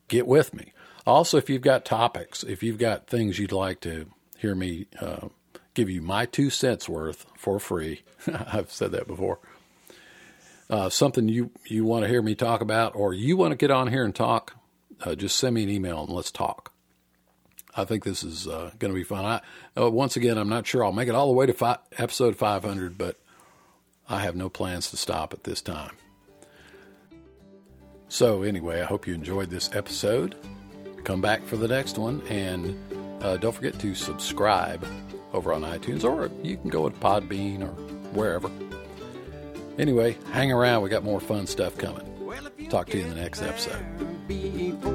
get 0.08 0.28
with 0.28 0.54
me. 0.54 0.74
Also, 1.06 1.38
if 1.38 1.50
you've 1.50 1.62
got 1.62 1.86
topics, 1.86 2.44
if 2.44 2.64
you've 2.64 2.80
got 2.80 3.08
things 3.08 3.38
you'd 3.38 3.52
like 3.52 3.80
to 3.82 4.08
hear 4.38 4.56
me 4.56 4.88
uh, 5.00 5.28
give 5.74 5.90
you 5.90 6.02
my 6.02 6.26
two 6.26 6.50
cents 6.50 6.90
worth 6.90 7.26
for 7.38 7.60
free, 7.60 8.02
I've 8.28 8.72
said 8.72 8.92
that 8.92 9.08
before. 9.08 9.40
Uh, 10.68 10.90
something 10.90 11.30
you, 11.30 11.52
you 11.66 11.86
want 11.86 12.04
to 12.04 12.10
hear 12.10 12.24
me 12.24 12.34
talk 12.34 12.62
about, 12.62 12.96
or 12.96 13.14
you 13.14 13.38
want 13.38 13.52
to 13.52 13.58
get 13.58 13.70
on 13.70 13.88
here 13.88 14.04
and 14.04 14.16
talk, 14.16 14.56
uh, 15.04 15.14
just 15.14 15.38
send 15.38 15.54
me 15.54 15.64
an 15.64 15.70
email 15.70 16.04
and 16.04 16.10
let's 16.10 16.32
talk. 16.32 16.72
I 17.78 17.86
think 17.86 18.04
this 18.04 18.24
is 18.24 18.48
uh, 18.48 18.72
going 18.80 18.92
to 18.92 18.98
be 18.98 19.04
fun. 19.04 19.26
I, 19.26 19.42
uh, 19.80 19.92
once 19.92 20.16
again, 20.16 20.38
I'm 20.38 20.50
not 20.50 20.66
sure 20.66 20.84
I'll 20.84 20.92
make 20.92 21.10
it 21.10 21.14
all 21.16 21.28
the 21.28 21.34
way 21.34 21.46
to 21.46 21.54
fi- 21.54 21.78
episode 21.98 22.36
500, 22.36 22.98
but 22.98 23.20
I 24.10 24.22
have 24.22 24.36
no 24.36 24.50
plans 24.50 24.90
to 24.92 24.98
stop 24.98 25.34
at 25.34 25.44
this 25.44 25.62
time. 25.62 25.92
So, 28.08 28.44
anyway, 28.44 28.82
I 28.82 28.86
hope 28.86 29.08
you 29.08 29.14
enjoyed 29.14 29.50
this 29.50 29.70
episode. 29.74 30.36
Come 31.04 31.22
back 31.22 31.44
for 31.44 31.58
the 31.58 31.68
next 31.68 31.98
one, 31.98 32.22
and 32.30 32.78
uh, 33.24 33.38
don't 33.38 33.54
forget 33.54 33.78
to 33.80 33.94
subscribe 33.96 34.86
over 35.34 35.54
on 35.54 35.64
iTunes, 35.64 36.04
or 36.04 36.32
you 36.44 36.58
can 36.58 36.70
go 36.70 36.88
to 36.88 36.96
Podbean 36.98 37.62
or 37.62 37.74
wherever. 38.14 38.50
Anyway, 39.78 40.18
hang 40.32 40.52
around. 40.52 40.82
We 40.82 40.90
got 40.90 41.04
more 41.04 41.20
fun 41.20 41.48
stuff 41.48 41.78
coming. 41.78 42.12
Talk 42.70 42.90
to 42.90 42.98
you 42.98 43.04
in 43.04 43.10
the 43.10 43.16
next 43.16 43.42
episode. 43.42 44.95